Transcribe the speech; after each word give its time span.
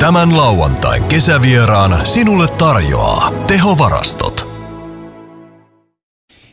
Tämän 0.00 0.36
lauantain 0.36 1.04
kesävieraan 1.04 2.06
sinulle 2.06 2.46
tarjoaa 2.58 3.32
Tehovarastot. 3.46 4.48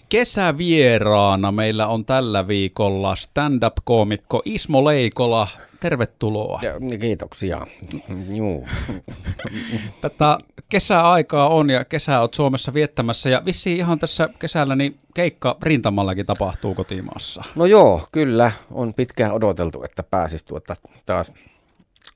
Kesävieraana 0.09 1.51
meillä 1.51 1.87
on 1.87 2.05
tällä 2.05 2.47
viikolla 2.47 3.15
stand-up-koomikko 3.15 4.41
Ismo 4.45 4.85
Leikola. 4.85 5.47
Tervetuloa. 5.79 6.59
Ja, 6.63 6.79
niin, 6.79 6.99
kiitoksia. 6.99 7.67
Juu. 8.33 8.67
Tätä 10.01 10.37
kesäaikaa 10.69 11.49
on 11.49 11.69
ja 11.69 11.85
kesää 11.85 12.21
olet 12.21 12.33
Suomessa 12.33 12.73
viettämässä 12.73 13.29
ja 13.29 13.41
vissiin 13.45 13.77
ihan 13.77 13.99
tässä 13.99 14.29
kesällä 14.39 14.75
niin 14.75 14.99
keikka 15.13 15.57
rintamallakin 15.61 16.25
tapahtuu 16.25 16.75
kotimaassa. 16.75 17.41
No 17.55 17.65
joo, 17.65 18.07
kyllä. 18.11 18.51
On 18.71 18.93
pitkään 18.93 19.33
odoteltu, 19.33 19.83
että 19.83 20.03
pääsisi 20.03 20.45
tuota 20.45 20.75
taas 21.05 21.31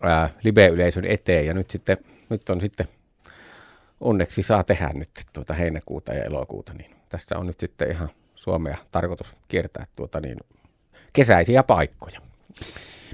ää, 0.01 0.29
live-yleisön 0.43 1.05
eteen 1.05 1.45
ja 1.45 1.53
nyt, 1.53 1.69
sitten, 1.69 1.97
nyt 2.29 2.49
on 2.49 2.61
sitten 2.61 2.87
onneksi 4.01 4.43
saa 4.43 4.63
tehdä 4.63 4.89
nyt 4.93 5.09
tuota 5.33 5.53
heinäkuuta 5.53 6.13
ja 6.13 6.23
elokuuta, 6.23 6.73
niin 6.73 6.95
tässä 7.09 7.37
on 7.37 7.47
nyt 7.47 7.59
sitten 7.59 7.91
ihan 7.91 8.09
Suomea 8.35 8.77
tarkoitus 8.91 9.33
kiertää 9.47 9.85
tuota 9.95 10.19
niin 10.19 10.37
kesäisiä 11.13 11.63
paikkoja. 11.63 12.21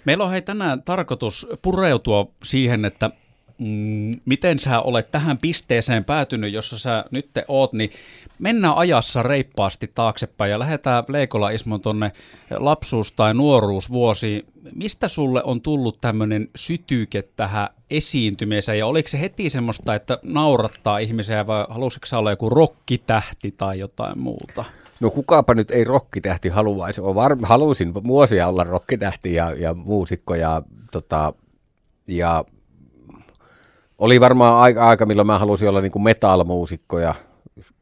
Meillä 0.05 0.23
on 0.23 0.31
hei 0.31 0.42
tänään 0.42 0.84
tarkoitus 0.84 1.48
pureutua 1.62 2.31
siihen, 2.44 2.86
että 2.86 3.09
mm, 3.58 4.12
miten 4.26 4.60
sä 4.60 4.82
olet 4.82 5.12
tähän 5.12 5.38
pisteeseen 5.38 6.06
päätynyt, 6.06 6.54
jossa 6.54 6.78
sä 6.78 7.06
nyt 7.12 7.30
oot, 7.48 7.74
niin 7.74 7.90
mennään 8.40 8.76
ajassa 8.76 9.24
reippaasti 9.24 9.92
taaksepäin 9.96 10.52
ja 10.52 10.60
lähdetään 10.60 11.04
Leikola 11.08 11.50
Ismo 11.50 11.78
tonne 11.78 12.12
lapsuus- 12.60 13.12
tai 13.12 13.34
nuoruusvuosiin. 13.34 14.46
Mistä 14.76 15.08
sulle 15.08 15.44
on 15.44 15.62
tullut 15.62 15.98
tämmöinen 16.02 16.50
sytyke 16.56 17.22
tähän 17.22 17.70
esiintymiseen 17.90 18.80
ja 18.80 18.86
oliko 18.86 19.10
se 19.10 19.20
heti 19.20 19.50
semmoista, 19.50 19.96
että 19.96 20.20
naurattaa 20.24 20.98
ihmisiä 20.98 21.48
vai 21.48 21.66
halusitko 21.70 22.08
olla 22.18 22.30
joku 22.30 22.50
rokkitähti 22.50 23.52
tai 23.58 23.80
jotain 23.80 24.20
muuta? 24.20 24.66
No 25.00 25.09
kukaapa 25.09 25.53
nyt 25.53 25.72
ei 25.72 25.84
rokkitähti 25.84 26.50
haluaisi. 26.50 27.03
Var- 27.03 27.38
halusin 27.44 27.94
vuosia 27.94 28.48
olla 28.48 28.64
rokkitähti 28.64 29.34
ja, 29.34 29.52
ja 29.52 29.74
muusikko 29.74 30.36
ja, 30.36 30.62
tota, 30.92 31.34
ja 32.08 32.46
oli 33.98 34.20
varmaan 34.20 34.56
aika, 34.56 34.88
aika 34.88 35.06
milloin 35.06 35.28
mä 35.28 35.40
halusin 35.40 35.70
olla 35.70 35.81
niin 35.81 35.92
kuin 35.92 36.03
metal-muusikko 36.03 37.00
ja 37.00 37.16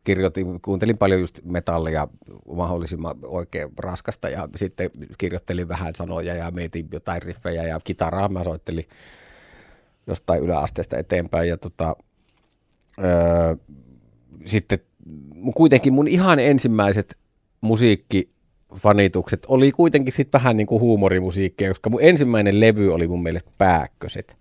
kirjoitin, 0.03 0.61
kuuntelin 0.61 0.97
paljon 0.97 1.19
just 1.19 1.39
metallia 1.43 2.07
mahdollisimman 2.55 3.15
oikein 3.23 3.69
raskasta 3.79 4.29
ja 4.29 4.49
sitten 4.55 4.89
kirjoittelin 5.17 5.67
vähän 5.67 5.95
sanoja 5.95 6.35
ja 6.35 6.51
mietin 6.51 6.87
jotain 6.91 7.21
riffejä 7.21 7.63
ja 7.63 7.79
kitaraa 7.83 8.29
mä 8.29 8.43
soittelin 8.43 8.85
jostain 10.07 10.43
yläasteesta 10.43 10.97
eteenpäin 10.97 11.49
ja 11.49 11.57
tota, 11.57 11.95
öö, 13.03 13.55
sitten 14.45 14.79
kuitenkin 15.55 15.93
mun 15.93 16.07
ihan 16.07 16.39
ensimmäiset 16.39 17.17
musiikkifanitukset 17.61 19.45
oli 19.47 19.71
kuitenkin 19.71 20.13
sitten 20.13 20.39
vähän 20.39 20.57
niin 20.57 20.67
kuin 20.67 20.81
huumorimusiikkia, 20.81 21.69
koska 21.69 21.89
mun 21.89 22.03
ensimmäinen 22.03 22.59
levy 22.59 22.93
oli 22.93 23.07
mun 23.07 23.23
mielestä 23.23 23.51
Pääkköset. 23.57 24.37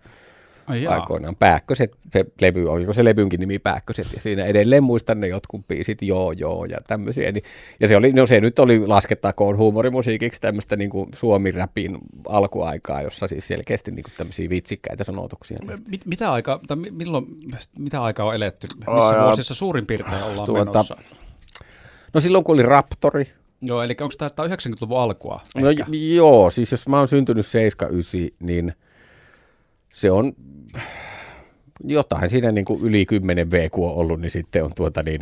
Ai 0.67 0.87
aikoinaan. 0.87 1.37
Pääkköset, 1.37 1.93
se 2.13 2.25
levy, 2.41 2.69
oliko 2.69 2.93
se 2.93 3.05
levynkin 3.05 3.41
nimi 3.41 3.59
Pääkköset, 3.59 4.13
ja 4.13 4.21
siinä 4.21 4.45
edelleen 4.45 4.85
muistan 4.85 5.21
ne 5.21 5.29
jotkut 5.29 5.69
biisit, 5.69 6.03
joo 6.03 6.33
joo, 6.33 6.65
ja 6.65 6.79
tämmöisiä. 6.87 7.33
Niin, 7.33 7.45
ja 7.81 7.89
se, 7.89 7.97
oli, 7.97 8.13
no 8.13 8.27
se 8.27 8.41
nyt 8.41 8.59
oli 8.59 8.87
laskettakoon 8.87 9.57
huumorimusiikiksi 9.57 10.41
tämmöistä 10.41 10.77
niin 10.77 10.91
Suomi-räpin 11.15 11.99
alkuaikaa, 12.29 13.03
jossa 13.03 13.29
siis 13.29 13.49
selkeästi 13.49 13.91
niin 13.91 14.03
kuin 14.03 14.15
tämmöisiä 14.17 14.51
vitsikkäitä 14.51 15.05
sanotuksia. 15.05 15.59
Mit, 15.89 16.07
mitä, 16.07 16.33
aika, 16.33 16.61
tai 16.67 16.77
milloin, 16.77 17.27
mitä 17.79 18.03
aikaa 18.03 18.27
on 18.27 18.35
eletty? 18.35 18.67
Missä 18.77 18.91
oh, 18.91 19.25
vuosissa 19.25 19.55
suurin 19.55 19.87
piirtein 19.87 20.23
ollaan 20.23 20.47
tuota, 20.47 20.65
menossa? 20.65 20.97
No 22.15 22.21
silloin 22.21 22.45
kun 22.45 22.55
oli 22.55 22.63
Raptori, 22.63 23.27
Joo, 23.67 23.83
eli 23.83 23.97
onko 24.01 24.15
tämä 24.19 24.49
90-luvun 24.49 25.01
alkua? 25.01 25.41
No 25.55 25.69
joo, 26.15 26.51
siis 26.51 26.71
jos 26.73 26.89
mä 26.89 26.99
oon 26.99 27.09
syntynyt 27.09 27.47
79, 27.47 28.39
niin 28.47 28.73
se 29.95 30.11
on 30.11 30.33
jotain 31.85 32.31
siinä 32.31 32.53
niin 32.53 32.65
kuin 32.65 32.83
yli 32.83 33.07
10 33.07 33.51
V, 33.51 33.71
kun 33.71 33.91
on 33.91 33.97
ollut, 33.97 34.21
niin 34.21 34.31
sitten 34.31 34.65
on 34.65 34.71
tuota 34.77 35.03
niin, 35.03 35.21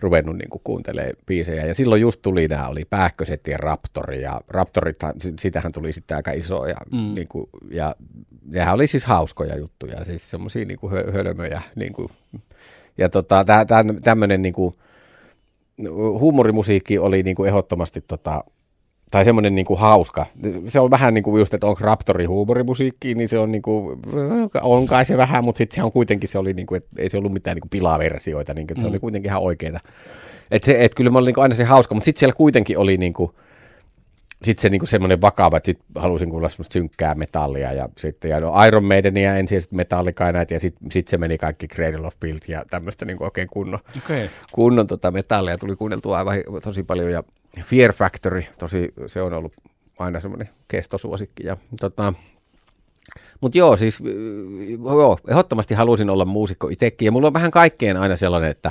ruvennut 0.00 0.36
niin 0.36 0.60
kuuntelemaan 0.64 1.12
biisejä. 1.26 1.66
Ja 1.66 1.74
silloin 1.74 2.00
just 2.00 2.22
tuli 2.22 2.48
nämä, 2.48 2.68
oli 2.68 2.84
Pääkköset 2.90 3.40
ja 3.48 3.56
Raptori, 3.56 4.22
ja 4.22 4.40
Raptorit, 4.48 4.98
sitähän 5.40 5.72
tuli 5.72 5.92
sitten 5.92 6.16
aika 6.16 6.30
iso, 6.30 6.66
ja, 6.66 6.76
mm. 6.92 7.14
niin 7.14 7.28
kuin, 7.28 7.46
ja 7.70 7.94
nehän 8.46 8.74
oli 8.74 8.86
siis 8.86 9.04
hauskoja 9.04 9.56
juttuja, 9.56 10.04
siis 10.04 10.30
semmoisia 10.30 10.64
niin 10.64 10.78
hölmöjä. 11.12 11.62
Niin 11.76 11.92
kuin, 11.92 12.08
ja 12.98 13.08
tota, 13.08 13.44
tämmöinen 14.02 14.42
niin 14.42 14.54
kuin, 14.54 14.74
huumorimusiikki 16.18 16.98
oli 16.98 17.22
niin 17.22 17.36
kuin 17.36 17.48
ehdottomasti 17.48 18.00
tota, 18.00 18.44
tai 19.14 19.24
semmoinen 19.24 19.54
niin 19.54 19.66
kuin 19.66 19.80
hauska. 19.80 20.26
Se 20.66 20.80
on 20.80 20.90
vähän 20.90 21.14
niin 21.14 21.24
kuin 21.24 21.38
just, 21.38 21.54
että 21.54 21.66
onko 21.66 21.80
Raptori 21.82 22.24
huumorimusiikki, 22.24 23.14
niin 23.14 23.28
se 23.28 23.38
on 23.38 23.52
niin 23.52 23.62
kuin, 23.62 24.00
on 24.62 24.86
kai 24.86 25.06
se 25.06 25.16
vähän, 25.16 25.44
mutta 25.44 25.58
sitten 25.58 25.76
se 25.76 25.82
on 25.82 25.92
kuitenkin, 25.92 26.28
se 26.28 26.38
oli 26.38 26.52
niin 26.52 26.66
kuin, 26.66 26.76
että 26.76 26.90
ei 26.98 27.10
se 27.10 27.16
ollut 27.16 27.32
mitään 27.32 27.54
niin 27.54 27.60
kuin 27.60 27.70
pilaversioita, 27.70 28.54
niin 28.54 28.66
kuin, 28.66 28.76
se 28.76 28.82
mm. 28.82 28.88
oli 28.88 28.98
kuitenkin 28.98 29.30
ihan 29.30 29.42
oikeita. 29.42 29.80
Että 30.50 30.66
se, 30.66 30.84
et 30.84 30.94
kyllä 30.94 31.10
mä 31.10 31.18
olin 31.18 31.26
niin 31.26 31.34
kuin 31.34 31.42
aina 31.42 31.54
se 31.54 31.64
hauska, 31.64 31.94
mutta 31.94 32.04
sitten 32.04 32.18
siellä 32.18 32.34
kuitenkin 32.36 32.78
oli 32.78 32.96
niin 32.96 33.12
kuin, 33.12 33.30
sitten 34.42 34.62
se 34.62 34.68
niinku 34.68 34.86
semmoinen 34.86 35.20
vakava, 35.20 35.56
että 35.56 35.66
sitten 35.66 35.86
halusin 35.94 36.30
kuulla 36.30 36.48
semmoista 36.48 36.72
synkkää 36.72 37.14
metallia 37.14 37.72
ja 37.72 37.88
sitten 37.98 38.30
ja 38.30 38.40
no 38.40 38.64
Iron 38.66 38.84
Maidenia 38.84 39.36
ensin 39.36 39.56
ja 39.56 39.60
sitten 39.60 39.76
Metallica 39.76 40.24
ja 40.50 40.60
sitten 40.60 40.90
sit 40.92 41.08
se 41.08 41.18
meni 41.18 41.38
kaikki 41.38 41.68
Cradle 41.68 42.06
of 42.06 42.14
Filth 42.20 42.50
ja 42.50 42.64
tämmöistä 42.70 43.04
niinku 43.04 43.24
oikein 43.24 43.48
kunnon, 43.52 43.80
okay. 44.04 44.28
kunnon 44.52 44.86
tota 44.86 45.10
metallia 45.10 45.58
tuli 45.58 45.76
kuunneltua 45.76 46.18
aivan 46.18 46.36
tosi 46.62 46.82
paljon 46.82 47.10
ja 47.10 47.22
Fear 47.62 47.92
Factory, 47.92 48.44
tosi 48.58 48.92
se 49.06 49.22
on 49.22 49.32
ollut 49.32 49.52
aina 49.98 50.20
semmoinen 50.20 50.50
kestosuosikki 50.68 51.46
ja 51.46 51.56
tota, 51.80 52.14
mutta 53.40 53.58
joo, 53.58 53.76
siis 53.76 53.98
joo, 54.84 55.18
ehdottomasti 55.28 55.74
halusin 55.74 56.10
olla 56.10 56.24
muusikko 56.24 56.68
itsekin 56.68 57.06
ja 57.06 57.12
mulla 57.12 57.26
on 57.26 57.34
vähän 57.34 57.50
kaikkeen 57.50 57.96
aina 57.96 58.16
sellainen, 58.16 58.50
että 58.50 58.70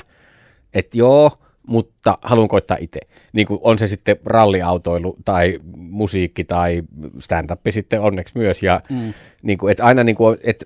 et 0.74 0.96
joo, 0.96 1.32
mutta 1.68 2.18
haluan 2.22 2.48
koittaa 2.48 2.78
itse. 2.80 3.00
Niin 3.34 3.48
kuin 3.48 3.60
on 3.64 3.80
se 3.80 3.88
sitten 3.88 4.16
ralliautoilu 4.26 5.18
tai 5.26 5.60
musiikki 5.76 6.44
tai 6.44 6.84
stand-up 7.20 7.62
sitten 7.70 8.02
onneksi 8.02 8.38
myös. 8.38 8.64
Ja 8.64 8.82
mm. 8.90 9.14
niin 9.44 9.58
kuin, 9.58 9.72
että 9.72 9.86
aina 9.86 10.04
niin 10.04 10.16
kuin, 10.16 10.38
että 10.44 10.66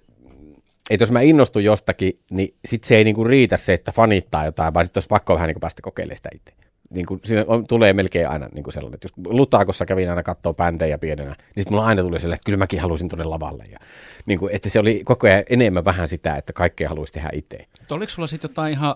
että 0.89 1.01
jos 1.01 1.11
mä 1.11 1.21
innostun 1.21 1.63
jostakin, 1.63 2.19
niin 2.31 2.55
sit 2.65 2.83
se 2.83 2.95
ei 2.95 3.03
niinku 3.03 3.23
riitä 3.23 3.57
se, 3.57 3.73
että 3.73 3.91
fanittaa 3.91 4.45
jotain, 4.45 4.73
vaan 4.73 4.85
sitten 4.85 4.99
olisi 4.99 5.07
pakko 5.07 5.33
vähän 5.33 5.47
niinku 5.47 5.59
päästä 5.59 5.81
kokeilemaan 5.81 6.17
sitä 6.17 6.29
itse. 6.35 6.66
Niinku, 6.89 7.19
siinä 7.23 7.45
on, 7.47 7.67
tulee 7.67 7.93
melkein 7.93 8.29
aina 8.29 8.49
niinku 8.53 8.71
sellainen, 8.71 8.95
että 8.95 9.05
jos 9.05 9.33
Lutakossa 9.37 9.85
kävin 9.85 10.09
aina 10.09 10.23
katsoa 10.23 10.53
bändejä 10.53 10.97
pienenä, 10.97 11.29
niin 11.29 11.37
sitten 11.63 11.73
mulla 11.73 11.85
aina 11.85 12.01
tuli 12.01 12.19
sellainen, 12.19 12.35
että 12.35 12.45
kyllä 12.45 12.57
mäkin 12.57 12.79
haluaisin 12.79 13.09
tuonne 13.09 13.25
lavalle. 13.25 13.65
Ja, 13.71 13.79
niinku, 14.25 14.49
että 14.51 14.69
se 14.69 14.79
oli 14.79 15.01
koko 15.05 15.27
ajan 15.27 15.43
enemmän 15.49 15.85
vähän 15.85 16.09
sitä, 16.09 16.35
että 16.35 16.53
kaikkea 16.53 16.89
haluaisi 16.89 17.13
tehdä 17.13 17.29
itse. 17.33 17.67
Oliko 17.95 18.09
sulla 18.09 18.27
sitten 18.27 18.49
jotain 18.49 18.73
ihan 18.73 18.95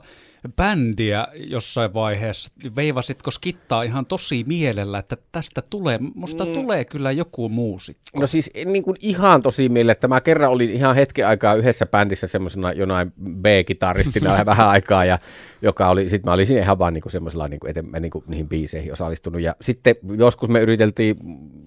bändiä 0.55 1.27
jossain 1.33 1.93
vaiheessa, 1.93 2.51
veivasitko 2.75 3.31
skittaa 3.31 3.83
ihan 3.83 4.05
tosi 4.05 4.43
mielellä, 4.47 4.99
että 4.99 5.17
tästä 5.31 5.61
tulee, 5.61 5.99
musta 6.15 6.45
mm. 6.45 6.51
tulee 6.51 6.85
kyllä 6.85 7.11
joku 7.11 7.49
muusikko? 7.49 8.19
No 8.19 8.27
siis 8.27 8.49
niin 8.65 8.83
kuin 8.83 8.97
ihan 9.01 9.41
tosi 9.41 9.69
mielellä, 9.69 9.91
että 9.91 10.07
mä 10.07 10.21
kerran 10.21 10.51
olin 10.51 10.69
ihan 10.69 10.95
hetken 10.95 11.27
aikaa 11.27 11.55
yhdessä 11.55 11.85
bändissä 11.85 12.27
semmoisena 12.27 12.71
jonain 12.71 13.13
B-kitaristina 13.41 14.45
vähän 14.45 14.67
aikaa, 14.67 15.05
ja 15.05 15.19
joka 15.61 15.89
oli, 15.89 16.09
sitten 16.09 16.29
mä 16.29 16.33
olin 16.33 16.57
ihan 16.57 16.79
vaan 16.79 16.93
niin 16.93 17.01
kuin 17.01 17.11
semmoisella, 17.11 17.47
niin 17.47 17.59
kuin, 17.59 17.73
mä 17.91 17.99
niin 17.99 18.11
kuin 18.11 18.23
niihin 18.27 18.49
biiseihin 18.49 18.93
osallistunut, 18.93 19.41
ja 19.41 19.55
sitten 19.61 19.95
joskus 20.17 20.49
me 20.49 20.59
yriteltiin 20.59 21.15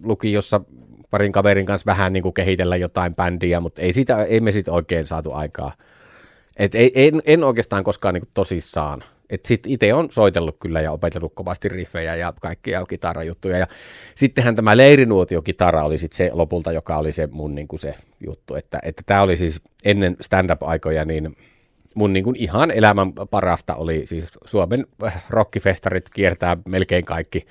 lukiossa 0.02 0.60
parin 1.10 1.32
kaverin 1.32 1.66
kanssa 1.66 1.86
vähän 1.86 2.12
niin 2.12 2.22
kuin 2.22 2.34
kehitellä 2.34 2.76
jotain 2.76 3.14
bändiä, 3.14 3.60
mutta 3.60 3.82
ei, 3.82 3.92
sitä, 3.92 4.24
ei 4.24 4.40
me 4.40 4.52
sitten 4.52 4.74
oikein 4.74 5.06
saatu 5.06 5.32
aikaa 5.32 5.72
et 6.58 6.74
ei, 6.74 6.92
en, 6.94 7.22
en 7.24 7.44
oikeastaan 7.44 7.84
koskaan 7.84 8.14
niin 8.14 8.24
tosissaan. 8.34 9.04
Et 9.30 9.48
itse 9.66 9.94
on 9.94 10.08
soitellut 10.10 10.56
kyllä 10.60 10.80
ja 10.80 10.92
opetellut 10.92 11.34
kovasti 11.34 11.68
riffejä 11.68 12.16
ja 12.16 12.32
kaikkia 12.40 12.84
kitarajuttuja. 12.86 13.58
Ja 13.58 13.66
sittenhän 14.14 14.56
tämä 14.56 14.76
leirinuotio-kitara 14.76 15.84
oli 15.84 15.98
sit 15.98 16.12
se 16.12 16.30
lopulta, 16.32 16.72
joka 16.72 16.96
oli 16.96 17.12
se 17.12 17.28
mun 17.32 17.54
niin 17.54 17.68
kuin 17.68 17.80
se 17.80 17.94
juttu. 18.26 18.54
Että, 18.54 18.78
että 18.82 19.02
tämä 19.06 19.22
oli 19.22 19.36
siis 19.36 19.60
ennen 19.84 20.16
stand-up-aikoja 20.20 21.04
niin 21.04 21.36
mun 21.94 22.12
niin 22.12 22.24
kuin 22.24 22.36
ihan 22.36 22.70
elämän 22.70 23.12
parasta 23.12 23.74
oli 23.74 24.06
siis 24.06 24.24
Suomen 24.44 24.86
rockifestarit 25.30 26.10
kiertää 26.10 26.56
melkein 26.68 27.04
kaikki 27.04 27.46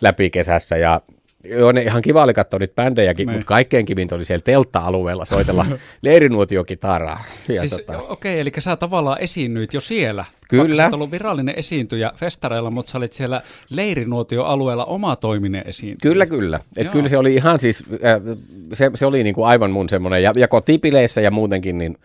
läpi 0.00 0.30
kesässä 0.30 0.76
ja 0.76 1.00
Joo, 1.44 1.72
ne 1.72 1.82
ihan 1.82 2.02
kiva 2.02 2.22
oli 2.22 2.34
katsoa 2.34 2.58
niitä 2.58 2.74
bändejäkin, 2.74 3.26
Niin. 3.26 3.36
mutta 3.36 3.46
kaikkein 3.46 3.86
kivintä 3.86 4.14
oli 4.14 4.24
siellä 4.24 4.42
teltta-alueella 4.44 5.24
soitella 5.24 5.66
leirinuotiokitaraa. 6.02 7.24
Ja 7.48 7.60
Siis, 7.60 7.72
tota, 7.76 7.98
okei, 8.02 8.40
eli 8.40 8.52
sä 8.58 8.76
tavallaan 8.76 9.20
esiinnyit 9.20 9.74
jo 9.74 9.80
siellä. 9.80 10.24
Kyllä. 10.48 10.90
Sä 10.90 10.96
ollut 10.96 11.10
virallinen 11.10 11.54
esiintyjä 11.58 12.12
festareilla, 12.16 12.70
mutta 12.70 12.92
sä 12.92 12.98
olit 12.98 13.12
siellä 13.12 13.42
leirinuotioalueella 13.70 14.84
oma 14.84 15.16
toiminen 15.16 15.62
esiintyjä. 15.66 16.10
Kyllä, 16.12 16.26
kyllä. 16.26 16.60
Et 16.76 16.84
Joo. 16.84 16.92
kyllä 16.92 17.08
se 17.08 17.16
oli 17.18 17.34
ihan 17.34 17.60
siis, 17.60 17.84
äh, 17.92 18.38
se, 18.72 18.90
se 18.94 19.06
oli 19.06 19.22
niinku 19.22 19.44
aivan 19.44 19.70
mun 19.70 19.88
semmoinen, 19.88 20.22
ja, 20.22 20.32
ja 20.36 20.48
kotipileissä 20.48 21.20
ja 21.20 21.30
muutenkin, 21.30 21.78
niin 21.78 21.96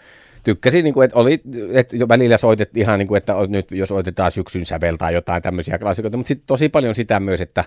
tykkäsin, 0.45 0.83
niinku, 0.83 1.01
että 1.01 1.19
oli, 1.19 1.42
että 1.74 1.95
jo 1.95 2.07
välillä 2.07 2.38
soitettiin 2.38 2.81
ihan, 2.81 3.00
niinku, 3.00 3.15
että 3.15 3.36
on 3.36 3.51
nyt 3.51 3.71
jos 3.71 3.92
otetaan 3.92 4.31
syksyn 4.31 4.65
sävel 4.65 4.95
tai 4.95 5.13
jotain 5.13 5.42
tämmöisiä 5.42 5.77
klassikoita, 5.77 6.18
mutta 6.18 6.27
sitten 6.27 6.47
tosi 6.47 6.69
paljon 6.69 6.95
sitä 6.95 7.19
myös, 7.19 7.42
että 7.42 7.63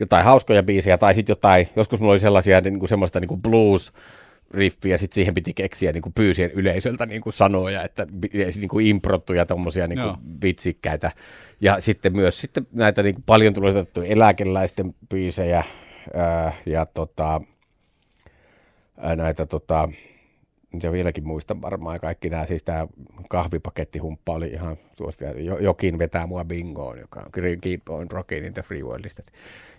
jotain 0.00 0.24
hauskoja 0.24 0.62
biisejä 0.62 0.98
tai 0.98 1.14
sitten 1.14 1.32
jotain, 1.32 1.68
joskus 1.76 2.00
mulla 2.00 2.12
oli 2.12 2.20
sellaisia 2.20 2.60
niinku, 2.60 2.86
semmoista 2.86 3.20
niinku 3.20 3.36
blues, 3.36 3.92
riffiä, 4.50 4.98
sitten 4.98 5.14
siihen 5.14 5.34
piti 5.34 5.54
keksiä 5.54 5.92
niin 5.92 6.02
kuin 6.02 6.12
pyysien 6.12 6.50
yleisöltä 6.50 7.06
niin 7.06 7.20
kuin 7.20 7.32
sanoja, 7.32 7.82
että 7.82 8.06
niin 8.32 8.68
kuin 8.68 8.86
improttuja 8.86 9.46
tuommoisia 9.46 9.86
niin 9.86 9.98
Joo. 9.98 10.16
vitsikkäitä. 10.42 11.10
Ja 11.60 11.80
sitten 11.80 12.16
myös 12.16 12.40
sitten 12.40 12.66
näitä 12.72 13.02
niin 13.02 13.14
kuin 13.14 13.24
paljon 13.26 13.54
tuli 13.54 13.70
otettu 13.70 14.00
eläkeläisten 14.00 14.94
biisejä 15.10 15.64
ää, 16.14 16.52
ja 16.66 16.86
tota, 16.86 17.40
ää, 18.96 19.16
näitä 19.16 19.46
tota, 19.46 19.88
se 20.80 20.92
vieläkin 20.92 21.26
muistan 21.26 21.62
varmaan 21.62 22.00
kaikki 22.00 22.30
nämä, 22.30 22.46
siis 22.46 22.62
tämä 22.62 22.86
kahvipakettihumppa 23.30 24.32
oli 24.32 24.48
ihan 24.48 24.76
suosittu, 24.98 25.24
Jo- 25.38 25.58
jokin 25.58 25.98
vetää 25.98 26.26
mua 26.26 26.44
bingoon, 26.44 26.98
joka 26.98 27.20
on 27.20 27.26
Keep- 27.32 27.60
Keep 27.60 27.88
on 27.88 28.10
Rockin 28.10 28.44
in 28.44 28.54
the 28.54 28.62
Free 28.62 28.82
Worldista. 28.82 29.22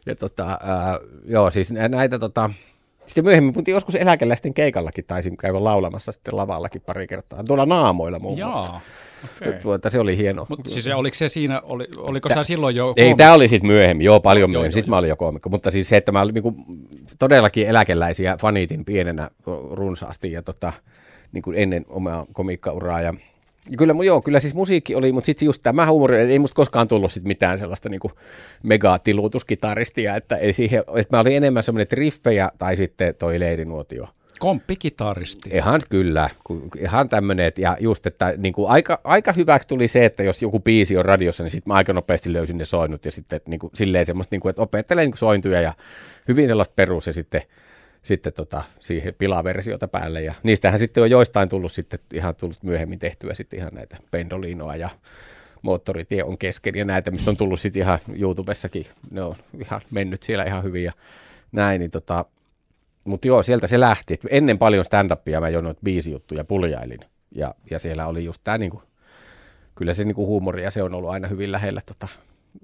Ja 0.05 0.15
tota, 0.15 0.47
ää, 0.63 0.99
joo, 1.25 1.51
siis 1.51 1.71
nä- 1.71 1.87
näitä 1.87 2.19
tota, 2.19 2.49
sitten 3.05 3.23
myöhemmin, 3.23 3.53
mutta 3.55 3.71
joskus 3.71 3.95
eläkeläisten 3.95 4.53
keikallakin 4.53 5.05
taisin 5.05 5.37
käydä 5.37 5.63
laulamassa 5.63 6.11
sitten 6.11 6.37
lavallakin 6.37 6.81
pari 6.81 7.07
kertaa, 7.07 7.43
tuolla 7.43 7.65
naamoilla 7.65 8.19
muun 8.19 8.39
muassa. 8.39 8.71
Jaa, 8.71 8.81
okei. 9.41 9.59
Tuota, 9.61 9.89
se 9.89 9.99
oli 9.99 10.17
hieno. 10.17 10.45
Mutta 10.49 10.69
siis 10.69 10.87
oliko 10.87 11.15
se 11.15 11.27
siinä, 11.29 11.61
oli, 11.63 11.87
oliko 11.97 12.29
sä 12.29 12.43
silloin 12.43 12.75
jo 12.75 12.93
Ei, 12.97 13.15
tämä 13.15 13.33
oli 13.33 13.47
sitten 13.47 13.67
myöhemmin, 13.67 14.05
joo, 14.05 14.19
paljon 14.19 14.51
Joo, 14.51 14.59
myöhemmin. 14.59 14.73
Sitten 14.73 14.89
mä 14.89 14.97
olin 14.97 15.09
jo 15.09 15.15
koomikko, 15.15 15.49
mutta 15.49 15.71
siis 15.71 15.89
se, 15.89 15.97
että 15.97 16.11
mä 16.11 16.21
olin 16.21 16.33
niinku, 16.33 16.55
todellakin 17.19 17.67
eläkeläisiä 17.67 18.37
fanitin 18.41 18.85
pienenä 18.85 19.29
runsaasti 19.71 20.31
ja 20.31 20.41
tota, 20.41 20.73
niin 21.31 21.41
kuin 21.41 21.57
ennen 21.57 21.85
omaa 21.89 22.25
komiikkauraa. 22.33 23.01
Ja 23.01 23.13
kyllä, 23.77 23.93
joo, 24.05 24.21
kyllä 24.21 24.39
siis 24.39 24.53
musiikki 24.53 24.95
oli, 24.95 25.11
mutta 25.11 25.25
sitten 25.25 25.45
just 25.45 25.61
tämä 25.63 25.85
huumori, 25.85 26.17
ei 26.17 26.39
musta 26.39 26.55
koskaan 26.55 26.87
tullut 26.87 27.11
sit 27.11 27.23
mitään 27.23 27.59
sellaista 27.59 27.89
niinku 27.89 28.11
megatilutuskitaristia, 28.63 30.15
että, 30.15 30.35
ei 30.35 30.53
siihen, 30.53 30.83
että 30.95 31.17
mä 31.17 31.21
olin 31.21 31.37
enemmän 31.37 31.63
semmoinen, 31.63 31.83
että 31.83 31.95
riffejä 31.95 32.51
tai 32.57 32.77
sitten 32.77 33.15
toi 33.15 33.39
leirinuotio. 33.39 34.07
Komppikitaristi. 34.39 35.49
Ihan 35.53 35.81
kyllä, 35.89 36.29
ihan 36.79 37.09
tämmöinen, 37.09 37.51
ja 37.57 37.77
just, 37.79 38.07
että 38.07 38.33
niin 38.37 38.53
kuin 38.53 38.69
aika, 38.69 39.01
aika 39.03 39.31
hyväksi 39.31 39.67
tuli 39.67 39.87
se, 39.87 40.05
että 40.05 40.23
jos 40.23 40.41
joku 40.41 40.59
biisi 40.59 40.97
on 40.97 41.05
radiossa, 41.05 41.43
niin 41.43 41.51
sitten 41.51 41.71
mä 41.71 41.75
aika 41.75 41.93
nopeasti 41.93 42.33
löysin 42.33 42.57
ne 42.57 42.65
soinnut 42.65 43.05
ja 43.05 43.11
sitten 43.11 43.41
niin 43.47 43.59
kuin, 43.59 43.71
silleen 43.73 44.05
semmoista, 44.05 44.33
niin 44.33 44.41
kuin, 44.41 44.49
että 44.49 44.61
opettelen 44.61 45.05
niin 45.05 45.17
sointuja 45.17 45.61
ja 45.61 45.73
hyvin 46.27 46.47
sellaista 46.47 46.73
perus 46.75 47.07
ja 47.07 47.13
sitten, 47.13 47.41
sitten 48.05 48.33
tota, 48.33 48.63
siihen 48.79 49.13
pilaversiota 49.17 49.87
päälle 49.87 50.21
ja 50.21 50.33
niistähän 50.43 50.79
sitten 50.79 51.03
on 51.03 51.09
joistain 51.09 51.49
tullut 51.49 51.71
sitten 51.71 51.99
ihan 52.13 52.35
tullut 52.35 52.63
myöhemmin 52.63 52.99
tehtyä 52.99 53.33
sitten 53.33 53.59
ihan 53.59 53.73
näitä 53.73 53.97
pendolinoa 54.11 54.75
ja 54.75 54.89
moottoritie 55.61 56.23
on 56.23 56.37
kesken 56.37 56.75
ja 56.75 56.85
näitä, 56.85 57.11
mistä 57.11 57.31
on 57.31 57.37
tullut 57.37 57.59
sitten 57.59 57.81
ihan 57.81 57.99
YouTubessakin, 58.19 58.85
ne 59.11 59.21
on 59.21 59.35
ihan 59.59 59.81
mennyt 59.91 60.23
siellä 60.23 60.43
ihan 60.43 60.63
hyvin 60.63 60.83
ja 60.83 60.91
näin, 61.51 61.79
niin 61.79 61.91
tota, 61.91 62.25
mutta 63.03 63.27
joo, 63.27 63.43
sieltä 63.43 63.67
se 63.67 63.79
lähti. 63.79 64.13
Et 64.13 64.25
ennen 64.29 64.57
paljon 64.57 64.85
stand-upia 64.85 65.39
mä 65.39 65.49
jo 65.49 65.61
noita 65.61 65.81
biisijuttuja 65.83 66.43
puljailin. 66.43 66.99
Ja, 67.35 67.55
ja 67.71 67.79
siellä 67.79 68.07
oli 68.07 68.25
just 68.25 68.41
tämä 68.43 68.57
niinku, 68.57 68.83
kyllä 69.75 69.93
se 69.93 70.03
niinku 70.03 70.25
huumori 70.25 70.63
ja 70.63 70.71
se 70.71 70.83
on 70.83 70.93
ollut 70.95 71.09
aina 71.09 71.27
hyvin 71.27 71.51
lähellä 71.51 71.81
tota 71.85 72.07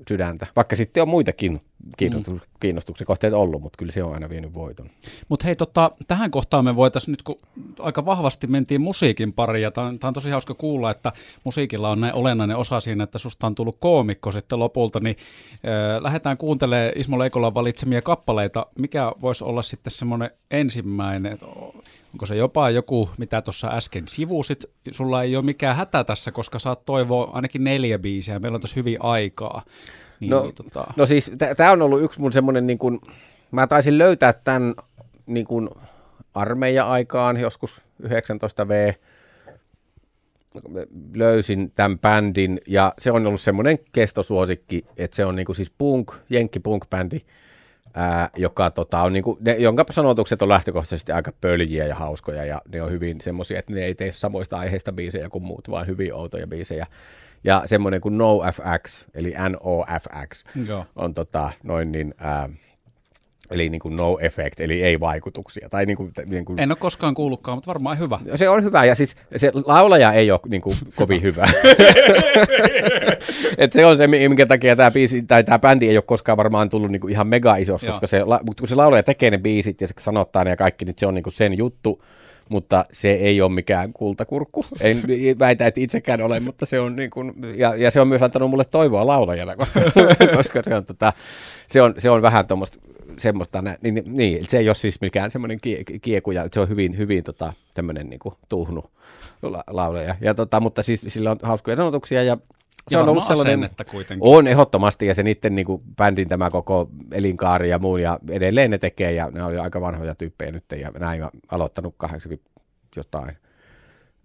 sydäntä. 0.09 0.47
Vaikka 0.55 0.75
sitten 0.75 1.03
on 1.03 1.09
muitakin 1.09 1.61
kiinnostus, 1.97 2.33
mm. 2.33 2.39
kiinnostuksen 2.59 3.07
kohteita 3.07 3.37
ollut, 3.37 3.61
mutta 3.61 3.77
kyllä 3.77 3.91
se 3.91 4.03
on 4.03 4.13
aina 4.13 4.29
vienyt 4.29 4.53
voiton. 4.53 4.89
Mutta 5.29 5.45
hei, 5.45 5.55
tota, 5.55 5.91
tähän 6.07 6.31
kohtaan 6.31 6.65
me 6.65 6.75
voitaisiin 6.75 7.13
nyt, 7.13 7.23
kun 7.23 7.35
aika 7.79 8.05
vahvasti 8.05 8.47
mentiin 8.47 8.81
musiikin 8.81 9.33
pariin, 9.33 9.63
ja 9.63 9.71
tämä 9.71 9.87
on, 10.03 10.13
tosi 10.13 10.29
hauska 10.29 10.53
kuulla, 10.53 10.91
että 10.91 11.11
musiikilla 11.45 11.89
on 11.89 12.01
näin 12.01 12.13
olennainen 12.13 12.57
osa 12.57 12.79
siinä, 12.79 13.03
että 13.03 13.17
susta 13.17 13.47
on 13.47 13.55
tullut 13.55 13.77
koomikko 13.79 14.31
sitten 14.31 14.59
lopulta, 14.59 14.99
niin 14.99 15.15
äh, 15.53 16.03
lähdetään 16.03 16.37
kuuntelemaan 16.37 16.91
Ismo 16.95 17.19
Leikolan 17.19 17.53
valitsemia 17.53 18.01
kappaleita. 18.01 18.65
Mikä 18.79 19.11
voisi 19.21 19.43
olla 19.43 19.61
sitten 19.61 19.91
semmoinen 19.91 20.31
ensimmäinen, 20.51 21.39
onko 22.13 22.25
se 22.25 22.35
jopa 22.35 22.69
joku, 22.69 23.09
mitä 23.17 23.41
tuossa 23.41 23.67
äsken 23.67 24.07
sivusit, 24.07 24.65
sulla 24.91 25.23
ei 25.23 25.35
ole 25.35 25.45
mikään 25.45 25.75
hätä 25.75 26.03
tässä, 26.03 26.31
koska 26.31 26.59
saat 26.59 26.85
toivoa 26.85 27.29
ainakin 27.33 27.63
neljä 27.63 27.99
biisiä, 27.99 28.39
meillä 28.39 28.55
on 28.55 28.61
tässä 28.61 28.75
hyvin 28.75 28.97
aikaa. 28.99 29.63
Niin, 30.19 30.29
No, 30.29 30.41
niin, 30.41 30.55
tota, 30.55 30.85
No 30.95 31.05
siis 31.05 31.31
tämä 31.57 31.71
on 31.71 31.81
ollut 31.81 32.01
yksi 32.01 32.19
mun 32.19 32.33
semmoinen, 32.33 32.67
niin 32.67 32.77
kuin, 32.77 32.99
mä 33.51 33.67
taisin 33.67 33.97
löytää 33.97 34.33
tämän 34.33 34.75
niin 35.25 35.45
kuin 35.45 35.69
armeija-aikaan 36.33 37.39
joskus 37.39 37.81
19V, 38.03 38.93
löysin 41.15 41.71
tämän 41.71 41.99
bändin 41.99 42.61
ja 42.67 42.93
se 42.99 43.11
on 43.11 43.27
ollut 43.27 43.41
semmoinen 43.41 43.77
kestosuosikki, 43.91 44.85
että 44.97 45.15
se 45.15 45.25
on 45.25 45.35
niinku 45.35 45.53
siis 45.53 45.71
punk, 45.77 46.11
jenkki 46.29 46.59
punk-bändi, 46.59 47.21
ää, 47.93 48.29
joka 48.37 48.71
tota, 48.71 49.01
on 49.01 49.13
niinku, 49.13 49.37
ne, 49.41 49.51
jonka 49.51 49.85
sanotukset 49.91 50.41
on 50.41 50.49
lähtökohtaisesti 50.49 51.11
aika 51.11 51.31
pöljiä 51.41 51.87
ja 51.87 51.95
hauskoja 51.95 52.45
ja 52.45 52.61
ne 52.73 52.81
on 52.81 52.91
hyvin 52.91 53.21
semmoisia, 53.21 53.59
että 53.59 53.73
ne 53.73 53.85
ei 53.85 53.95
tee 53.95 54.11
samoista 54.11 54.57
aiheista 54.57 54.91
biisejä 54.91 55.29
kuin 55.29 55.43
muut, 55.43 55.69
vaan 55.69 55.87
hyvin 55.87 56.13
outoja 56.13 56.47
biisejä. 56.47 56.87
Ja 57.43 57.63
semmoinen 57.65 58.01
kuin 58.01 58.17
NoFX, 58.17 59.05
eli 59.13 59.33
NOFX, 59.49 60.43
Joo. 60.67 60.85
on 60.95 61.13
tota, 61.13 61.51
noin 61.63 61.91
niin, 61.91 62.13
ää, 62.17 62.49
eli 63.51 63.69
niin 63.69 63.79
kuin 63.79 63.95
no 63.95 64.17
effect, 64.21 64.59
eli 64.59 64.83
ei 64.83 64.99
vaikutuksia. 64.99 65.69
Tai 65.69 65.85
niin 65.85 65.97
kuin, 65.97 66.11
niin 66.25 66.45
kuin, 66.45 66.59
En 66.59 66.71
ole 66.71 66.77
koskaan 66.79 67.13
kuullutkaan, 67.13 67.57
mutta 67.57 67.67
varmaan 67.67 67.99
hyvä. 67.99 68.19
se 68.35 68.49
on 68.49 68.63
hyvä, 68.63 68.85
ja 68.85 68.95
siis 68.95 69.15
se 69.37 69.51
laulaja 69.65 70.13
ei 70.13 70.31
ole 70.31 70.39
niin 70.49 70.61
kuin, 70.61 70.75
kovin 70.95 71.21
hyvä. 71.21 71.45
Et 73.57 73.73
se 73.73 73.85
on 73.85 73.97
se, 73.97 74.07
minkä 74.07 74.45
takia 74.45 74.75
tämä 74.75 74.91
biisi, 74.91 75.23
tai 75.23 75.43
tämä 75.43 75.59
bändi 75.59 75.89
ei 75.89 75.97
ole 75.97 76.03
koskaan 76.07 76.37
varmaan 76.37 76.69
tullut 76.69 76.91
niin 76.91 76.99
kuin 76.99 77.11
ihan 77.11 77.27
mega 77.27 77.57
Joo. 77.57 77.77
koska 77.85 78.07
se, 78.07 78.21
kun 78.59 78.67
se 78.67 78.75
laulaja 78.75 79.03
tekee 79.03 79.31
ne 79.31 79.37
biisit 79.37 79.81
ja 79.81 79.87
se 79.87 79.93
sanottaa 79.99 80.43
ne 80.43 80.49
ja 80.49 80.55
kaikki, 80.55 80.85
niin 80.85 80.95
se 80.97 81.05
on 81.05 81.13
niin 81.13 81.23
kuin 81.23 81.33
sen 81.33 81.57
juttu, 81.57 82.03
mutta 82.51 82.85
se 82.91 83.11
ei 83.11 83.41
ole 83.41 83.51
mikään 83.51 83.93
kultakurkku. 83.93 84.65
En 84.81 85.03
väitä, 85.39 85.67
että 85.67 85.81
itsekään 85.81 86.21
ole, 86.21 86.39
mutta 86.39 86.65
se 86.65 86.79
on 86.79 86.95
niin 86.95 87.09
kuin, 87.09 87.33
ja, 87.55 87.75
ja 87.75 87.91
se 87.91 88.01
on 88.01 88.07
myös 88.07 88.21
antanut 88.21 88.49
mulle 88.49 88.65
toivoa 88.65 89.07
laulajana, 89.07 89.55
koska 90.35 90.61
se 90.63 90.75
on, 90.75 90.85
tota, 90.85 91.13
se 91.67 91.81
on, 91.81 91.93
se 91.97 92.09
on 92.09 92.21
vähän 92.21 92.47
tuommoista 92.47 92.77
semmoista, 93.17 93.63
niin, 93.81 94.03
niin, 94.05 94.45
se 94.49 94.57
ei 94.57 94.69
ole 94.69 94.75
siis 94.75 95.01
mikään 95.01 95.31
semmoinen 95.31 95.57
kie, 95.61 95.83
kiekuja, 96.01 96.47
se 96.51 96.59
on 96.59 96.69
hyvin, 96.69 96.97
hyvin 96.97 97.23
tota, 97.23 97.53
tämmöinen 97.75 98.09
niin 98.09 98.19
kuin 98.19 98.35
tuhnu 98.49 98.83
la, 99.41 99.63
laulaja. 99.67 100.15
Ja, 100.21 100.33
tota, 100.33 100.59
mutta 100.59 100.83
siis 100.83 101.05
sillä 101.07 101.31
on 101.31 101.37
hauskoja 101.43 101.77
sanotuksia 101.77 102.23
ja 102.23 102.37
se 102.91 102.97
on 102.97 103.09
ollut 103.09 103.23
sellainen, 103.23 103.69
kuitenkin. 103.91 104.29
on 104.29 104.47
ehdottomasti 104.47 105.05
ja 105.05 105.15
se 105.15 105.23
niiden 105.23 105.55
niin 105.55 105.65
kuin, 105.65 105.81
bändin 105.97 106.27
tämä 106.27 106.49
koko 106.49 106.89
elinkaari 107.11 107.69
ja 107.69 107.79
muun 107.79 108.01
ja 108.01 108.19
edelleen 108.29 108.71
ne 108.71 108.77
tekee 108.77 109.11
ja 109.11 109.31
ne 109.31 109.43
oli 109.43 109.57
aika 109.57 109.81
vanhoja 109.81 110.15
tyyppejä 110.15 110.51
nyt 110.51 110.65
ja 110.81 110.91
näin 110.99 111.21
aloittanut 111.51 111.95
80 111.97 112.51
jotain. 112.95 113.37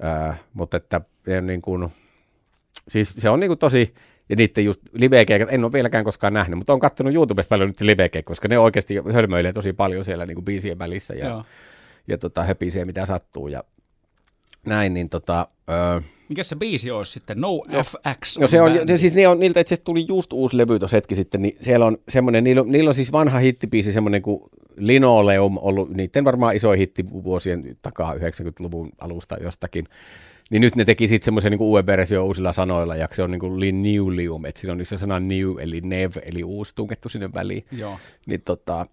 Öö, 0.05 0.33
mutta 0.55 0.77
että 0.77 1.01
niin 1.43 1.63
kuin, 1.63 1.89
siis 2.89 3.15
se 3.19 3.31
on 3.31 3.41
niin 3.41 3.49
kuin 3.49 3.59
tosi, 3.59 3.95
ja 4.29 4.37
niiden 4.37 4.65
just 4.65 4.81
livekeikat, 4.93 5.49
en 5.53 5.65
ole 5.65 5.73
vieläkään 5.73 6.05
koskaan 6.05 6.33
nähnyt, 6.33 6.59
mutta 6.59 6.73
on 6.73 6.81
katsonut 6.81 7.15
YouTubesta 7.15 7.49
paljon 7.49 7.69
nyt 7.69 7.81
livekeikat, 7.81 8.27
koska 8.27 8.49
ne 8.49 8.59
oikeasti 8.59 8.95
hölmöilee 9.13 9.53
tosi 9.53 9.73
paljon 9.73 10.05
siellä 10.05 10.27
niin 10.27 10.35
kuin 10.35 10.45
biisien 10.45 10.79
välissä 10.79 11.15
ja, 11.15 11.29
Joo. 11.29 11.45
ja 12.09 12.19
tota, 12.19 12.43
höpisee 12.43 12.85
mitä 12.85 13.07
sattuu 13.07 13.49
ja 13.49 13.65
näin, 14.67 14.95
niin 14.95 15.09
tota, 15.09 15.49
öö, 15.71 16.01
Mikä 16.29 16.43
se 16.43 16.57
biisi 16.57 16.91
olisi 16.91 17.13
sitten? 17.13 17.41
No, 17.41 17.61
FX. 17.85 18.39
No 18.39 18.47
se 18.47 18.61
on, 18.61 18.73
bändi. 18.73 18.99
siis 18.99 19.15
ne 19.15 19.29
on, 19.29 19.41
niiltä 19.41 19.61
itse 19.61 19.77
tuli 19.77 20.05
just 20.09 20.33
uusi 20.33 20.57
levy 20.57 20.79
tuossa 20.79 20.97
hetki 20.97 21.15
sitten, 21.15 21.43
niin 21.43 21.57
siellä 21.61 21.87
on 21.87 21.99
semmoinen, 22.09 22.45
niillä 22.45 22.63
on, 22.63 22.73
niillä 22.73 22.89
on 22.89 22.95
siis 22.95 23.13
vanha 23.13 23.39
hittibiisi, 23.39 23.93
semmoinen 23.93 24.23
kuin 24.23 24.43
Linoleum, 24.77 25.59
ollut 25.59 25.91
niiden 25.91 26.25
varmaan 26.25 26.57
iso 26.57 26.73
hitti 26.73 27.05
vuosien 27.11 27.77
takaa 27.83 28.15
90-luvun 28.15 28.91
alusta 29.01 29.37
jostakin. 29.43 29.89
Niin 30.51 30.61
nyt 30.61 30.77
ne 30.77 30.85
teki 30.85 31.09
sitten 31.09 31.25
semmoisen 31.25 31.51
niin 31.51 31.61
uuden 31.61 31.87
version 31.87 32.25
uusilla 32.25 32.53
sanoilla, 32.53 32.97
ja 32.97 33.09
se 33.13 33.23
on 33.23 33.31
niin 33.31 33.41
kuin 33.41 33.61
Lineulium, 33.61 34.45
että 34.45 34.61
siinä 34.61 34.73
on 34.73 34.87
se 34.87 34.99
sana 34.99 35.21
new, 35.21 35.59
eli 35.61 35.81
nev, 35.81 36.11
eli 36.23 36.45
uusi 36.45 36.73
tunkettu 36.75 37.09
sinne 37.09 37.33
väliin. 37.35 37.65
Joo. 37.73 37.99
Niin 38.27 38.43
tota, 38.43 38.87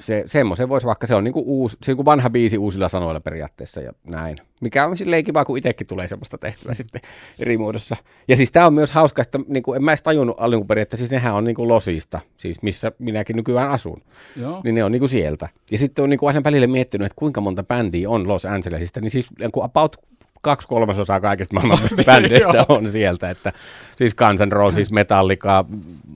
se, 0.00 0.22
semmoisen 0.26 0.68
voisi 0.68 0.86
vaikka, 0.86 1.06
se 1.06 1.14
on 1.14 1.24
niinku 1.24 1.42
uusi, 1.46 1.76
se 1.82 1.90
on 1.90 1.92
niinku 1.92 2.04
vanha 2.04 2.30
biisi 2.30 2.58
uusilla 2.58 2.88
sanoilla 2.88 3.20
periaatteessa 3.20 3.80
ja 3.80 3.92
näin. 4.04 4.36
Mikä 4.60 4.86
on 4.86 4.96
silleen 4.96 5.24
kiva, 5.24 5.44
kun 5.44 5.58
itsekin 5.58 5.86
tulee 5.86 6.08
semmoista 6.08 6.38
tehtyä 6.38 6.74
sitten 6.74 7.00
eri 7.38 7.58
muodossa. 7.58 7.96
Ja 8.28 8.36
siis 8.36 8.52
tämä 8.52 8.66
on 8.66 8.74
myös 8.74 8.90
hauska, 8.90 9.22
että 9.22 9.38
niinku, 9.48 9.74
en 9.74 9.84
mä 9.84 9.90
edes 9.90 10.02
tajunnut 10.02 10.36
alun 10.38 10.66
perin, 10.66 10.82
että 10.82 10.96
siis 10.96 11.10
nehän 11.10 11.34
on 11.34 11.44
niinku 11.44 11.68
Losista, 11.68 12.20
siis 12.36 12.62
missä 12.62 12.92
minäkin 12.98 13.36
nykyään 13.36 13.70
asun. 13.70 14.02
Joo. 14.36 14.60
Niin 14.64 14.74
ne 14.74 14.84
on 14.84 14.92
niinku 14.92 15.08
sieltä. 15.08 15.48
Ja 15.70 15.78
sitten 15.78 16.02
on 16.02 16.10
niinku 16.10 16.26
aina 16.26 16.44
välillä 16.44 16.66
miettinyt, 16.66 17.06
että 17.06 17.16
kuinka 17.16 17.40
monta 17.40 17.62
bändiä 17.62 18.10
on 18.10 18.28
Los 18.28 18.44
Angelesista, 18.44 19.00
niin 19.00 19.10
siis 19.10 19.26
niinku 19.38 19.62
about 19.62 19.96
kaksi 20.40 20.68
kolmasosaa 20.68 21.20
kaikista 21.20 21.54
maailman 21.54 21.78
bändeistä 22.06 22.66
on 22.68 22.90
sieltä, 22.90 23.30
että 23.30 23.52
siis 23.96 24.14
Guns 24.14 24.40
N' 24.40 24.52
Roses, 24.52 24.90
Metallica, 24.92 25.64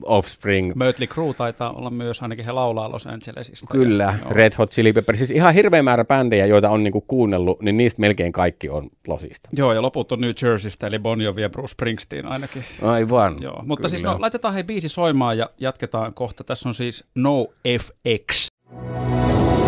Offspring. 0.03 0.71
Mötley 0.75 1.07
Crue 1.07 1.33
taitaa 1.33 1.71
olla 1.71 1.89
myös, 1.89 2.21
ainakin 2.21 2.45
he 2.45 2.51
laulaa 2.51 2.91
Los 2.91 3.07
Angelesista. 3.07 3.67
Kyllä, 3.71 4.03
ja, 4.03 4.13
Red 4.29 4.53
Hot 4.57 4.71
Chili 4.71 4.93
Peppers, 4.93 5.19
siis 5.19 5.31
ihan 5.31 5.53
hirveä 5.53 5.83
määrä 5.83 6.05
bändejä, 6.05 6.45
joita 6.45 6.69
on 6.69 6.83
niinku 6.83 7.01
kuunnellut, 7.01 7.61
niin 7.61 7.77
niistä 7.77 8.01
melkein 8.01 8.31
kaikki 8.31 8.69
on 8.69 8.89
Losista. 9.07 9.49
Joo, 9.53 9.73
ja 9.73 9.81
loput 9.81 10.11
on 10.11 10.21
New 10.21 10.31
Jerseystä, 10.43 10.87
eli 10.87 10.99
Bon 10.99 11.21
Jovi 11.21 11.41
ja 11.41 11.49
Bruce 11.49 11.71
Springsteen 11.71 12.31
ainakin. 12.31 12.63
Aivan. 12.81 13.41
Joo, 13.41 13.63
mutta 13.65 13.81
Kyllä. 13.81 13.89
siis 13.89 14.03
no, 14.03 14.15
laitetaan 14.19 14.53
hei 14.53 14.63
biisi 14.63 14.89
soimaan 14.89 15.37
ja 15.37 15.49
jatketaan 15.57 16.13
kohta. 16.13 16.43
Tässä 16.43 16.69
on 16.69 16.75
siis 16.75 17.03
No 17.15 17.47
FX. 17.79 18.47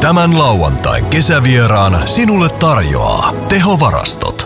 Tämän 0.01 0.39
lauantain 0.39 1.05
kesävieraan 1.05 2.07
sinulle 2.07 2.49
tarjoaa 2.59 3.33
tehovarastot. 3.49 4.37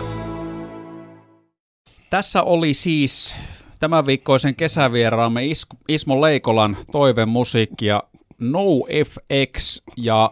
Tässä 2.12 2.42
oli 2.42 2.74
siis 2.74 3.34
tämän 3.80 4.06
viikkoisen 4.06 4.54
kesävieraamme 4.54 5.44
Is- 5.44 5.66
Ismo 5.88 6.20
Leikolan 6.20 6.76
toivemusiikki 6.90 7.86
ja 7.86 8.02
No 8.38 8.62
FX 9.04 9.82
ja 9.96 10.30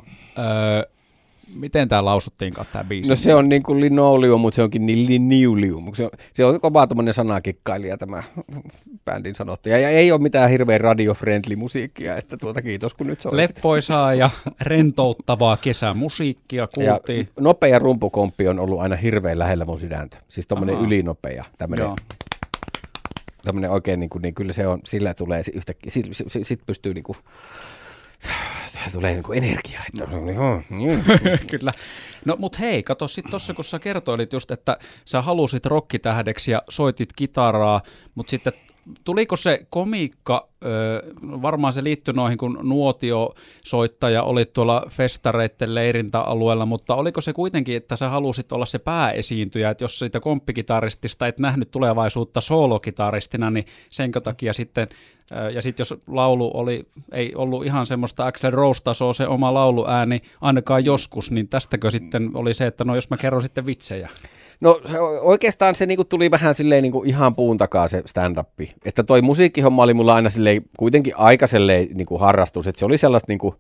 miten 1.55 1.89
tämä 1.89 2.05
lausuttiinkaan 2.05 2.67
tämä 2.73 2.85
biisi? 2.85 3.11
No 3.11 3.17
se 3.17 3.35
on 3.35 3.49
niin 3.49 3.63
kuin 3.63 3.81
linoleum, 3.81 4.41
mutta 4.41 4.57
se 4.57 4.63
onkin 4.63 4.87
niin 4.87 5.07
liniulium. 5.07 5.95
Se 5.95 6.05
on, 6.05 6.11
se 6.33 6.45
on 6.45 6.61
kova 6.61 6.87
tämmöinen 6.87 7.15
sanakikkailija 7.15 7.99
tämä 7.99 8.23
bändin 9.05 9.35
sanottu. 9.35 9.69
Ja, 9.69 9.79
ja 9.79 9.89
ei 9.89 10.13
ole 10.13 10.21
mitään 10.21 10.51
hirveän 10.51 10.81
radio-friendly 10.81 11.57
musiikkia, 11.57 12.17
että 12.17 12.37
tuota 12.37 12.63
kiitos 12.63 12.95
kun 12.95 13.07
nyt 13.07 13.21
soitit. 13.21 13.37
Leppoisaa 13.37 14.15
ja 14.15 14.31
rentouttavaa 14.61 15.57
kesämusiikkia 15.57 16.63
ja 16.63 16.69
kuultiin. 16.75 17.29
nopea 17.41 17.79
rumpukomppi 17.79 18.49
on 18.49 18.59
ollut 18.59 18.81
aina 18.81 18.97
hirveän 18.97 19.39
lähellä 19.39 19.65
mun 19.65 19.81
sydäntä. 19.81 20.17
Siis 20.29 20.47
tommonen 20.47 20.75
Ahaa. 20.75 20.87
ylinopea, 20.87 21.45
tämmönen, 21.59 21.85
Joo. 21.85 21.97
tämmönen 23.45 23.71
oikein 23.71 24.01
niin, 24.01 24.11
kuin, 24.11 24.23
niin 24.23 24.35
kyllä 24.35 24.53
se 24.53 24.67
on, 24.67 24.81
sillä 24.85 25.15
tulee 25.15 25.43
yhtäkkiä, 25.55 25.91
sit, 25.91 26.07
sit, 26.13 26.47
sit 26.47 26.61
pystyy 26.67 26.95
niin 26.95 27.05
kuin, 27.05 27.19
tulee 28.93 29.13
niin 29.15 29.25
energiaa. 29.35 29.83
Että, 29.95 30.17
no, 30.17 30.31
joo, 30.31 30.63
niin. 30.71 31.05
Kyllä. 31.51 31.73
No 32.25 32.37
mut 32.39 32.59
hei, 32.59 32.83
kato 32.83 33.09
sit 33.09 33.25
tossa 33.31 33.55
kun 33.55 33.65
sä 33.65 33.79
kertoilit 33.79 34.33
just, 34.33 34.51
että 34.51 34.79
sä 35.05 35.23
halusit 35.23 35.67
rokkitähdeksi 35.67 36.51
ja 36.51 36.63
soitit 36.69 37.13
kitaraa, 37.17 37.83
mutta 38.15 38.31
sitten 38.31 38.53
tuliko 39.05 39.37
se 39.37 39.67
komiikka, 39.71 40.50
varmaan 41.23 41.73
se 41.73 41.85
liittyi 41.85 42.15
noihin, 42.15 42.39
kun 42.39 42.59
nuotiosoittaja 42.63 44.23
oli 44.23 44.45
tuolla 44.45 44.87
festareitten 44.89 45.75
leirintäalueella, 45.75 46.67
mutta 46.67 46.95
oliko 46.95 47.21
se 47.21 47.33
kuitenkin, 47.33 47.77
että 47.77 47.97
sä 47.97 48.09
halusit 48.09 48.53
olla 48.53 48.67
se 48.67 48.79
pääesiintyjä, 48.79 49.71
että 49.71 49.85
jos 49.85 49.99
siitä 49.99 50.21
komppikitaristista 50.21 51.27
et 51.27 51.39
nähnyt 51.39 51.71
tulevaisuutta 51.71 52.41
soolokitaristina, 52.41 53.51
niin 53.51 53.65
sen 53.89 54.13
takia 54.13 54.53
sitten, 54.53 54.89
ja 55.55 55.63
sitten 55.63 55.81
jos 55.81 55.95
laulu 56.07 56.51
oli, 56.55 56.87
ei 57.13 57.35
ollut 57.35 57.65
ihan 57.65 57.87
semmoista 57.87 58.27
Axel 58.27 58.51
Rose-tasoa 58.51 59.13
se 59.13 59.27
oma 59.27 59.55
lauluääni, 59.55 60.21
ainakaan 60.41 60.85
joskus, 60.85 61.31
niin 61.31 61.49
tästäkö 61.49 61.91
sitten 61.91 62.31
oli 62.35 62.55
se, 62.55 62.67
että 62.67 62.85
no 62.85 62.95
jos 62.95 63.11
mä 63.11 63.17
kerron 63.17 63.43
sitten 63.43 63.67
vitsejä. 63.67 64.09
No 64.61 64.81
oikeastaan 65.21 65.75
se 65.75 65.87
niinku 65.87 66.05
tuli 66.05 66.31
vähän 66.31 66.55
silleen 66.55 66.83
niinku 66.83 67.03
ihan 67.07 67.35
puun 67.35 67.59
takaa 67.59 67.89
se 67.89 68.03
stand-up. 68.07 68.49
Että 68.85 69.03
toi 69.03 69.23
musiikkihomma 69.23 69.83
oli 69.83 69.95
mulla 69.95 70.15
aina 70.15 70.31
silleen 70.31 70.50
kuitenkin 70.79 71.17
aika 71.17 71.47
silleen 71.47 71.89
niinku 71.95 72.19
harrastus, 72.19 72.67
että 72.67 72.79
se 72.79 72.85
oli 72.85 72.99
sellaista 72.99 73.33
niinku 73.33 73.55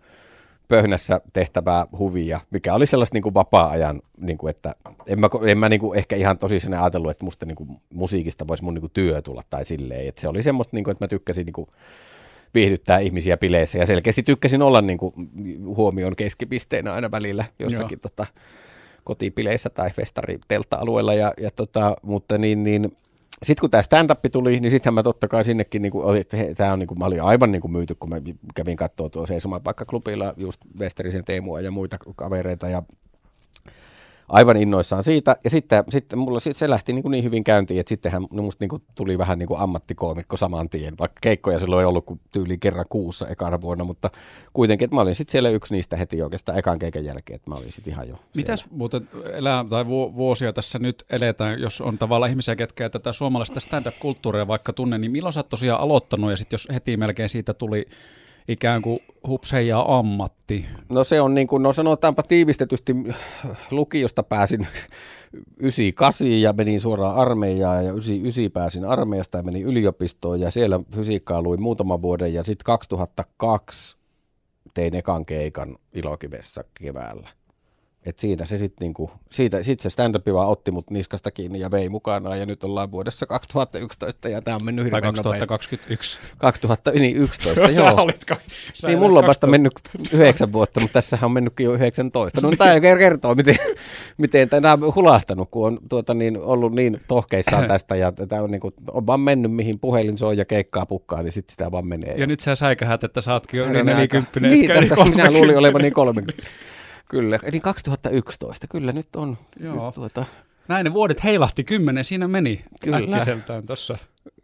pöhnässä 0.68 1.20
tehtävää 1.32 1.86
huvia, 1.98 2.40
mikä 2.50 2.74
oli 2.74 2.86
sellaista 2.86 3.16
niinku 3.16 3.34
vapaa-ajan, 3.34 4.02
niinku, 4.20 4.48
että 4.48 4.74
en 5.06 5.20
mä, 5.20 5.28
en 5.46 5.58
mä 5.58 5.68
niinku 5.68 5.94
ehkä 5.94 6.16
ihan 6.16 6.38
tosissaan 6.38 6.74
ajatellut, 6.74 7.10
että 7.10 7.24
musta 7.24 7.46
niinku 7.46 7.66
musiikista 7.94 8.48
voisi 8.48 8.64
mun 8.64 8.74
niinku 8.74 8.88
työ 8.88 9.22
tulla 9.22 9.42
tai 9.50 9.66
silleen, 9.66 10.08
että 10.08 10.20
se 10.20 10.28
oli 10.28 10.42
semmoista, 10.42 10.76
niinku, 10.76 10.90
että 10.90 11.04
mä 11.04 11.08
tykkäsin 11.08 11.46
niinku 11.46 11.68
viihdyttää 12.54 12.98
ihmisiä 12.98 13.36
bileissä 13.36 13.78
ja 13.78 13.86
selkeästi 13.86 14.22
tykkäsin 14.22 14.62
olla 14.62 14.80
niinku 14.80 15.14
huomion 15.64 16.16
keskipisteenä 16.16 16.92
aina 16.92 17.10
välillä 17.10 17.44
jossakin 17.58 18.00
tota, 18.00 18.26
kotipileissä 19.04 19.70
tai 19.70 19.90
festariteltta-alueella, 19.90 21.14
ja, 21.14 21.32
ja 21.40 21.50
tota, 21.50 21.96
mutta 22.02 22.38
niin, 22.38 22.62
niin 22.62 22.96
sitten 23.42 23.60
kun 23.60 23.70
tämä 23.70 23.82
stand-up 23.82 24.18
tuli, 24.32 24.60
niin 24.60 24.70
sittenhän 24.70 24.94
mä 24.94 25.02
totta 25.02 25.28
kai 25.28 25.44
sinnekin, 25.44 25.82
niin 25.82 25.92
oli, 25.94 26.20
että 26.20 26.36
he, 26.36 26.54
tää 26.54 26.72
on, 26.72 26.78
niin 26.78 26.86
kuin, 26.86 26.98
mä 26.98 27.04
olin 27.04 27.22
aivan 27.22 27.52
niin 27.52 27.62
kuin 27.62 27.72
myyty, 27.72 27.94
kun 27.94 28.08
mä 28.08 28.16
kävin 28.54 28.76
katsoa 28.76 29.10
tuolla 29.10 29.26
Seisomapaikkaklubilla 29.26 30.34
just 30.36 30.60
Westerisen 30.78 31.24
Teemua 31.24 31.60
ja 31.60 31.70
muita 31.70 31.98
kavereita, 32.16 32.68
ja 32.68 32.82
aivan 34.30 34.56
innoissaan 34.56 35.04
siitä. 35.04 35.36
Ja 35.44 35.50
sitten, 35.50 35.84
sitten 35.88 36.18
mulla 36.18 36.40
se 36.40 36.70
lähti 36.70 36.92
niin, 36.92 37.02
kuin 37.02 37.10
niin 37.10 37.24
hyvin 37.24 37.44
käyntiin, 37.44 37.80
että 37.80 37.88
sittenhän 37.88 38.26
musta 38.30 38.62
niin 38.62 38.68
kuin 38.68 38.82
tuli 38.94 39.18
vähän 39.18 39.38
niin 39.38 39.46
kuin 39.46 39.60
ammattikoomikko 39.60 40.36
saman 40.36 40.68
tien, 40.68 40.98
vaikka 40.98 41.18
keikkoja 41.20 41.60
silloin 41.60 41.80
ei 41.80 41.86
ollut 41.86 42.06
kuin 42.06 42.20
tyyli 42.32 42.58
kerran 42.58 42.84
kuussa 42.88 43.28
ekana 43.28 43.60
vuonna, 43.60 43.84
mutta 43.84 44.10
kuitenkin, 44.52 44.84
että 44.84 44.94
mä 44.94 45.00
olin 45.00 45.14
sitten 45.14 45.32
siellä 45.32 45.48
yksi 45.48 45.74
niistä 45.74 45.96
heti 45.96 46.22
oikeastaan 46.22 46.58
ekan 46.58 46.78
keikan 46.78 47.04
jälkeen, 47.04 47.34
että 47.34 47.50
mä 47.50 47.56
olin 47.56 47.72
sitten 47.72 47.92
ihan 47.92 48.08
jo 48.08 48.18
Mitäs 48.34 48.66
muuten 48.70 49.08
elää, 49.32 49.64
tai 49.68 49.86
vu- 49.86 50.14
vuosia 50.14 50.52
tässä 50.52 50.78
nyt 50.78 51.04
eletään, 51.10 51.60
jos 51.60 51.80
on 51.80 51.98
tavallaan 51.98 52.30
ihmisiä, 52.30 52.56
ketkä 52.56 52.90
tätä 52.90 53.12
suomalaista 53.12 53.60
stand-up-kulttuuria 53.60 54.46
vaikka 54.46 54.72
tunne, 54.72 54.98
niin 54.98 55.10
milloin 55.10 55.32
sä 55.32 55.40
oot 55.40 55.48
tosiaan 55.48 55.80
aloittanut 55.80 56.30
ja 56.30 56.36
sitten 56.36 56.54
jos 56.54 56.68
heti 56.74 56.96
melkein 56.96 57.28
siitä 57.28 57.54
tuli 57.54 57.86
ikään 58.50 58.82
kuin 58.82 58.98
hupsen 59.28 59.66
ja 59.66 59.84
ammatti. 59.88 60.66
No 60.88 61.04
se 61.04 61.20
on 61.20 61.34
niin 61.34 61.46
kuin, 61.46 61.62
no 61.62 61.72
sanotaanpa 61.72 62.22
tiivistetysti, 62.22 62.94
lukiosta 63.70 64.22
pääsin 64.22 64.66
98 65.56 66.40
ja 66.40 66.52
menin 66.52 66.80
suoraan 66.80 67.16
armeijaan 67.16 67.84
ja 67.84 67.92
99 67.92 68.52
pääsin 68.52 68.84
armeijasta 68.84 69.38
ja 69.38 69.42
menin 69.42 69.66
yliopistoon 69.66 70.40
ja 70.40 70.50
siellä 70.50 70.80
fysiikkaa 70.96 71.42
luin 71.42 71.62
muutaman 71.62 72.02
vuoden 72.02 72.34
ja 72.34 72.44
sitten 72.44 72.64
2002 72.64 73.96
tein 74.74 74.94
ekan 74.94 75.26
keikan 75.26 75.76
Ilokivessä 75.94 76.64
keväällä. 76.74 77.39
Et 78.06 78.18
siinä 78.18 78.46
se 78.46 78.58
sitten 78.58 78.76
niinku, 78.80 79.10
siitä, 79.30 79.62
sit 79.62 79.80
se 79.80 79.90
stand 79.90 80.16
vaan 80.32 80.48
otti 80.48 80.70
mut 80.70 80.90
niskasta 80.90 81.30
kiinni 81.30 81.60
ja 81.60 81.70
vei 81.70 81.88
mukanaan 81.88 82.40
ja 82.40 82.46
nyt 82.46 82.64
ollaan 82.64 82.90
vuodessa 82.92 83.26
2011 83.26 84.28
ja 84.28 84.42
tämä 84.42 84.54
on 84.54 84.64
mennyt 84.64 84.84
hirveän 84.84 85.02
nopeasti. 85.02 85.46
2021. 85.46 86.18
2011, 86.38 87.60
joo. 87.60 87.90
Sä 87.90 88.02
olitko? 88.02 88.34
Sä 88.72 88.88
Niin 88.88 88.98
mulla 88.98 89.18
on 89.18 89.26
vasta 89.26 89.46
2000 89.46 89.46
mennyt 89.46 90.12
yhdeksän 90.12 90.52
vuotta, 90.52 90.80
mutta 90.80 90.92
tässä 90.92 91.18
on 91.22 91.32
mennytkin 91.32 91.64
jo 91.64 91.74
19. 91.74 92.40
No 92.40 92.50
tämä 92.58 92.80
kertoo, 92.80 93.34
miten, 93.34 93.56
miten 94.18 94.48
tämä 94.48 94.72
on 94.72 94.94
hulahtanut, 94.94 95.48
kun 95.50 95.66
on 95.66 95.78
tuota, 95.88 96.14
niin, 96.14 96.38
ollut 96.38 96.72
niin 96.74 97.00
tohkeissaan 97.08 97.66
tästä 97.72 97.96
ja 97.96 98.12
tämä 98.12 98.42
on, 98.42 98.50
niin 98.50 98.60
kuin, 98.60 98.74
on 98.90 99.06
vaan 99.06 99.20
mennyt 99.20 99.52
mihin 99.52 99.80
puhelin 99.80 100.18
soo 100.18 100.32
ja 100.32 100.44
keikkaa 100.44 100.86
pukkaa, 100.86 101.22
niin 101.22 101.32
sitten 101.32 101.52
sitä 101.52 101.70
vaan 101.70 101.86
menee. 101.86 102.14
Ja 102.16 102.26
nyt 102.26 102.40
sä 102.40 102.56
säikähät, 102.56 103.04
että 103.04 103.20
sä 103.20 103.32
ootkin 103.32 103.58
jo 103.58 103.64
yli 103.64 103.74
Herranen 103.74 103.96
aika. 103.96 104.16
40. 104.16 104.40
Niin, 104.40 104.68
tässä 104.68 104.94
minä 104.94 105.04
30. 105.04 105.32
luulin 105.32 105.58
olevani 105.58 105.90
30. 105.90 106.42
Kyllä, 107.10 107.38
eli 107.42 107.60
2011, 107.60 108.66
kyllä 108.66 108.92
nyt 108.92 109.16
on. 109.16 109.38
Joo. 109.60 109.86
Nyt, 109.86 109.94
tuota, 109.94 110.24
Näin 110.68 110.84
ne 110.84 110.92
vuodet 110.92 111.24
heilahti 111.24 111.64
kymmenen, 111.64 112.04
siinä 112.04 112.28
meni 112.28 112.64
Kyllä. 112.80 112.96
äkkiseltään 112.96 113.66
tuossa. 113.66 113.98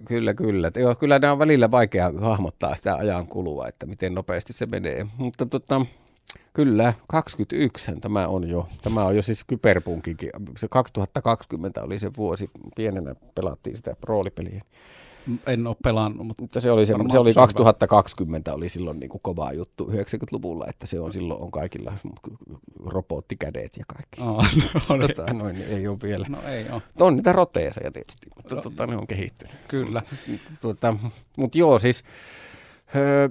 Kyllä, 0.04 0.34
kyllä. 0.34 0.70
Joo, 0.76 0.94
kyllä 0.94 1.18
nämä 1.18 1.32
on 1.32 1.38
välillä 1.38 1.70
vaikea 1.70 2.12
hahmottaa 2.20 2.76
sitä 2.76 2.94
ajan 2.94 3.26
kulua, 3.26 3.68
että 3.68 3.86
miten 3.86 4.14
nopeasti 4.14 4.52
se 4.52 4.66
menee. 4.66 5.06
Mutta 5.16 5.46
tota, 5.46 5.86
kyllä, 6.52 6.94
21 7.08 7.92
tämä 8.00 8.26
on 8.28 8.48
jo. 8.48 8.68
Tämä 8.82 9.04
on 9.04 9.16
jo 9.16 9.22
siis 9.22 9.44
kyberpunkinkin. 9.44 10.30
Se 10.56 10.68
2020 10.68 11.82
oli 11.82 11.98
se 11.98 12.10
vuosi. 12.16 12.50
Pienenä 12.76 13.14
pelattiin 13.34 13.76
sitä 13.76 13.96
roolipeliä. 14.02 14.62
En 15.46 15.66
ole 15.66 15.76
pelannut, 15.84 16.26
mutta 16.26 16.42
Mutta 16.42 16.60
se 16.60 16.70
oli, 16.70 16.86
se, 16.86 16.94
se 17.12 17.18
oli 17.18 17.32
se 17.32 17.40
on 17.40 17.46
2020 17.46 18.54
oli 18.54 18.68
silloin 18.68 19.00
niin 19.00 19.10
kuin 19.10 19.20
kova 19.22 19.52
juttu 19.52 19.84
90-luvulla, 19.84 20.66
että 20.68 20.86
se 20.86 21.00
on 21.00 21.12
silloin 21.12 21.42
on 21.42 21.50
kaikilla 21.50 21.92
robottikädet 22.84 23.76
ja 23.76 23.84
kaikki. 23.88 24.22
Aa, 24.22 24.44
no, 24.88 24.96
niin. 24.96 25.14
Tota, 25.16 25.32
noin, 25.32 25.62
ei 25.62 25.88
ole 25.88 25.98
vielä. 26.02 26.26
no 26.28 26.38
ei 26.48 26.66
ole, 26.70 26.82
On 27.00 27.16
niitä 27.16 27.32
roteeseja 27.32 27.90
tietysti, 27.90 28.26
mutta 28.36 28.56
tota, 28.56 28.86
ne 28.86 28.96
on 28.96 29.06
kehittynyt. 29.06 29.54
kyllä. 29.68 30.02
Tuota, 30.60 30.96
Mutta 31.36 31.58
joo, 31.58 31.78
siis 31.78 32.04
öö, 32.96 33.28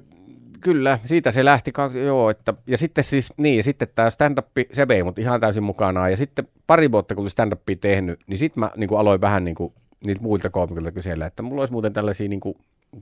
kyllä, 0.59 0.99
siitä 1.05 1.31
se 1.31 1.45
lähti, 1.45 1.71
joo, 2.05 2.29
että, 2.29 2.53
ja 2.67 2.77
sitten 2.77 3.03
siis, 3.03 3.33
niin, 3.37 3.63
sitten 3.63 3.87
tämä 3.95 4.09
stand-up, 4.09 4.47
se 4.73 4.87
vei 4.87 5.03
mut 5.03 5.19
ihan 5.19 5.41
täysin 5.41 5.63
mukanaan, 5.63 6.11
ja 6.11 6.17
sitten 6.17 6.47
pari 6.67 6.91
vuotta 6.91 7.15
kun 7.15 7.21
olin 7.21 7.31
stand-upia 7.31 7.77
tehnyt, 7.81 8.19
niin 8.27 8.37
sitten 8.37 8.59
mä 8.59 8.71
niin 8.75 8.87
kuin 8.87 8.99
aloin 8.99 9.21
vähän 9.21 9.43
niin 9.43 9.55
kuin, 9.55 9.73
niiltä 10.05 10.21
muilta 10.21 10.49
koomikilta 10.49 10.91
kysellä, 10.91 11.25
että 11.25 11.43
mulla 11.43 11.61
olisi 11.61 11.71
muuten 11.71 11.93
tällaisia 11.93 12.29
niin 12.29 12.39
kuin, 12.39 12.57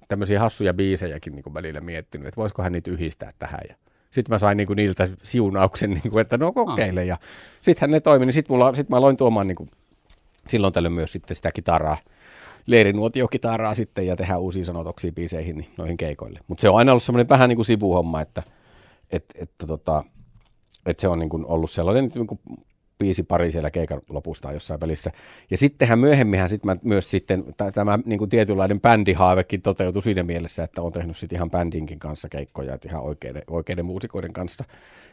tämmöisiä 0.07 0.39
hassuja 0.39 0.73
biisejäkin 0.73 1.35
niin 1.35 1.43
kuin 1.43 1.53
välillä 1.53 1.81
miettinyt, 1.81 2.27
että 2.27 2.37
voisikohan 2.37 2.71
niitä 2.71 2.91
yhdistää 2.91 3.31
tähän, 3.39 3.59
ja 3.69 3.75
sitten 4.11 4.33
mä 4.33 4.39
sain 4.39 4.57
niin 4.57 4.67
kuin 4.67 4.77
niiltä 4.77 5.09
siunauksen, 5.23 5.89
niin 5.89 6.11
kuin, 6.11 6.21
että 6.21 6.37
no 6.37 6.51
kokeile. 6.51 7.01
Ah. 7.01 7.07
Ja 7.07 7.17
sittenhän 7.61 7.91
ne 7.91 7.99
toimi, 7.99 8.25
niin 8.25 8.33
sitten 8.33 8.57
sit 8.75 8.89
mä 8.89 8.97
aloin 8.97 9.17
tuomaan 9.17 9.47
niin 9.47 9.55
kuin, 9.55 9.69
silloin 10.47 10.73
tällöin 10.73 10.93
myös 10.93 11.11
sitten 11.11 11.35
sitä 11.35 11.51
kitaraa, 11.51 11.97
leirinuotiokitaraa 12.65 13.75
sitten 13.75 14.07
ja 14.07 14.15
tehdä 14.15 14.37
uusia 14.37 14.65
sanotuksia 14.65 15.11
biiseihin 15.11 15.57
niin 15.57 15.69
noihin 15.77 15.97
keikoille. 15.97 16.39
Mutta 16.47 16.61
se 16.61 16.69
on 16.69 16.77
aina 16.77 16.91
ollut 16.91 17.03
semmoinen 17.03 17.29
vähän 17.29 17.49
niin 17.49 17.57
kuin 17.57 17.65
sivuhomma, 17.65 18.21
että, 18.21 18.43
että, 19.11 19.35
että, 19.41 19.67
tota, 19.67 20.03
että 20.85 21.01
se 21.01 21.07
on 21.07 21.19
niin 21.19 21.29
kuin 21.29 21.45
ollut 21.45 21.71
sellainen 21.71 22.11
niin 22.15 22.27
kuin 22.27 22.39
biisi 22.99 23.23
pari 23.23 23.51
siellä 23.51 23.71
keikan 23.71 24.01
lopusta 24.09 24.51
jossain 24.51 24.81
välissä. 24.81 25.11
Ja 25.51 25.57
sittenhän 25.57 25.99
myöhemminhän 25.99 26.49
sit 26.49 26.65
mä 26.65 26.75
myös 26.83 27.11
sitten, 27.11 27.43
tämä 27.73 27.99
niin 28.05 28.19
kuin 28.19 28.29
tietynlainen 28.29 28.81
bändihaavekin 28.81 29.61
toteutui 29.61 30.03
siinä 30.03 30.23
mielessä, 30.23 30.63
että 30.63 30.81
on 30.81 30.91
tehnyt 30.91 31.17
sitten 31.17 31.35
ihan 31.35 31.51
bändinkin 31.51 31.99
kanssa 31.99 32.29
keikkoja, 32.29 32.73
että 32.73 32.87
ihan 32.87 33.03
oikeiden, 33.03 33.43
oikeiden 33.47 33.85
muusikoiden 33.85 34.33
kanssa. 34.33 34.63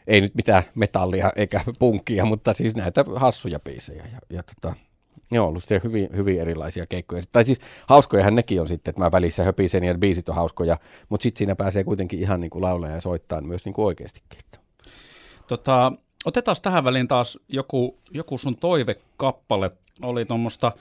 Ei 0.07 0.21
nyt 0.21 0.35
mitään 0.35 0.63
metallia 0.75 1.31
eikä 1.35 1.61
punkkia, 1.79 2.25
mutta 2.25 2.53
siis 2.53 2.75
näitä 2.75 3.05
hassuja 3.15 3.59
biisejä. 3.59 4.03
Ja, 4.11 4.19
ja 4.29 4.43
tota, 4.43 4.75
Joo, 5.33 5.47
ollut 5.47 5.63
se 5.63 5.81
hyvin, 5.83 6.09
hyvin 6.15 6.41
erilaisia 6.41 6.85
keikkoja. 6.85 7.23
Tai 7.31 7.45
siis 7.45 7.59
hauskojahan 7.87 8.35
nekin 8.35 8.61
on 8.61 8.67
sitten, 8.67 8.91
että 8.91 9.01
mä 9.01 9.11
välissä 9.11 9.43
höpisen 9.43 9.83
ja 9.83 9.97
biisit 9.97 10.29
on 10.29 10.35
hauskoja, 10.35 10.77
mutta 11.09 11.23
sitten 11.23 11.37
siinä 11.37 11.55
pääsee 11.55 11.83
kuitenkin 11.83 12.19
ihan 12.19 12.39
niin 12.39 12.49
kuin 12.49 12.61
laulaja 12.61 12.95
ja 12.95 13.01
soittaa 13.01 13.41
myös 13.41 13.65
niin 13.65 13.73
kuin 13.73 13.85
oikeastikin. 13.85 14.39
Tota, 15.47 15.91
otetaan 16.25 16.57
tähän 16.61 16.83
väliin 16.83 17.07
taas 17.07 17.39
joku, 17.47 17.97
joku 18.11 18.37
sun 18.37 18.57
toivekappale. 18.57 19.69
Oli 20.01 20.25
tuommoista 20.25 20.71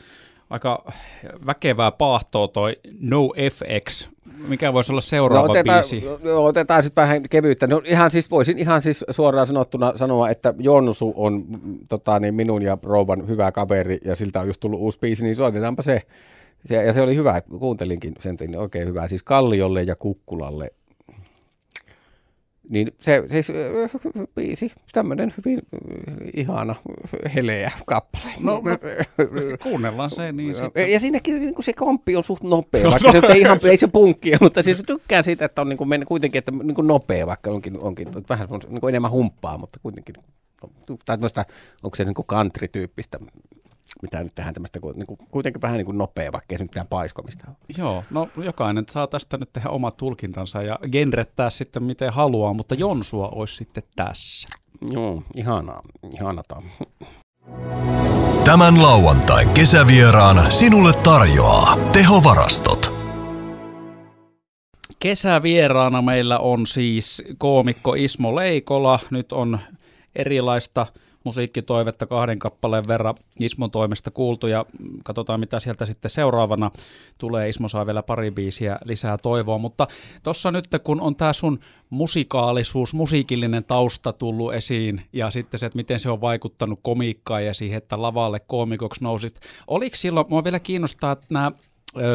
aika 0.51 0.85
väkevää 1.47 1.91
paahtoa 1.91 2.49
toi 2.49 2.77
No 3.01 3.29
FX. 3.53 4.09
Mikä 4.49 4.73
voisi 4.73 4.93
olla 4.93 5.01
seuraava 5.01 5.47
no, 5.47 5.51
otetaan, 5.51 5.81
biisi? 5.81 6.07
No, 6.25 6.45
otetaan 6.45 6.83
sitten 6.83 7.03
vähän 7.03 7.23
kevyyttä. 7.31 7.67
No, 7.67 7.83
ihan 7.85 8.11
siis, 8.11 8.31
voisin 8.31 8.59
ihan 8.59 8.83
siis 8.83 9.05
suoraan 9.11 9.47
sanottuna 9.47 9.93
sanoa, 9.97 10.31
että 10.31 10.55
Jonsu 10.59 11.13
on 11.17 11.45
tota, 11.89 12.21
niin 12.21 12.35
minun 12.35 12.63
ja 12.63 12.79
Rouvan 12.83 13.29
hyvä 13.29 13.53
kaveri 13.53 13.99
ja 14.05 14.17
siltä 14.17 14.41
on 14.41 14.47
just 14.47 14.61
tullut 14.61 14.81
uusi 14.81 14.99
biisi, 14.99 15.25
niin 15.25 15.37
soitetaanpa 15.37 15.83
se. 15.83 16.03
Ja, 16.71 16.83
ja 16.83 16.93
se 16.93 17.01
oli 17.01 17.17
hyvä, 17.17 17.41
kuuntelinkin 17.41 18.15
sen, 18.21 18.37
niin 18.41 18.59
oikein 18.59 18.89
hyvä. 18.89 19.09
Siis 19.09 19.23
Kalliolle 19.23 19.83
ja 19.83 19.97
Kukkulalle 19.97 20.73
niin 22.71 22.89
se 23.00 23.25
siis 23.31 23.53
biisi, 24.35 24.73
tämmöinen 24.93 25.35
hyvin 25.37 25.62
ihana, 26.37 26.75
heleä 27.35 27.71
kappale. 27.87 28.35
No, 28.41 28.62
kuunnellaan 29.62 30.11
se 30.11 30.33
niin 30.33 30.55
sitten. 30.55 30.93
Ja 30.93 31.00
siinäkin 31.00 31.39
niin 31.39 31.55
kuin 31.55 31.65
se 31.65 31.73
komppi 31.73 32.17
on 32.17 32.25
suht 32.25 32.43
nopea, 32.43 32.85
no, 32.85 32.91
vaikka 32.91 33.12
no, 33.12 33.21
se 33.21 33.33
ei 33.33 33.41
ihan, 33.41 33.59
ei 33.71 33.79
se 33.79 33.87
punkkia, 33.87 34.39
mutta 34.41 34.62
siis 34.62 34.83
tykkään 34.87 35.25
siitä, 35.25 35.45
että 35.45 35.61
on 35.61 35.69
niin 35.69 35.77
kuin 35.77 36.07
kuitenkin, 36.07 36.39
että 36.39 36.53
niin 36.53 36.75
kuin 36.75 36.87
nopea, 36.87 37.27
vaikka 37.27 37.50
onkin, 37.50 37.81
onkin 37.81 38.09
vähän 38.29 38.49
niin 38.69 38.81
kuin 38.81 38.89
enemmän 38.89 39.11
humppaa, 39.11 39.59
mutta 39.59 39.79
kuitenkin, 39.83 40.15
no, 40.62 40.97
tai 41.05 41.19
onko 41.83 41.97
se 41.97 42.05
niin 42.05 42.15
kuin 42.15 42.27
country-tyyppistä 42.27 43.19
mitä 44.03 44.23
nyt 44.23 44.35
tehdään 44.35 44.55
tämmöistä 44.55 44.79
niin 44.95 45.07
kuin, 45.07 45.19
kuitenkin 45.31 45.63
vähän 45.63 45.77
niin 45.77 45.87
kuin 45.87 45.99
nopea, 45.99 46.33
vaikka 46.33 46.55
ei 46.55 46.59
se 46.59 46.65
mitään 46.65 46.87
paiskomista 46.87 47.45
ole. 47.49 47.57
Joo, 47.79 48.05
no 48.11 48.29
jokainen 48.37 48.85
saa 48.91 49.07
tästä 49.07 49.37
nyt 49.37 49.53
tehdä 49.53 49.69
omat 49.69 49.97
tulkintansa 49.97 50.59
ja 50.59 50.79
genrettää 50.93 51.51
sitten 51.51 51.83
miten 51.83 52.13
haluaa, 52.13 52.55
mutta 52.55 52.75
Jonsua 52.75 53.29
olisi 53.29 53.55
sitten 53.55 53.83
tässä. 53.97 54.49
Joo, 54.91 55.23
ihanaa, 55.35 55.83
ihanata. 56.15 56.63
Tämän 58.45 58.83
lauantain 58.83 59.49
kesävieraan 59.49 60.53
sinulle 60.53 60.93
tarjoaa 60.93 61.77
tehovarastot. 61.93 63.01
Kesävieraana 64.99 66.03
meillä 66.03 66.39
on 66.39 66.67
siis 66.67 67.23
koomikko 67.39 67.95
Ismo 67.95 68.37
Leikola. 68.37 68.99
Nyt 69.11 69.33
on 69.33 69.59
erilaista 70.17 70.87
musiikkitoivetta 71.25 72.07
kahden 72.07 72.39
kappaleen 72.39 72.89
verran 72.89 73.15
Ismon 73.41 73.71
toimesta 73.71 74.11
kuultu 74.11 74.47
ja 74.47 74.67
katsotaan 75.05 75.41
mitä 75.41 75.61
sieltä 75.61 75.87
sitten 75.87 76.11
seuraavana 76.11 76.71
tulee. 77.19 77.49
Ismo 77.49 77.69
saa 77.69 77.87
vielä 77.87 78.03
pari 78.03 78.31
biisiä 78.31 78.79
lisää 78.85 79.19
toivoa, 79.19 79.59
mutta 79.59 79.87
tuossa 80.23 80.50
nyt 80.50 80.65
kun 80.85 81.00
on 81.00 81.17
tämä 81.17 81.33
sun 81.33 81.59
musikaalisuus, 81.91 82.95
musiikillinen 82.95 83.65
tausta 83.65 84.12
tullut 84.12 84.55
esiin 84.55 85.03
ja 85.12 85.31
sitten 85.31 85.61
se, 85.61 85.67
että 85.67 85.77
miten 85.77 86.00
se 86.00 86.11
on 86.11 86.21
vaikuttanut 86.21 86.81
komiikkaan 86.83 87.45
ja 87.45 87.55
siihen, 87.55 87.79
että 87.79 88.03
lavalle 88.03 88.41
koomikoksi 88.47 89.05
nousit. 89.05 89.41
Oliko 89.67 89.97
silloin, 89.97 90.27
mua 90.31 90.45
vielä 90.45 90.61
kiinnostaa, 90.61 91.12
että 91.12 91.27
nämä 91.31 91.53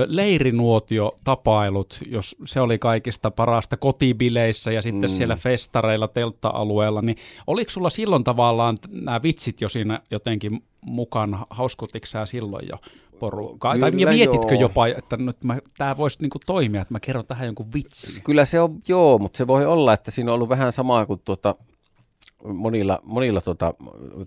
leirinuotio-tapailut, 0.08 2.00
jos 2.10 2.36
se 2.46 2.62
oli 2.62 2.77
kaikista 2.77 3.32
parasta 3.32 3.77
kotibileissä 3.77 4.72
ja 4.72 4.82
sitten 4.82 5.10
mm. 5.10 5.15
siellä 5.15 5.36
festareilla, 5.36 6.08
teltta-alueella, 6.08 7.01
niin 7.01 7.17
oliko 7.48 7.72
sulla 7.72 7.89
silloin 7.89 8.24
tavallaan 8.24 8.77
nämä 8.89 9.22
vitsit 9.24 9.62
jo 9.62 9.70
siinä 9.70 10.01
jotenkin 10.12 10.63
mukana? 10.82 11.46
Hauskutiko 11.50 12.05
sä 12.05 12.25
silloin 12.25 12.67
jo 12.72 12.77
porukkaa? 13.20 13.77
Tai 13.77 13.91
ja 13.98 14.08
mietitkö 14.08 14.53
joo. 14.53 14.62
jopa, 14.62 14.88
että 14.88 15.18
nyt 15.18 15.38
tämä 15.77 15.98
voisi 15.98 16.18
niinku 16.22 16.40
toimia, 16.46 16.81
että 16.81 16.94
mä 16.94 17.00
kerron 17.00 17.25
tähän 17.25 17.46
jonkun 17.46 17.74
vitsin? 17.74 18.24
Kyllä 18.24 18.46
se 18.46 18.61
on, 18.61 18.79
joo, 18.88 19.18
mutta 19.18 19.38
se 19.38 19.48
voi 19.48 19.66
olla, 19.66 19.94
että 19.94 20.11
siinä 20.11 20.31
on 20.31 20.35
ollut 20.35 20.50
vähän 20.50 20.74
samaa 20.74 21.05
kuin 21.05 21.22
tuota, 21.25 21.55
monilla, 22.53 23.00
monilla 23.03 23.42
tota, 23.42 23.74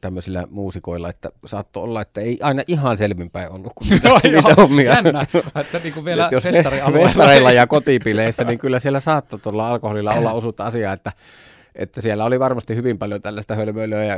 tämmöisillä 0.01 0.45
muusikoilla, 0.51 1.09
että 1.09 1.29
saattoi 1.47 1.83
olla, 1.83 2.01
että 2.01 2.21
ei 2.21 2.39
aina 2.43 2.63
ihan 2.67 2.99
selvinpäin 2.99 3.51
ollut 3.53 3.73
kuin 3.75 3.89
mitä, 3.91 4.09
no, 4.09 4.21
niitä 4.23 4.55
hommia. 4.57 4.95
Jännä, 4.95 5.27
että 5.61 5.79
niin 5.85 5.95
kuin 5.95 6.05
vielä 6.05 6.25
Et 6.25 6.33
jos 6.33 6.45
festareilla 6.93 7.53
ja 7.53 7.67
kotipileissä, 7.67 8.45
niin 8.45 8.59
kyllä 8.59 8.81
siellä 8.81 9.01
saattoi 9.01 9.39
tuolla 9.39 9.69
alkoholilla 9.69 10.13
olla 10.13 10.33
osuutta 10.33 10.65
asiaa, 10.65 10.93
että 10.93 11.13
että 11.75 12.01
siellä 12.01 12.25
oli 12.25 12.41
varmasti 12.41 12.77
hyvin 12.77 12.99
paljon 12.99 13.23
tällaista 13.23 13.55
hölmöilyä 13.55 14.05
ja 14.05 14.17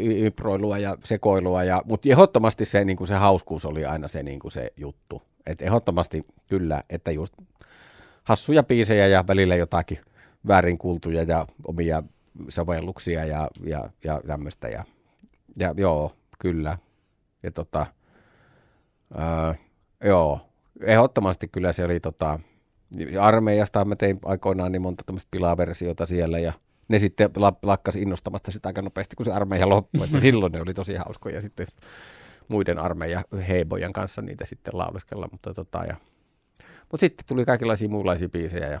improilua 0.00 0.78
ja 0.78 0.96
sekoilua, 1.04 1.64
ja, 1.64 1.82
mutta 1.84 2.08
ehdottomasti 2.08 2.64
se, 2.64 2.84
niin 2.84 2.96
kuin 2.96 3.08
se 3.08 3.14
hauskuus 3.14 3.64
oli 3.64 3.84
aina 3.84 4.08
se, 4.08 4.22
niin 4.22 4.38
kuin 4.38 4.52
se 4.52 4.72
juttu. 4.76 5.22
Et 5.46 5.62
ehdottomasti 5.62 6.26
kyllä, 6.46 6.82
että 6.90 7.10
just 7.10 7.34
hassuja 8.24 8.62
biisejä 8.62 9.06
ja 9.06 9.24
välillä 9.28 9.56
jotakin 9.56 9.98
väärin 10.46 10.78
kuultuja 10.78 11.22
ja 11.22 11.46
omia 11.64 12.02
sovelluksia 12.48 13.24
ja, 13.24 13.48
ja, 13.64 13.90
ja 14.04 14.20
tämmöistä. 14.26 14.68
Ja, 14.68 14.84
ja 15.58 15.74
joo, 15.76 16.12
kyllä. 16.38 16.78
Ja 17.42 17.52
tota, 17.52 17.86
ää, 19.14 19.54
joo, 20.04 20.40
ehdottomasti 20.80 21.48
kyllä 21.48 21.72
se 21.72 21.84
oli 21.84 22.00
tota, 22.00 22.40
armeijasta 23.20 23.84
mä 23.84 23.96
tein 23.96 24.18
aikoinaan 24.24 24.72
niin 24.72 24.82
monta 24.82 25.02
tämmöistä 25.06 25.28
pilaversiota 25.30 26.06
siellä 26.06 26.38
ja 26.38 26.52
ne 26.88 26.98
sitten 26.98 27.30
lakkasi 27.62 28.02
innostamasta 28.02 28.50
sitä 28.50 28.68
aika 28.68 28.82
nopeasti, 28.82 29.16
kun 29.16 29.26
se 29.26 29.32
armeija 29.32 29.68
loppui, 29.68 30.04
että 30.04 30.20
silloin 30.20 30.52
ne 30.52 30.60
oli 30.60 30.74
tosi 30.74 30.94
hauskoja 30.94 31.40
sitten 31.40 31.66
muiden 32.48 32.78
armeijan 32.78 33.24
heibojan 33.48 33.92
kanssa 33.92 34.22
niitä 34.22 34.44
sitten 34.44 34.78
lauleskella, 34.78 35.28
mutta 35.32 35.54
tota, 35.54 35.84
ja, 35.84 35.96
mutta 36.90 37.00
sitten 37.00 37.26
tuli 37.28 37.44
kaikenlaisia 37.44 37.88
muunlaisia 37.88 38.28
biisejä 38.28 38.68
ja, 38.68 38.80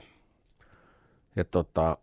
ja 1.36 1.44
tota, 1.44 1.98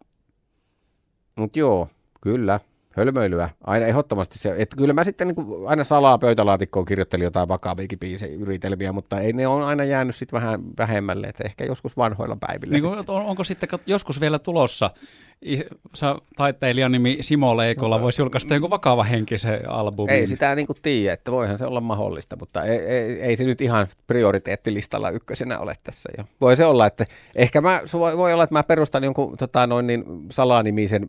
mutta 1.39 1.59
joo, 1.59 1.87
kyllä, 2.21 2.59
hölmöilyä. 2.91 3.49
Aina 3.63 3.85
ehdottomasti 3.85 4.39
se, 4.39 4.55
että 4.57 4.75
kyllä 4.75 4.93
mä 4.93 5.03
sitten 5.03 5.27
niin 5.27 5.35
kuin 5.35 5.69
aina 5.69 5.83
salaa 5.83 6.17
pöytälaatikkoon 6.17 6.85
kirjoittelin 6.85 7.23
jotain 7.23 7.47
vakaviakin 7.47 7.99
biisejä, 7.99 8.37
yritelmiä, 8.37 8.91
mutta 8.91 9.19
ei 9.19 9.33
ne 9.33 9.47
on 9.47 9.63
aina 9.63 9.83
jäänyt 9.83 10.15
sitten 10.15 10.41
vähän 10.41 10.61
vähemmälle, 10.77 11.27
että 11.27 11.43
ehkä 11.43 11.65
joskus 11.65 11.97
vanhoilla 11.97 12.37
päivillä. 12.47 12.71
Niin 12.71 12.83
kuin, 12.83 12.99
on, 13.07 13.25
onko 13.25 13.43
sitten 13.43 13.69
joskus 13.85 14.21
vielä 14.21 14.39
tulossa 14.39 14.91
taiteilijan 16.35 16.91
nimi 16.91 17.17
Simo 17.21 17.57
Leikolla 17.57 17.97
no, 17.97 18.03
voisi 18.03 18.21
julkaista 18.21 18.53
jonkun 18.53 18.69
vakava 18.69 19.03
henkisen 19.03 19.69
albumin. 19.69 20.13
Ei 20.15 20.27
sitä 20.27 20.55
niin 20.55 20.67
kuin 20.67 20.77
tiedä, 20.81 21.13
että 21.13 21.31
voihan 21.31 21.57
se 21.57 21.65
olla 21.65 21.81
mahdollista, 21.81 22.35
mutta 22.35 22.63
ei, 22.63 22.79
ei, 22.79 23.21
ei 23.21 23.37
se 23.37 23.43
nyt 23.43 23.61
ihan 23.61 23.87
prioriteettilistalla 24.07 25.09
ykkösenä 25.09 25.59
ole 25.59 25.75
tässä. 25.83 26.09
Jo. 26.17 26.23
Voi 26.41 26.57
se 26.57 26.65
olla, 26.65 26.87
että 26.87 27.05
ehkä 27.35 27.61
mä, 27.61 27.81
voi, 27.93 28.17
voi 28.17 28.33
olla, 28.33 28.43
että 28.43 28.55
mä 28.55 28.63
perustan 28.63 29.03
jonkun 29.03 29.37
tota, 29.37 29.67
noin 29.67 29.87
niin 29.87 30.03
salanimisen 30.31 31.07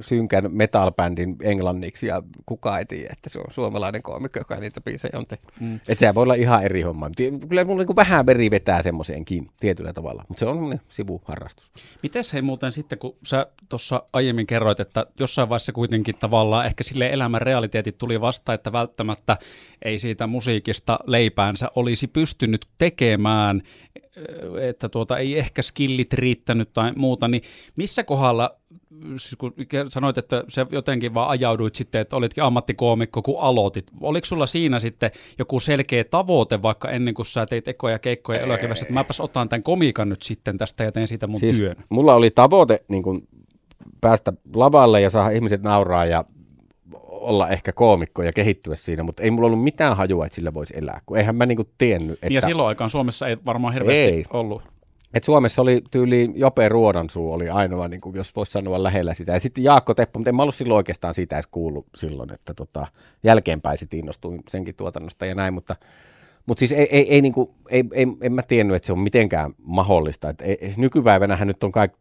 synkän 0.00 0.44
metalbändin 0.48 1.36
englanniksi 1.42 2.06
ja 2.06 2.22
kukaan 2.46 2.78
ei 2.78 2.84
tiedä, 2.84 3.08
että 3.12 3.30
se 3.30 3.38
on 3.38 3.44
suomalainen 3.50 4.02
koomikko, 4.02 4.38
joka 4.38 4.56
niitä 4.56 4.80
biisejä 4.80 5.18
on 5.18 5.26
tehnyt. 5.26 5.60
Mm. 5.60 5.74
Että 5.74 6.00
sehän 6.00 6.14
voi 6.14 6.22
olla 6.22 6.34
ihan 6.34 6.64
eri 6.64 6.82
homma. 6.82 7.10
Kyllä 7.48 7.64
mulla 7.64 7.84
niin 7.84 7.96
vähän 7.96 8.26
veri 8.26 8.50
vetää 8.50 8.82
semmoiseenkin 8.82 9.50
tietyllä 9.60 9.92
tavalla, 9.92 10.24
mutta 10.28 10.38
se 10.38 10.46
on 10.46 10.78
sivuharrastus. 10.88 11.70
Miten 12.02 12.24
hei 12.32 12.42
muuten 12.42 12.72
sitten, 12.72 12.98
kun 12.98 13.16
sä 13.24 13.46
tuossa 13.68 14.02
aiemmin 14.12 14.46
kerroit, 14.46 14.80
että 14.80 15.06
jossain 15.18 15.48
vaiheessa 15.48 15.72
kuitenkin 15.72 16.14
tavallaan 16.14 16.66
ehkä 16.66 16.84
sille 16.84 17.10
elämän 17.12 17.42
realiteetit 17.42 17.98
tuli 17.98 18.20
vasta, 18.20 18.52
että 18.52 18.72
välttämättä 18.72 19.36
ei 19.84 19.98
siitä 19.98 20.26
musiikista 20.26 20.98
leipäänsä 21.06 21.68
olisi 21.76 22.06
pystynyt 22.06 22.66
tekemään, 22.78 23.62
että 24.60 24.88
tuota, 24.88 25.18
ei 25.18 25.38
ehkä 25.38 25.62
skillit 25.62 26.12
riittänyt 26.12 26.72
tai 26.72 26.92
muuta, 26.96 27.28
niin 27.28 27.42
missä 27.76 28.04
kohdalla, 28.04 28.56
siis 29.16 29.36
kun 29.38 29.54
sanoit, 29.88 30.18
että 30.18 30.44
se 30.48 30.66
jotenkin 30.70 31.14
vaan 31.14 31.30
ajauduit 31.30 31.74
sitten, 31.74 32.00
että 32.00 32.16
olitkin 32.16 32.44
ammattikoomikko, 32.44 33.22
kun 33.22 33.40
aloitit. 33.40 33.90
Oliko 34.00 34.24
sulla 34.24 34.46
siinä 34.46 34.78
sitten 34.78 35.10
joku 35.38 35.60
selkeä 35.60 36.04
tavoite, 36.04 36.62
vaikka 36.62 36.90
ennen 36.90 37.14
kuin 37.14 37.26
sä 37.26 37.46
teit 37.46 37.68
ekoja 37.68 37.98
keikkoja 37.98 38.40
elokevässä, 38.40 38.84
että 38.84 38.94
mäpäs 38.94 39.20
otan 39.20 39.48
tämän 39.48 39.62
komiikan 39.62 40.08
nyt 40.08 40.22
sitten 40.22 40.58
tästä 40.58 40.84
ja 40.84 40.92
teen 40.92 41.08
siitä 41.08 41.26
mun 41.26 41.40
siis 41.40 41.56
työn? 41.56 41.76
Mulla 41.88 42.14
oli 42.14 42.30
tavoite 42.30 42.84
niin 42.88 43.02
kuin 43.02 43.28
päästä 44.00 44.32
lavalle 44.54 45.00
ja 45.00 45.10
saada 45.10 45.30
ihmiset 45.30 45.62
nauraa 45.62 46.06
ja 46.06 46.24
olla 47.20 47.48
ehkä 47.48 47.72
koomikko 47.72 48.22
ja 48.22 48.32
kehittyä 48.32 48.76
siinä, 48.76 49.02
mutta 49.02 49.22
ei 49.22 49.30
mulla 49.30 49.46
ollut 49.46 49.64
mitään 49.64 49.96
hajua, 49.96 50.26
että 50.26 50.36
sillä 50.36 50.54
voisi 50.54 50.74
elää, 50.76 51.00
kun 51.06 51.18
eihän 51.18 51.36
mä 51.36 51.46
niinku 51.46 51.64
tiennyt, 51.78 52.12
että... 52.12 52.34
Ja 52.34 52.40
silloin 52.40 52.68
aikaan 52.68 52.90
Suomessa 52.90 53.28
ei 53.28 53.36
varmaan 53.46 53.74
hirveästi 53.74 54.02
Ei. 54.02 54.24
ollut. 54.30 54.62
Et 55.14 55.24
Suomessa 55.24 55.62
oli 55.62 55.82
tyyli 55.90 56.32
Jope 56.34 56.68
Ruodansuu 56.68 57.32
oli 57.32 57.48
ainoa, 57.48 57.88
niin 57.88 58.00
kuin, 58.00 58.16
jos 58.16 58.36
voisi 58.36 58.52
sanoa 58.52 58.82
lähellä 58.82 59.14
sitä. 59.14 59.32
Ja 59.32 59.40
sitten 59.40 59.64
Jaakko 59.64 59.94
Teppo, 59.94 60.18
mutta 60.18 60.30
en 60.30 60.36
mä 60.36 60.42
ollut 60.42 60.54
silloin 60.54 60.76
oikeastaan 60.76 61.14
siitä 61.14 61.36
edes 61.36 61.46
kuullut 61.46 61.86
silloin, 61.96 62.32
että 62.32 62.54
tota, 62.54 62.86
jälkeenpäin 63.22 63.78
sitten 63.78 63.98
innostuin 63.98 64.42
senkin 64.48 64.74
tuotannosta 64.74 65.26
ja 65.26 65.34
näin, 65.34 65.54
mutta, 65.54 65.76
mutta 66.46 66.58
siis 66.58 66.72
ei, 66.72 66.88
ei, 66.90 67.14
ei, 67.14 67.22
niin 67.22 67.32
kuin, 67.32 67.50
ei, 67.68 67.84
ei, 67.92 68.06
en 68.20 68.32
mä 68.32 68.42
tiennyt, 68.42 68.76
että 68.76 68.86
se 68.86 68.92
on 68.92 68.98
mitenkään 68.98 69.52
mahdollista. 69.62 70.28
Et 70.28 70.40
ei, 70.40 70.74
nykypäivänähän 70.76 71.48
nyt 71.48 71.64
on 71.64 71.72
kaikki 71.72 71.98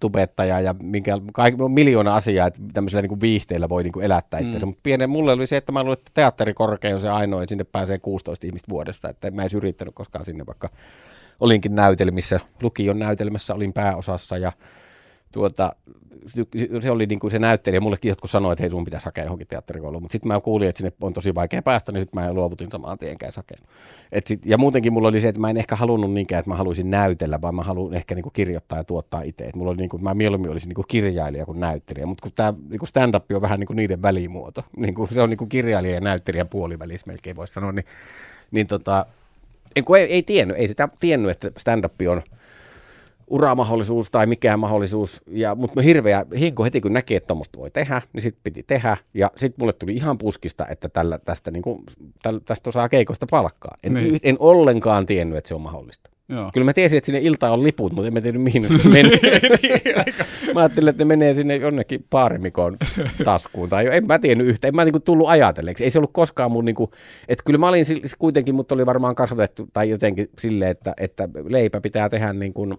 tubettaja 0.00 0.60
ja 0.60 0.74
minkä, 0.82 1.18
kaikki, 1.32 1.62
on 1.62 1.70
miljoona 1.70 2.16
asiaa, 2.16 2.46
että 2.46 2.60
tämmöisellä 2.72 3.02
niin 3.02 3.08
kuin 3.08 3.20
viihteillä 3.20 3.68
voi 3.68 3.82
niin 3.82 3.92
kuin 3.92 4.04
elättää 4.04 4.40
itseänsä. 4.40 4.66
Mm. 4.66 4.68
Mutta 4.68 4.80
pienen 4.82 5.10
mulle 5.10 5.32
oli 5.32 5.46
se, 5.46 5.56
että 5.56 5.72
mä 5.72 5.82
luulen, 5.82 5.98
että 5.98 6.10
teatterikorkea 6.14 6.94
on 6.94 7.00
se 7.00 7.08
ainoa, 7.08 7.42
että 7.42 7.50
sinne 7.50 7.64
pääsee 7.64 7.98
16 7.98 8.46
ihmistä 8.46 8.70
vuodesta. 8.70 9.08
Että 9.08 9.28
en 9.28 9.34
mä 9.34 9.42
edes 9.42 9.54
yrittänyt 9.54 9.94
koskaan 9.94 10.24
sinne, 10.24 10.46
vaikka 10.46 10.70
olinkin 11.40 11.74
näytelmissä, 11.74 12.40
lukion 12.62 12.98
näytelmässä 12.98 13.54
olin 13.54 13.72
pääosassa 13.72 14.38
ja 14.38 14.52
tuota, 15.32 15.72
se 16.82 16.90
oli 16.90 17.06
niin 17.06 17.18
kuin 17.18 17.30
se 17.30 17.38
näyttelijä, 17.38 17.80
mullekin 17.80 18.08
jotkut 18.08 18.30
sanoivat, 18.30 18.52
että 18.52 18.62
hei 18.62 18.70
sun 18.70 18.84
pitäisi 18.84 19.04
hakea 19.04 19.24
johonkin 19.24 19.46
teatterikouluun, 19.46 20.02
mutta 20.02 20.12
sitten 20.12 20.28
mä 20.28 20.40
kuulin, 20.40 20.68
että 20.68 20.78
sinne 20.78 20.92
on 21.00 21.12
tosi 21.12 21.34
vaikea 21.34 21.62
päästä, 21.62 21.92
niin 21.92 22.00
sitten 22.00 22.22
mä 22.22 22.32
luovutin 22.32 22.70
samaan 22.70 22.98
tien 22.98 23.18
käyn 23.18 23.32
hakemaan. 23.36 23.68
Et 24.12 24.26
sit, 24.26 24.46
ja 24.46 24.58
muutenkin 24.58 24.92
mulla 24.92 25.08
oli 25.08 25.20
se, 25.20 25.28
että 25.28 25.40
mä 25.40 25.50
en 25.50 25.56
ehkä 25.56 25.76
halunnut 25.76 26.12
niinkään, 26.12 26.38
että 26.40 26.50
mä 26.50 26.56
haluaisin 26.56 26.90
näytellä, 26.90 27.40
vaan 27.40 27.54
mä 27.54 27.62
haluan 27.62 27.94
ehkä 27.94 28.14
niin 28.14 28.22
kuin 28.22 28.32
kirjoittaa 28.32 28.78
ja 28.78 28.84
tuottaa 28.84 29.22
itse. 29.22 29.44
Et 29.44 29.56
mulla 29.56 29.70
oli 29.70 29.78
niin 29.78 29.88
kuin, 29.88 30.04
mä 30.04 30.14
mieluummin 30.14 30.50
olisin 30.50 30.68
niin 30.68 30.74
kuin 30.74 30.88
kirjailija 30.88 31.46
kuin 31.46 31.60
näyttelijä, 31.60 32.06
mutta 32.06 32.22
kun 32.22 32.32
tämä 32.34 32.54
niin 32.70 32.86
stand-up 32.86 33.24
on 33.34 33.42
vähän 33.42 33.60
niin 33.60 33.66
kuin 33.66 33.76
niiden 33.76 34.02
välimuoto, 34.02 34.64
niin 34.76 34.94
kuin 34.94 35.08
se 35.14 35.22
on 35.22 35.30
niin 35.30 35.38
kuin 35.38 35.48
kirjailija 35.48 35.94
ja 35.94 36.00
näyttelijän 36.00 36.48
puolivälissä 36.48 37.06
melkein 37.06 37.36
voisi 37.36 37.52
sanoa, 37.52 37.72
niin, 37.72 37.84
niin 38.50 38.66
tota, 38.66 39.06
ei, 39.76 39.82
ei 40.08 40.22
tiennyt, 40.22 40.56
ei 40.56 40.68
sitä 40.68 40.88
tiennyt, 41.00 41.30
että 41.30 41.60
stand-up 41.60 41.94
on 42.10 42.22
uramahdollisuus 43.30 44.10
tai 44.10 44.26
mikään 44.26 44.58
mahdollisuus, 44.58 45.20
ja, 45.26 45.54
mutta 45.54 45.82
hirveä 45.82 46.26
hinku 46.38 46.64
heti 46.64 46.80
kun 46.80 46.92
näki, 46.92 47.14
että 47.16 47.26
tuommoista 47.26 47.58
voi 47.58 47.70
tehdä, 47.70 48.02
niin 48.12 48.22
sitten 48.22 48.40
piti 48.44 48.62
tehdä, 48.62 48.96
ja 49.14 49.30
sitten 49.36 49.62
mulle 49.62 49.72
tuli 49.72 49.94
ihan 49.94 50.18
puskista, 50.18 50.66
että 50.70 50.88
tällä, 50.88 51.18
tästä, 51.18 51.50
niin 51.50 51.62
kuin, 51.62 51.82
tästä 52.46 52.70
osaa 52.70 52.88
keikosta 52.88 53.26
palkkaa. 53.30 53.76
En, 53.84 53.94
Niin. 53.94 54.20
en 54.22 54.36
ollenkaan 54.38 55.06
tiennyt, 55.06 55.38
että 55.38 55.48
se 55.48 55.54
on 55.54 55.60
mahdollista. 55.60 56.10
Joo. 56.28 56.50
Kyllä 56.54 56.64
mä 56.64 56.72
tiesin, 56.72 56.98
että 56.98 57.06
sinne 57.06 57.20
iltaan 57.22 57.52
on 57.52 57.62
liput, 57.62 57.92
mutta 57.92 58.06
en 58.06 58.12
mä 58.12 58.20
tiedä 58.20 58.38
mihin 58.38 58.62
ne 58.62 58.68
menee. 58.92 59.20
mä 60.54 60.60
ajattelin, 60.60 60.88
että 60.88 61.04
ne 61.04 61.08
menee 61.08 61.34
sinne 61.34 61.56
jonnekin 61.56 62.04
paarimikon 62.10 62.76
taskuun. 63.24 63.68
Tai 63.68 63.86
en 63.96 64.06
mä 64.06 64.18
tiennyt 64.18 64.46
yhtä, 64.46 64.68
en 64.68 64.76
mä 64.76 64.84
niinku 64.84 65.00
tullut 65.00 65.28
ajatelleeksi. 65.28 65.84
Ei 65.84 65.90
se 65.90 65.98
ollut 65.98 66.12
koskaan 66.12 66.52
mun, 66.52 66.64
niinku, 66.64 66.90
että 67.28 67.44
kyllä 67.44 67.58
mä 67.58 67.68
olin 67.68 67.84
kuitenkin, 68.18 68.54
mutta 68.54 68.74
oli 68.74 68.86
varmaan 68.86 69.14
kasvatettu 69.14 69.68
tai 69.72 69.90
jotenkin 69.90 70.30
silleen, 70.38 70.70
että, 70.70 70.94
että 70.96 71.28
leipä 71.48 71.80
pitää 71.80 72.08
tehdä 72.08 72.32
niin 72.32 72.52
kuin 72.54 72.74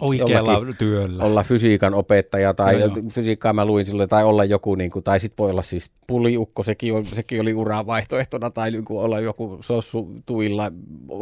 Oikealla 0.00 0.60
työllä. 0.78 1.24
olla 1.24 1.42
fysiikan 1.42 1.94
opettaja 1.94 2.54
tai 2.54 2.74
no, 2.74 2.80
joo. 2.80 2.94
fysiikkaa 3.12 3.52
mä 3.52 3.64
luin 3.64 3.86
silloin, 3.86 4.08
tai 4.08 4.24
olla 4.24 4.44
joku, 4.44 4.74
niin 4.74 4.90
kuin, 4.90 5.02
tai 5.02 5.20
sitten 5.20 5.42
voi 5.42 5.50
olla 5.50 5.62
siis 5.62 5.90
puliukko, 6.06 6.62
sekin, 6.62 6.94
on, 6.94 7.04
sekin 7.04 7.40
oli 7.40 7.54
uran 7.54 7.86
vaihtoehtona, 7.86 8.50
tai 8.50 8.70
niin 8.70 8.84
kuin 8.84 9.04
olla 9.04 9.20
joku 9.20 9.58
sossu 9.60 10.10
tuilla. 10.26 10.72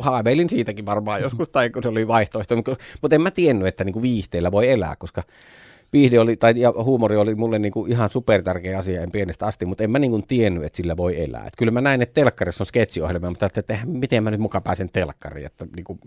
Haaveilin 0.01 0.51
siitäkin 0.51 0.87
varmaan 0.87 1.23
joskus, 1.27 1.49
tai 1.49 1.71
kun 1.71 1.83
se 1.83 1.89
oli 1.89 2.09
vaihtoehto, 2.09 2.57
mutta, 2.57 2.77
mutta 3.03 3.15
en 3.15 3.23
mä 3.23 3.31
tiennyt, 3.31 3.69
että 3.69 3.85
niin 3.85 3.93
kuin 3.93 4.03
viihteellä 4.03 4.53
voi 4.53 4.71
elää, 4.71 4.97
koska 4.97 5.23
viihde 5.93 6.21
oli, 6.21 6.37
tai 6.37 6.55
ja 6.57 6.73
huumori 6.85 7.17
oli 7.17 7.35
mulle 7.35 7.59
niin 7.59 7.73
kuin 7.73 7.93
ihan 7.93 8.11
supertärkeä 8.11 8.79
asia 8.79 9.01
en 9.03 9.13
pienestä 9.13 9.47
asti, 9.47 9.67
mutta 9.67 9.85
en 9.85 9.91
mä 9.91 9.99
niin 9.99 10.11
kuin 10.11 10.27
tiennyt, 10.29 10.65
että 10.65 10.77
sillä 10.77 10.97
voi 10.97 11.21
elää. 11.23 11.47
Et 11.47 11.53
kyllä 11.59 11.73
mä 11.73 11.81
näin, 11.81 12.03
että 12.03 12.15
telkkarissa 12.21 12.63
on 12.63 12.67
sketsiohjelma, 12.67 13.29
mutta 13.29 13.47
että 13.47 13.75
eihän- 13.75 13.91
miten 13.91 14.25
mä 14.25 14.31
nyt 14.31 14.41
mukaan 14.41 14.63
pääsen 14.63 14.89
telkkariin, 14.93 15.47
että 15.47 15.67
niin 15.77 15.85
kuin 15.85 15.99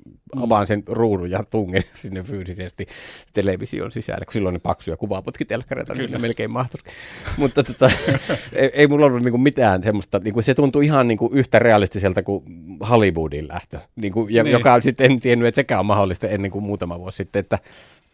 avaan 0.41 0.67
sen 0.67 0.83
ruudun 0.87 1.31
ja 1.31 1.43
tungen 1.49 1.83
sinne 2.01 2.23
fyysisesti 2.23 2.85
television 3.33 3.91
sisälle, 3.91 4.25
kun 4.25 4.33
silloin 4.33 4.53
ne 4.53 4.59
paksuja 4.59 4.97
kuvaputkitelkkareita, 4.97 5.93
niin 5.95 6.11
ne 6.11 6.17
melkein 6.17 6.51
mahtuisi. 6.51 6.85
mutta 7.37 7.63
tota, 7.63 7.91
ei, 8.53 8.69
ei 8.73 8.87
mulla 8.87 9.05
ollut 9.05 9.21
niin 9.23 9.31
kuin 9.31 9.41
mitään 9.41 9.83
semmoista, 9.83 10.19
niin 10.19 10.33
kuin 10.33 10.43
se 10.43 10.53
tuntui 10.53 10.85
ihan 10.85 11.07
niin 11.07 11.17
kuin 11.17 11.33
yhtä 11.33 11.59
realistiselta 11.59 12.23
kuin 12.23 12.43
Hollywoodin 12.89 13.47
lähtö, 13.47 13.79
niin 13.95 14.13
kuin, 14.13 14.33
ja, 14.33 14.43
Niin. 14.43 14.51
joka 14.51 14.81
sitten 14.81 15.11
en 15.11 15.19
tiennyt, 15.19 15.47
että 15.47 15.55
sekään 15.55 15.79
on 15.79 15.85
mahdollista 15.85 16.27
ennen 16.27 16.51
kuin 16.51 16.63
muutama 16.65 16.99
vuosi 16.99 17.15
sitten, 17.17 17.39
että 17.39 17.59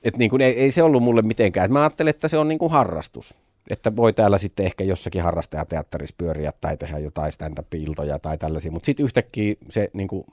et 0.04 0.18
niin 0.18 0.30
kuin 0.30 0.42
ei, 0.42 0.60
ei 0.60 0.72
se 0.72 0.84
ollut 0.84 1.04
mulle 1.04 1.22
mitenkään. 1.22 1.66
Et 1.66 1.72
mä 1.72 1.80
ajattelin, 1.80 2.10
että 2.10 2.28
se 2.28 2.38
on 2.38 2.48
niin 2.48 2.60
kuin 2.60 2.72
harrastus. 2.72 3.34
Että 3.70 3.96
voi 3.96 4.14
täällä 4.14 4.38
sitten 4.38 4.66
ehkä 4.66 4.84
jossakin 4.84 5.24
harrastajateatterissa 5.24 6.16
pyöriä 6.18 6.54
tai 6.62 6.78
tehdä 6.78 6.98
jotain 6.98 7.32
stand-up-iltoja 7.32 8.20
tai 8.20 8.38
tällaisia. 8.38 8.72
Mutta 8.72 8.86
sitten 8.86 9.04
yhtäkkiä 9.04 9.56
se 9.70 9.90
niin 9.94 10.08
kuin, 10.08 10.24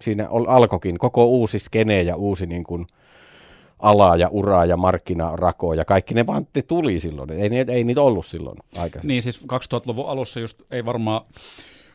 siinä 0.00 0.28
alkoikin 0.30 0.98
koko 0.98 1.24
uusi 1.24 1.58
skene 1.58 2.02
ja 2.02 2.16
uusi 2.16 2.46
niin 2.46 2.64
kuin, 2.64 2.86
ala 3.78 4.16
ja 4.16 4.28
ura 4.28 4.64
ja 4.64 4.76
markkinarako 4.76 5.74
ja 5.74 5.84
kaikki 5.84 6.14
ne 6.14 6.26
vaan 6.26 6.46
tuli 6.68 7.00
silloin. 7.00 7.30
Ei, 7.30 7.50
ei 7.68 7.84
niitä 7.84 8.02
ollut 8.02 8.26
silloin 8.26 8.58
aikaisemmin. 8.76 9.08
Niin 9.08 9.22
siis 9.22 9.42
2000-luvun 9.42 10.08
alussa 10.08 10.40
just 10.40 10.62
ei 10.70 10.84
varmaan 10.84 11.20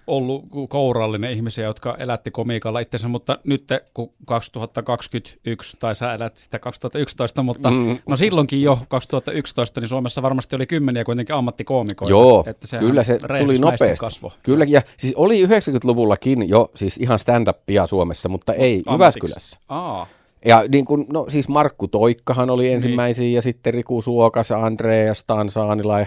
ollut 0.10 0.46
kourallinen 0.70 1.32
ihmisiä, 1.32 1.66
jotka 1.66 1.96
elätti 2.00 2.32
komiikalla 2.32 2.80
itsensä, 2.80 3.08
mutta 3.08 3.40
nyt 3.44 3.64
kun 3.94 4.14
2021, 4.26 5.78
tai 5.80 5.96
sä 5.96 6.14
elät 6.14 6.38
sitä 6.38 6.60
2011, 6.60 7.44
mutta 7.44 7.70
Mm. 7.72 7.98
no 8.08 8.16
silloinkin 8.16 8.62
jo 8.62 8.80
2011, 8.88 9.82
niin 9.82 9.90
Suomessa 9.90 10.22
varmasti 10.22 10.56
oli 10.56 10.66
kymmeniä 10.66 11.04
kuitenkin 11.04 11.36
ammattikoomikoita. 11.36 12.12
Joo, 12.12 12.44
että 12.48 12.78
kyllä 12.80 13.04
se 13.04 13.20
tuli 13.40 13.58
nopeasti. 13.58 13.98
Kasvo. 14.00 14.34
Kyllä, 14.44 14.66
ja 14.68 14.82
siis 14.98 15.14
oli 15.16 15.46
90-luvullakin 15.46 16.50
jo 16.50 16.72
siis 16.76 16.98
ihan 16.98 17.20
stand-upia 17.20 17.88
Suomessa, 17.88 18.30
mutta 18.30 18.54
ei 18.54 18.84
Ammatiksi. 18.86 18.94
Jyväskylässä. 18.94 19.58
Aa, 19.70 20.08
Ja 20.46 20.64
niin 20.72 20.86
kuin, 20.86 21.06
no 21.14 21.26
siis 21.30 21.48
Markku 21.48 21.88
Toikkahan 21.88 22.50
oli 22.50 22.72
ensimmäisiä 22.72 23.22
niin. 23.22 23.36
ja 23.36 23.42
sitten 23.42 23.74
Riku 23.74 24.02
Suokas, 24.02 24.52
Andre 24.52 25.04
ja 25.04 25.14
Stan 25.14 25.52
Saanila 25.52 26.00
ja 26.00 26.06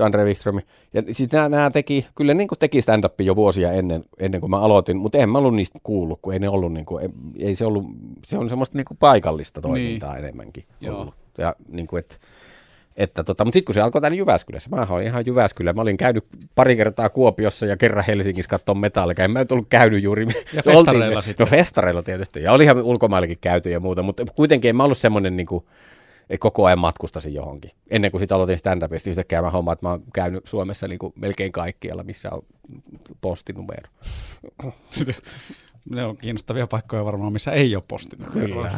Andre 0.00 0.24
Wikström. 0.24 0.60
Ja 0.94 1.02
siis 1.12 1.32
nämä, 1.32 1.48
nämä 1.48 1.70
teki, 1.70 2.06
kyllä 2.14 2.34
niin 2.34 2.48
kuin 2.48 2.58
teki 2.58 2.82
stand 2.82 3.04
jo 3.18 3.36
vuosia 3.36 3.72
ennen, 3.72 4.04
ennen 4.18 4.40
kuin 4.40 4.50
mä 4.50 4.60
aloitin, 4.60 4.96
mutta 4.96 5.18
en 5.18 5.30
mä 5.30 5.38
ollut 5.38 5.54
niistä 5.54 5.78
kuullut, 5.82 6.18
kun 6.22 6.32
ei 6.32 6.38
ne 6.38 6.48
ollut, 6.48 6.72
niin 6.72 6.86
kuin, 6.86 7.02
ei, 7.02 7.10
ei 7.46 7.56
se 7.56 7.66
ollut, 7.66 7.84
se 8.26 8.38
on 8.38 8.48
semmoista 8.48 8.78
niin 8.78 8.84
kuin 8.84 8.98
paikallista 8.98 9.60
toimintaa 9.60 10.12
niin. 10.12 10.24
enemmänkin 10.24 10.64
Joo. 10.80 11.00
ollut. 11.00 11.14
Ja 11.38 11.56
niin 11.68 11.86
kuin, 11.86 12.00
että 12.00 12.16
että 12.96 13.24
tota, 13.24 13.44
mutta 13.44 13.56
sitten 13.56 13.66
kun 13.66 13.74
se 13.74 13.80
alkoi 13.80 14.00
täällä 14.00 14.16
Jyväskylässä, 14.16 14.70
mä 14.70 14.86
olin 14.90 15.06
ihan 15.06 15.26
Jyväskylä. 15.26 15.72
Mä 15.72 15.80
olin 15.80 15.96
käynyt 15.96 16.24
pari 16.54 16.76
kertaa 16.76 17.08
Kuopiossa 17.08 17.66
ja 17.66 17.76
kerran 17.76 18.04
Helsingissä 18.08 18.48
katsomaan 18.48 18.80
metallika. 18.80 19.24
En 19.24 19.30
mä 19.30 19.38
nyt 19.38 19.52
ollut 19.52 19.66
käynyt 19.68 20.02
juuri. 20.02 20.26
Ja 20.52 20.62
festareilla 20.72 21.20
sitten. 21.20 21.44
No 21.44 21.50
festareilla 21.50 22.02
tietysti. 22.02 22.42
Ja 22.42 22.52
olihan 22.52 22.82
ulkomaillakin 22.82 23.38
käyty 23.40 23.70
ja 23.70 23.80
muuta, 23.80 24.02
mutta 24.02 24.24
kuitenkin 24.36 24.68
en 24.68 24.76
mä 24.76 24.84
ollut 24.84 24.98
semmoinen 24.98 25.36
niin 25.36 25.46
kuin, 25.46 25.64
että 26.30 26.42
koko 26.42 26.64
ajan 26.64 26.78
matkustasin 26.78 27.34
johonkin. 27.34 27.70
Ennen 27.90 28.10
kuin 28.10 28.20
sitten 28.20 28.34
aloitin 28.34 28.58
stand-upista 28.58 29.10
yhtäkkiä 29.10 29.42
mä 29.42 29.50
hommaan, 29.50 29.72
että 29.72 29.86
mä 29.86 29.90
oon 29.90 30.02
käynyt 30.14 30.46
Suomessa 30.46 30.88
niin 30.88 30.98
kuin 30.98 31.12
melkein 31.16 31.52
kaikkialla, 31.52 32.02
missä 32.02 32.30
on 32.32 32.42
postinumero. 33.20 33.88
ne 35.90 36.04
on 36.04 36.16
kiinnostavia 36.16 36.66
paikkoja 36.66 37.04
varmaan, 37.04 37.32
missä 37.32 37.52
ei 37.52 37.76
ole 37.76 37.84
postin. 37.88 38.18
Kyllä. 38.32 38.70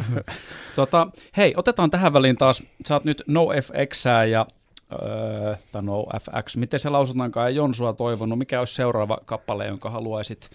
Tota, 0.75 1.07
hei, 1.37 1.53
otetaan 1.57 1.89
tähän 1.89 2.13
väliin 2.13 2.37
taas, 2.37 2.63
sä 2.87 2.93
oot 2.93 3.03
nyt 3.03 3.23
NoFX 3.27 4.05
ja 4.31 4.45
öö, 4.91 5.55
tai 5.71 5.83
NoFX, 5.83 6.55
miten 6.55 6.79
se 6.79 6.89
lausutaankaan, 6.89 7.51
ja 7.51 7.55
Jonsua 7.55 7.93
toivonut, 7.93 8.39
mikä 8.39 8.59
olisi 8.59 8.73
seuraava 8.73 9.15
kappale, 9.25 9.67
jonka 9.67 9.89
haluaisit 9.89 10.49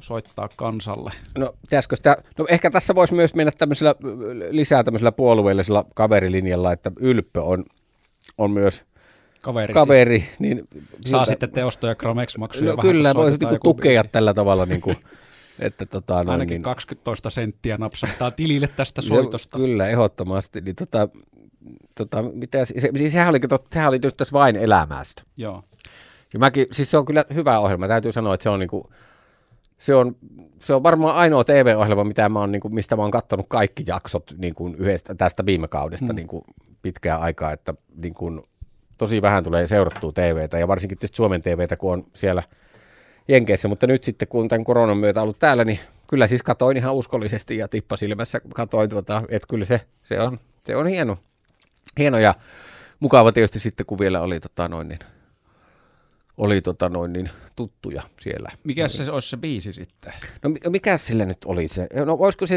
soittaa 0.00 0.48
kansalle? 0.56 1.10
No, 1.38 1.54
tiedätkö 1.68 1.96
sitä, 1.96 2.16
no 2.38 2.46
ehkä 2.48 2.70
tässä 2.70 2.94
voisi 2.94 3.14
myös 3.14 3.34
mennä 3.34 3.52
tämmöisellä 3.58 3.94
lisää 4.50 4.84
tämmöisellä 4.84 5.12
puolueellisella 5.12 5.84
kaverilinjalla, 5.94 6.72
että 6.72 6.90
Ylppö 7.00 7.42
on, 7.42 7.64
on 8.38 8.50
myös 8.50 8.84
Kaveri. 9.42 9.74
kaveri. 9.74 10.24
Niin 10.38 10.68
Saa 11.06 11.20
siltä- 11.20 11.24
sitten 11.32 11.50
teosto- 11.52 11.86
ja 11.86 11.94
Gramex-maksuja 11.94 12.70
No 12.70 12.76
kyllä, 12.82 13.12
soitetaan 13.12 13.52
niinku 13.52 13.64
tukea 13.74 14.02
biisi. 14.02 14.12
tällä 14.12 14.34
tavalla, 14.34 14.66
niinku, 14.66 14.94
että 15.58 15.86
tota, 15.86 16.14
noin, 16.14 16.28
Ainakin 16.30 16.50
niin, 16.54 16.62
20 16.62 17.30
senttiä 17.30 17.76
napsahtaa 17.78 18.30
tilille 18.40 18.68
tästä 18.76 19.02
se- 19.02 19.08
soitosta. 19.08 19.56
Kyllä, 19.58 19.88
ehdottomasti. 19.88 20.60
Niin, 20.60 20.76
tota, 20.76 21.08
tota, 21.94 22.22
mitä, 22.22 22.64
se, 22.64 22.74
siis 22.98 23.12
sehän, 23.12 23.28
oli, 23.28 23.40
kato, 23.40 23.64
sehän 23.72 23.88
oli 23.88 23.98
tässä 24.00 24.32
vain 24.32 24.56
elämästä. 24.56 25.22
Joo. 25.36 25.62
Ja 26.32 26.38
mäkin, 26.38 26.66
siis 26.72 26.90
se 26.90 26.98
on 26.98 27.04
kyllä 27.04 27.24
hyvä 27.34 27.58
ohjelma. 27.58 27.88
Täytyy 27.88 28.12
sanoa, 28.12 28.34
että 28.34 28.42
se 28.42 28.48
on, 28.48 28.58
niinku, 28.60 28.92
se 29.78 29.94
on, 29.94 30.16
se 30.58 30.74
on 30.74 30.82
varmaan 30.82 31.16
ainoa 31.16 31.44
TV-ohjelma, 31.44 32.04
mitä 32.04 32.28
mä 32.28 32.38
oon, 32.38 32.52
niinku, 32.52 32.68
mistä 32.68 32.96
mä 32.96 33.02
oon 33.02 33.10
kattonut 33.10 33.46
kaikki 33.48 33.84
jaksot 33.86 34.34
niinku, 34.38 34.74
yhdestä, 34.78 35.14
tästä 35.14 35.46
viime 35.46 35.68
kaudesta 35.68 36.12
Mm. 36.12 36.16
niinku, 36.16 36.44
pitkää 36.82 37.18
aikaa. 37.18 37.52
Että, 37.52 37.74
niinku, 37.96 38.44
tosi 38.98 39.22
vähän 39.22 39.44
tulee 39.44 39.68
seurattua 39.68 40.12
TVtä 40.12 40.58
ja 40.58 40.68
varsinkin 40.68 40.98
tietysti 40.98 41.16
Suomen 41.16 41.42
TVtä, 41.42 41.76
kun 41.76 41.92
on 41.92 42.06
siellä 42.14 42.42
Jenkeissä. 43.28 43.68
Mutta 43.68 43.86
nyt 43.86 44.04
sitten, 44.04 44.28
kun 44.28 44.48
tämän 44.48 44.64
koronan 44.64 44.98
myötä 44.98 45.22
ollut 45.22 45.38
täällä, 45.38 45.64
niin 45.64 45.78
kyllä 46.06 46.26
siis 46.26 46.42
katoin 46.42 46.76
ihan 46.76 46.94
uskollisesti 46.94 47.56
ja 47.56 47.68
tippasilmässä 47.68 48.40
katoin, 48.54 48.90
tuota, 48.90 49.22
että 49.28 49.46
kyllä 49.50 49.64
se, 49.64 49.80
se, 50.02 50.20
on, 50.20 50.38
se 50.64 50.76
on 50.76 50.86
hieno, 50.86 51.16
hieno 51.98 52.18
ja 52.18 52.34
mukava 53.00 53.32
tietysti 53.32 53.60
sitten, 53.60 53.86
kun 53.86 53.98
vielä 53.98 54.20
oli, 54.20 54.40
tota, 54.40 54.68
noin, 54.68 54.88
niin, 54.88 54.98
oli 56.36 56.60
tota, 56.60 56.88
noin, 56.88 57.12
niin, 57.12 57.30
tuttuja 57.56 58.02
siellä. 58.20 58.48
Mikä 58.64 58.88
se 58.88 59.10
olisi 59.10 59.28
se 59.28 59.36
biisi 59.36 59.72
sitten? 59.72 60.12
No 60.44 60.70
mikä 60.70 60.96
sille 60.96 61.24
nyt 61.24 61.44
oli 61.44 61.68
se? 61.68 61.88
No 62.04 62.18
voisiko 62.18 62.46
se, 62.46 62.54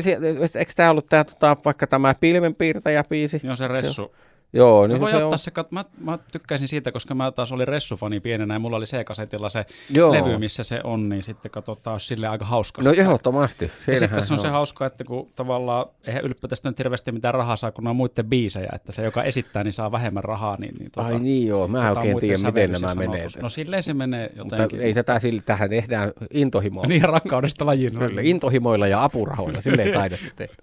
eikö 0.56 0.72
tämä 0.76 0.92
ollut 0.92 1.10
tämä, 1.10 1.24
tota, 1.24 1.58
vaikka 1.66 1.88
tämä 1.88 2.16
pilvenpiirtäjä 2.20 3.04
biisi? 3.04 3.42
Joo, 3.44 3.56
se 3.56 3.68
Ressu. 3.68 4.12
Se, 4.16 4.28
Joo, 4.54 4.88
niin 4.88 5.00
voi 5.00 5.10
se 5.10 5.16
ottaa 5.16 5.30
on... 5.30 5.40
se, 5.40 5.52
mä, 5.72 5.86
mä, 6.02 6.20
tykkäisin 6.32 6.68
siitä, 6.68 6.92
koska 6.92 7.16
mä 7.16 7.32
taas 7.32 7.52
olin 7.52 7.68
Ressufani 7.68 8.20
pienenä 8.20 8.56
ja 8.56 8.60
mulla 8.60 8.78
oli 8.78 8.86
C-kasetilla 8.86 9.50
se 9.50 9.66
Joo. 9.90 10.12
levy, 10.14 10.38
missä 10.38 10.64
se 10.64 10.82
on, 10.84 11.10
niin 11.10 11.24
sitten 11.24 11.52
katsotaan, 11.52 12.00
sille 12.00 12.28
aika 12.28 12.46
hauska. 12.46 12.82
No 12.82 12.92
ehdottomasti. 12.92 13.72
Ja 13.88 13.98
sitten 14.00 14.24
se 14.24 14.34
on, 14.34 14.40
se 14.40 14.48
hauska, 14.48 14.86
että 14.86 15.04
kun 15.04 15.30
tavallaan, 15.36 15.86
eihän 16.04 16.24
ylppötästä 16.24 16.70
nyt 16.70 16.80
hirveästi 16.80 17.12
mitään 17.12 17.34
rahaa 17.34 17.56
saa, 17.56 17.72
kun 17.72 17.88
on 17.88 17.96
muiden 17.96 18.26
biisejä, 18.26 18.70
että 18.76 18.92
se, 18.92 19.04
joka 19.04 19.24
esittää, 19.24 19.64
niin 19.64 19.74
saa 19.74 19.92
vähemmän 19.92 20.24
rahaa. 20.24 20.56
Niin, 20.60 20.76
niin 20.80 20.92
tuota, 20.92 21.10
Ai 21.10 21.20
niin 21.20 21.48
joo, 21.48 21.68
mä 21.68 21.90
en 21.90 21.98
oikein 21.98 22.20
tiedä, 22.20 22.38
miten 22.44 22.72
nämä 22.72 22.96
menee. 22.96 23.28
No 23.42 23.50
silleen 23.50 23.84
se 23.84 23.94
menee 23.94 24.32
jotenkin. 24.36 24.78
Mutta 24.78 24.86
ei 24.86 24.94
tätä, 24.94 25.20
tähän 25.46 25.70
tehdään 25.70 26.12
intohimoilla. 26.34 26.88
niin, 26.94 27.04
rakkaudesta 27.04 27.66
lajiin. 27.66 27.98
Kyllä, 27.98 28.22
intohimoilla 28.24 28.88
ja 28.88 29.04
apurahoilla, 29.04 29.62
silleen 29.62 29.94
taidettu 30.00 30.28
tehdä. 30.36 30.56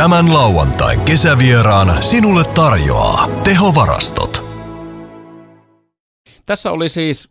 Tämän 0.00 0.34
lauantain 0.34 1.00
kesävieraan 1.00 2.02
sinulle 2.02 2.44
tarjoaa 2.54 3.28
tehovarastot. 3.44 4.44
Tässä 6.46 6.70
oli 6.70 6.88
siis 6.88 7.28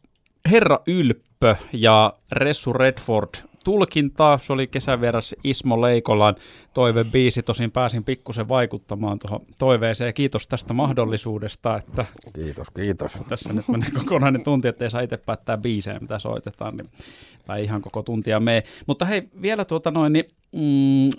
Herra 0.52 0.80
Ylppö 0.88 1.56
ja 1.74 2.14
Ressu 2.32 2.74
Redford 2.74 3.30
tulkintaa. 3.64 4.38
Se 4.38 4.54
oli 4.54 4.68
kesävieras 4.68 5.36
Ismo 5.44 5.82
Leikolan 5.82 6.36
toivebiisi. 6.74 7.44
Tosin 7.44 7.72
pääsin 7.72 8.04
pikkusen 8.04 8.50
vaikuttamaan 8.50 9.20
tuohon 9.20 9.46
toiveeseen. 9.60 10.14
Kiitos 10.14 10.48
tästä 10.48 10.74
mahdollisuudesta. 10.74 11.78
Että 11.78 12.06
kiitos, 12.36 12.68
kiitos. 12.76 13.18
Tässä 13.30 13.54
nyt 13.54 13.68
menee 13.68 13.90
kokonainen 13.92 14.44
tunti, 14.44 14.68
ettei 14.68 14.90
saa 14.90 15.02
itse 15.02 15.18
päättää 15.18 15.58
biisejä, 15.58 16.00
mitä 16.00 16.20
soitetaan. 16.20 16.78
Niin, 16.78 16.90
tai 17.50 17.64
ihan 17.64 17.82
koko 17.82 18.04
tuntia 18.04 18.40
me. 18.40 18.64
Mutta 18.88 19.06
hei, 19.06 19.24
vielä 19.42 19.66
tuota 19.66 19.92
noin, 19.92 20.14
niin, 20.14 20.26
mm, 20.56 21.10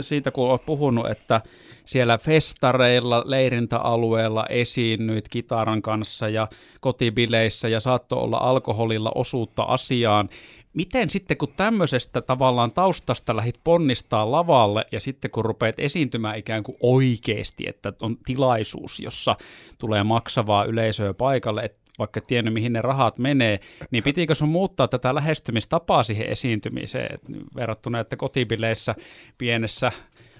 siitä 0.00 0.30
kun 0.30 0.50
olet 0.50 0.66
puhunut, 0.66 1.06
että 1.06 1.40
siellä 1.84 2.18
festareilla, 2.18 3.22
leirintäalueella 3.26 4.46
esiinnyit 4.48 5.28
kitaran 5.28 5.82
kanssa 5.82 6.28
ja 6.28 6.48
kotibileissä 6.80 7.68
ja 7.68 7.80
saattoi 7.80 8.18
olla 8.18 8.36
alkoholilla 8.36 9.12
osuutta 9.14 9.62
asiaan, 9.62 10.28
miten 10.74 11.10
sitten 11.10 11.36
kun 11.36 11.52
tämmöisestä 11.56 12.20
tavallaan 12.20 12.72
taustasta 12.72 13.36
lähit 13.36 13.60
ponnistaa 13.64 14.30
lavalle 14.30 14.84
ja 14.92 15.00
sitten 15.00 15.30
kun 15.30 15.44
rupeat 15.44 15.80
esiintymään 15.80 16.38
ikään 16.38 16.62
kuin 16.62 16.76
oikeasti, 16.82 17.64
että 17.66 17.92
on 18.02 18.16
tilaisuus, 18.26 19.00
jossa 19.00 19.36
tulee 19.78 20.02
maksavaa 20.02 20.64
yleisöä 20.64 21.14
paikalle, 21.14 21.62
että 21.62 21.85
vaikka 21.98 22.20
tiennyt, 22.20 22.54
mihin 22.54 22.72
ne 22.72 22.82
rahat 22.82 23.18
menee, 23.18 23.60
niin 23.90 24.04
pitikö 24.04 24.34
sun 24.34 24.48
muuttaa 24.48 24.88
tätä 24.88 25.14
lähestymistapaa 25.14 26.02
siihen 26.02 26.26
esiintymiseen, 26.26 27.14
että 27.14 27.28
verrattuna, 27.56 28.00
että 28.00 28.16
kotibileissä 28.16 28.94
pienessä 29.38 29.92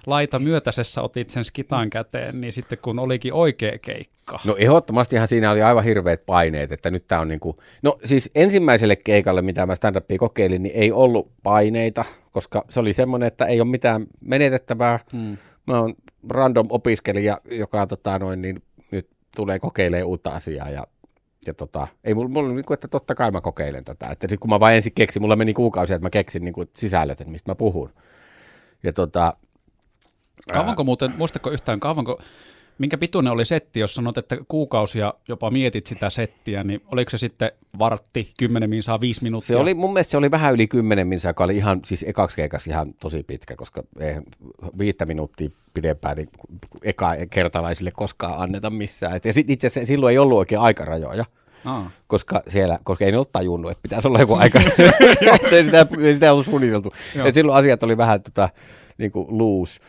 laita 0.06 0.38
myötäisessä 0.38 1.02
otit 1.02 1.30
sen 1.30 1.44
skitan 1.44 1.90
käteen, 1.90 2.40
niin 2.40 2.52
sitten 2.52 2.78
kun 2.82 2.98
olikin 2.98 3.32
oikea 3.32 3.78
keikka. 3.78 4.38
No 4.44 4.56
ehdottomastihan 4.58 5.28
siinä 5.28 5.50
oli 5.50 5.62
aivan 5.62 5.84
hirveät 5.84 6.26
paineet, 6.26 6.72
että 6.72 6.90
nyt 6.90 7.04
tämä 7.08 7.20
on 7.20 7.28
niin 7.28 7.40
kuin, 7.40 7.56
no 7.82 7.98
siis 8.04 8.30
ensimmäiselle 8.34 8.96
keikalle, 8.96 9.42
mitä 9.42 9.66
mä 9.66 9.74
stand 9.74 10.16
kokeilin, 10.18 10.62
niin 10.62 10.76
ei 10.76 10.92
ollut 10.92 11.32
paineita, 11.42 12.04
koska 12.32 12.64
se 12.68 12.80
oli 12.80 12.94
semmoinen, 12.94 13.26
että 13.26 13.44
ei 13.44 13.60
ole 13.60 13.68
mitään 13.68 14.06
menetettävää. 14.20 15.00
Hmm. 15.12 15.36
Mä 15.66 15.80
oon 15.80 15.94
random 16.30 16.66
opiskelija, 16.70 17.38
joka 17.50 17.86
tota, 17.86 18.18
noin, 18.18 18.42
niin, 18.42 18.62
nyt 18.90 19.08
tulee 19.36 19.58
kokeilemaan 19.58 20.06
uutta 20.06 20.30
asiaa 20.30 20.70
ja 20.70 20.86
ja 21.46 21.54
tota, 21.54 21.88
ei 22.04 22.14
mulla, 22.14 22.28
mulla 22.28 22.54
niin 22.54 22.64
kuin, 22.64 22.74
että 22.74 22.88
totta 22.88 23.14
kai 23.14 23.30
mä 23.30 23.40
kokeilen 23.40 23.84
tätä. 23.84 24.06
Että 24.10 24.26
sit 24.30 24.40
kun 24.40 24.50
mä 24.50 24.60
vain 24.60 24.76
ensin 24.76 24.92
keksin, 24.94 25.22
mulla 25.22 25.36
meni 25.36 25.54
kuukausia, 25.54 25.96
että 25.96 26.06
mä 26.06 26.10
keksin 26.10 26.44
niin 26.44 26.54
kuin 26.54 26.70
sisällöt, 26.74 27.20
että 27.20 27.30
mistä 27.30 27.50
mä 27.50 27.54
puhun. 27.54 27.92
Ja 28.82 28.92
tota, 28.92 29.36
Kauanko 30.52 30.84
muuten, 30.84 31.14
muistatko 31.16 31.50
yhtään, 31.50 31.80
kauanko, 31.80 32.20
minkä 32.78 32.98
pituinen 32.98 33.32
oli 33.32 33.44
setti, 33.44 33.80
jos 33.80 33.94
sanot, 33.94 34.18
että 34.18 34.36
kuukausia 34.48 35.14
jopa 35.28 35.50
mietit 35.50 35.86
sitä 35.86 36.10
settiä, 36.10 36.64
niin 36.64 36.82
oliko 36.92 37.10
se 37.10 37.18
sitten 37.18 37.50
vartti, 37.78 38.32
kymmenen 38.38 38.70
minsaa, 38.70 39.00
viisi 39.00 39.22
minuuttia? 39.22 39.56
Se 39.56 39.60
oli, 39.60 39.74
mun 39.74 39.92
mielestä 39.92 40.10
se 40.10 40.16
oli 40.16 40.30
vähän 40.30 40.54
yli 40.54 40.66
kymmenen 40.66 41.08
minsaa, 41.08 41.30
joka 41.30 41.44
oli 41.44 41.56
ihan, 41.56 41.80
siis 41.84 42.04
ekaksi 42.08 42.36
keikas 42.36 42.66
ihan 42.66 42.94
tosi 42.94 43.22
pitkä, 43.22 43.56
koska 43.56 43.82
ei 44.00 44.14
viittä 44.78 45.06
minuuttia 45.06 45.50
pidempään 45.74 46.16
niin 46.16 46.28
eka 46.84 47.12
kertalaisille 47.30 47.90
koskaan 47.90 48.42
anneta 48.42 48.70
missään. 48.70 49.16
Et 49.16 49.24
ja 49.24 49.32
sit 49.32 49.50
itse 49.50 49.66
asiassa 49.66 49.86
silloin 49.86 50.12
ei 50.12 50.18
ollut 50.18 50.38
oikein 50.38 50.60
aikarajoja. 50.60 51.24
Aa. 51.66 51.90
koska 52.06 52.42
siellä, 52.48 52.78
koska 52.84 53.04
ei 53.04 53.12
ne 53.12 53.18
ole 53.18 53.26
tajunnut, 53.32 53.70
että 53.70 53.82
pitäisi 53.82 54.08
olla 54.08 54.20
joku 54.20 54.34
aika, 54.34 54.60
ei 55.52 55.64
sitä, 55.64 55.86
ei 56.02 56.14
sitä 56.14 56.32
ollut 56.32 56.46
suunniteltu. 56.46 56.92
Et 57.24 57.34
silloin 57.34 57.58
asiat 57.58 57.82
oli 57.82 57.96
vähän 57.96 58.22
tota, 58.22 58.48
niin 58.98 59.12
kuin 59.12 59.26
loose. 59.38 59.80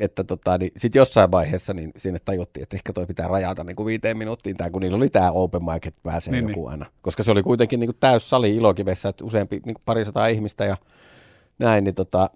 Että 0.00 0.24
tota, 0.24 0.58
niin 0.58 0.72
sitten 0.76 1.00
jossain 1.00 1.30
vaiheessa 1.30 1.74
niin 1.74 1.92
sinne 1.96 2.18
tajuttiin, 2.24 2.62
että 2.62 2.76
ehkä 2.76 2.92
toi 2.92 3.06
pitää 3.06 3.28
rajata 3.28 3.64
niin 3.64 3.76
kuin 3.76 3.86
viiteen 3.86 4.16
minuuttiin, 4.18 4.56
tämä, 4.56 4.70
kun 4.70 4.82
niillä 4.82 4.96
oli 4.96 5.08
tämä 5.08 5.30
open 5.30 5.64
mic, 5.64 5.86
että 5.86 6.00
pääsee 6.02 6.32
niin, 6.32 6.48
joku 6.48 6.60
niin. 6.60 6.70
aina. 6.70 6.86
Koska 7.02 7.22
se 7.22 7.30
oli 7.30 7.42
kuitenkin 7.42 7.80
niin 7.80 7.88
kuin 7.88 7.96
täys 8.00 8.30
sali 8.30 8.56
ilokivessä, 8.56 9.08
että 9.08 9.24
useampi 9.24 9.56
niin 9.64 9.74
kuin 9.74 9.82
parisataa 9.84 10.26
ihmistä 10.26 10.64
ja 10.64 10.76
näin, 11.58 11.84
niin 11.84 11.94
tota, 11.94 12.30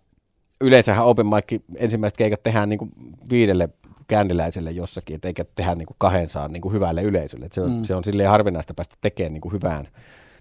yleensähän 0.61 1.05
open 1.05 1.27
mic 1.27 1.63
ensimmäiset 1.77 2.17
keikat 2.17 2.43
tehdään 2.43 2.69
niin 2.69 2.79
kuin 2.79 2.91
viidelle 3.31 3.69
känniläiselle 4.11 4.71
jossakin, 4.71 5.17
et 5.17 5.25
eikä 5.25 5.45
tehdä 5.55 5.75
niin 5.75 5.87
kuin 5.87 5.97
kahden 5.99 6.29
saa 6.29 6.49
niin 6.49 6.61
kuin 6.61 6.73
hyvälle 6.73 7.03
yleisölle. 7.03 7.47
Et 7.47 7.53
se, 7.53 7.61
on, 7.61 7.73
mm. 7.73 7.83
se 7.83 7.95
on 7.95 8.05
silleen 8.05 8.29
harvinaista 8.29 8.75
päästä 8.75 8.95
tekemään 9.01 9.33
niin 9.33 9.41
kuin 9.41 9.53
hyvään 9.53 9.89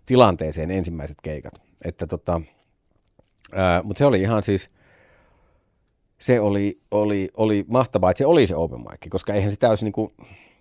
tilanteeseen 0.05 0.71
ensimmäiset 0.71 1.17
keikat. 1.23 1.53
Että 1.85 2.07
tota, 2.07 2.41
mutta 3.83 3.97
se 3.97 4.05
oli 4.05 4.21
ihan 4.21 4.43
siis, 4.43 4.69
se 6.19 6.39
oli, 6.39 6.79
oli, 6.91 7.29
oli 7.37 7.65
mahtavaa, 7.67 8.11
että 8.11 8.17
se 8.17 8.25
oli 8.25 8.47
se 8.47 8.55
open 8.55 8.79
mic, 8.79 9.09
koska 9.09 9.33
eihän 9.33 9.51
sitä 9.51 9.69
olisi 9.69 9.85
niin 9.85 9.93
kuin, 9.93 10.13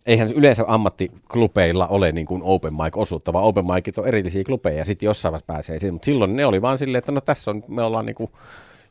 eihän 0.07 0.33
yleensä 0.33 0.65
ammattiklubeilla 0.67 1.87
ole 1.87 2.13
niin 2.13 2.27
kuin 2.27 2.43
open 2.45 2.75
mic 2.75 2.97
osuutta, 2.97 3.33
vaan 3.33 3.45
open 3.45 3.65
micit 3.67 3.99
on 3.99 4.09
erillisiä 4.09 4.45
klubeja 4.45 4.79
ja 4.79 4.85
sitten 4.85 5.07
jossain 5.07 5.33
vaiheessa 5.33 5.53
pääsee 5.53 5.79
siihen, 5.79 5.95
mutta 5.95 6.07
silloin 6.07 6.37
ne 6.37 6.47
oli 6.47 6.63
vaan 6.63 6.79
silleen, 6.79 6.99
että 6.99 7.13
no 7.13 7.21
tässä 7.21 7.51
on, 7.51 7.65
me 7.69 7.83
ollaan 7.83 8.07
niin 8.07 8.17
kuin, 8.17 8.31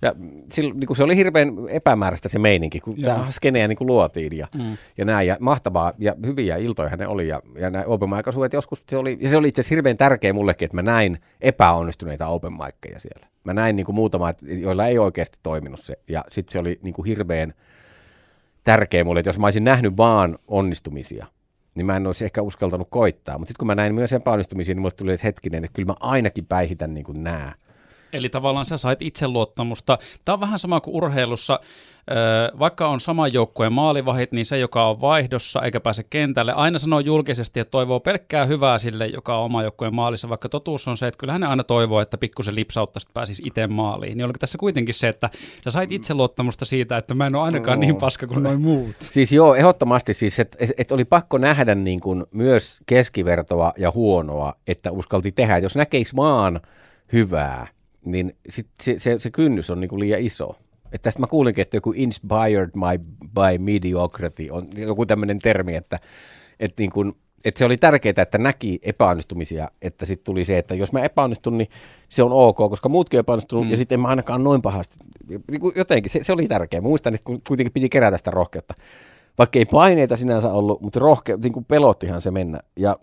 ja 0.02 0.16
silloin, 0.52 0.80
niin 0.80 0.88
kuin 0.88 0.98
se 0.98 1.04
oli 1.04 1.16
hirveän 1.16 1.50
epämääräistä 1.70 2.30
se 2.30 2.40
meininki, 2.40 2.80
kun 2.80 2.96
tämä 2.96 3.32
skeneä 3.32 3.68
niin 3.68 3.78
kuin 3.78 3.88
luotiin 3.88 4.38
ja, 4.38 4.48
mm. 4.56 4.78
ja 4.98 5.06
näin. 5.06 5.28
Ja 5.28 5.38
mahtavaa 5.40 5.94
ja 5.98 6.16
hyviä 6.26 6.58
iltoja 6.58 6.96
ne 6.96 7.08
oli. 7.08 7.28
Ja, 7.28 7.42
ja 7.56 7.70
nämä 7.70 7.84
open 7.88 8.10
mic 8.10 8.54
joskus 8.54 8.84
se 8.90 8.98
oli, 8.98 9.18
ja 9.22 9.30
se 9.30 9.38
oli 9.38 9.48
itse 9.48 9.62
asiassa 9.62 9.76
hirveän 9.76 9.98
tärkeä 9.98 10.34
mullekin, 10.34 10.66
että 10.66 10.78
mä 10.78 10.82
näin 10.82 11.18
epäonnistuneita 11.42 12.28
open 12.28 12.54
mickeja 12.54 13.00
siellä. 13.00 13.28
Mä 13.44 13.54
näin 13.54 13.76
niin 13.76 13.86
kuin 13.86 13.96
muutama, 13.96 14.34
joilla 14.42 14.88
ei 14.88 14.98
oikeasti 15.00 15.40
toiminut 15.44 15.80
se. 15.80 16.00
Ja 16.08 16.24
sitten 16.32 16.52
se 16.52 16.60
oli 16.60 16.80
niin 16.82 16.94
kuin 16.94 17.06
hirveän 17.06 17.54
tärkeä 18.64 19.04
mulle, 19.04 19.20
että 19.20 19.30
jos 19.30 19.40
mä 19.40 19.48
olisin 19.48 19.64
nähnyt 19.64 19.98
vaan 19.98 20.38
onnistumisia, 20.48 21.26
niin 21.76 21.86
mä 21.86 21.96
en 21.96 22.08
olisi 22.08 22.26
ehkä 22.26 22.42
uskaltanut 22.42 22.88
koittaa. 22.92 23.38
Mutta 23.38 23.50
sitten 23.50 23.60
kun 23.60 23.68
mä 23.68 23.76
näin 23.76 23.96
myös 23.96 24.14
epäonnistumisia, 24.14 24.76
niin 24.76 24.82
mulle 24.82 24.96
tuli, 24.98 25.14
että 25.14 25.28
hetkinen, 25.28 25.64
että 25.64 25.76
kyllä 25.76 25.88
mä 25.88 25.96
ainakin 26.00 26.46
päihitän 26.46 26.94
niin 26.94 27.04
kuin 27.04 27.24
nämä. 27.24 27.54
Eli 28.14 28.30
tavallaan 28.30 28.66
sä 28.66 28.78
sait 28.78 29.02
itseluottamusta. 29.02 29.98
Tämä 30.26 30.34
on 30.34 30.42
vähän 30.42 30.60
sama 30.60 30.82
kuin 30.82 30.96
urheilussa. 30.96 31.60
Vaikka 32.60 32.88
on 32.88 33.00
saman 33.00 33.34
joukkueen 33.34 33.74
maalivahit, 33.74 34.32
niin 34.32 34.46
se, 34.46 34.58
joka 34.58 34.90
on 34.90 35.02
vaihdossa 35.02 35.62
eikä 35.62 35.80
pääse 35.80 36.04
kentälle, 36.04 36.54
aina 36.54 36.80
sanoo 36.80 37.00
julkisesti, 37.00 37.60
että 37.60 37.72
toivoo 37.72 38.00
pelkkää 38.00 38.46
hyvää 38.46 38.80
sille, 38.80 39.08
joka 39.08 39.38
on 39.38 39.46
oma 39.46 39.64
joukkueen 39.64 39.96
maalissa, 39.96 40.30
vaikka 40.30 40.50
totuus 40.50 40.88
on 40.88 40.98
se, 40.98 41.08
että 41.08 41.18
kyllähän 41.18 41.42
ne 41.42 41.48
aina 41.48 41.64
toivoo, 41.64 42.02
että 42.02 42.18
pikkusen 42.18 42.56
lipsautta 42.56 43.00
pääsisi 43.14 43.44
itse 43.46 43.68
maaliin. 43.68 44.18
Niin 44.18 44.26
oliko 44.26 44.40
tässä 44.40 44.58
kuitenkin 44.58 44.94
se, 44.96 45.08
että 45.08 45.30
sä 45.64 45.72
sait 45.72 45.92
itseluottamusta 45.92 46.66
siitä, 46.66 46.98
että 46.98 47.14
mä 47.14 47.28
en 47.28 47.36
ole 47.36 47.44
ainakaan 47.44 47.80
no. 47.80 47.82
niin 47.82 47.96
paska 47.96 48.28
kuin 48.28 48.44
noin 48.44 48.62
muut? 48.62 48.96
Siis 49.00 49.32
joo, 49.32 49.56
ehdottomasti 49.56 50.14
siis, 50.14 50.40
että 50.40 50.58
et, 50.62 50.72
et 50.78 50.92
oli 50.92 51.06
pakko 51.06 51.38
nähdä 51.38 51.76
niin 51.76 52.00
kuin 52.00 52.26
myös 52.32 52.80
keskivertoa 52.86 53.74
ja 53.78 53.92
huonoa, 53.92 54.54
että 54.68 54.92
uskalti 54.92 55.32
tehdä. 55.32 55.58
Jos 55.58 55.76
näkeisi 55.76 56.16
vaan 56.16 56.60
hyvää, 57.14 57.68
niin 58.12 58.36
sit 58.50 58.68
se, 58.84 59.00
se, 59.00 59.20
se 59.20 59.32
kynnys 59.32 59.70
on 59.70 59.80
niinku 59.80 60.00
liian 60.00 60.22
iso. 60.22 60.56
Et 60.92 61.02
tästä 61.02 61.20
mä 61.20 61.28
kuulinkin, 61.28 61.62
että 61.62 61.78
joku 61.78 61.94
inspired 61.96 62.70
my, 62.76 63.06
by 63.34 63.58
mediocrity 63.60 64.50
on 64.52 64.68
joku 64.78 65.06
tämmöinen 65.06 65.38
termi, 65.38 65.76
että 65.76 66.00
et 66.60 66.74
niin 66.78 66.92
kun, 66.92 67.16
et 67.46 67.58
se 67.58 67.66
oli 67.66 67.78
tärkeää, 67.78 68.14
että 68.18 68.38
näki 68.38 68.80
epäonnistumisia, 68.82 69.68
että 69.82 70.06
sitten 70.06 70.26
tuli 70.26 70.46
se, 70.46 70.58
että 70.58 70.76
jos 70.76 70.92
mä 70.92 71.00
epäonnistun, 71.00 71.58
niin 71.58 71.70
se 72.10 72.24
on 72.24 72.32
ok, 72.32 72.58
koska 72.58 72.90
muutkin 72.90 73.18
on 73.18 73.20
epäonnistunut, 73.20 73.66
mm. 73.66 73.72
ja 73.72 73.78
sitten 73.78 73.96
en 73.96 74.00
mä 74.00 74.08
ainakaan 74.08 74.44
noin 74.44 74.62
pahasti. 74.62 74.96
Niin 75.30 75.42
jotenkin, 75.76 76.12
se, 76.12 76.24
se 76.24 76.34
oli 76.34 76.48
tärkeää. 76.48 76.82
Mä 76.82 76.88
muistan, 76.88 77.16
että 77.16 77.32
kuitenkin 77.48 77.74
piti 77.74 77.90
kerätä 77.90 78.18
sitä 78.18 78.32
rohkeutta. 78.32 78.74
Vaikka 79.38 79.60
ei 79.60 79.66
paineita 79.66 80.18
sinänsä 80.18 80.52
ollut, 80.52 80.82
mutta 80.82 81.00
rohke, 81.00 81.38
niin 81.44 81.54
kuin 81.54 81.66
pelottihan 81.66 82.22
se 82.22 82.32
mennä. 82.32 82.60
Ja 82.80 82.98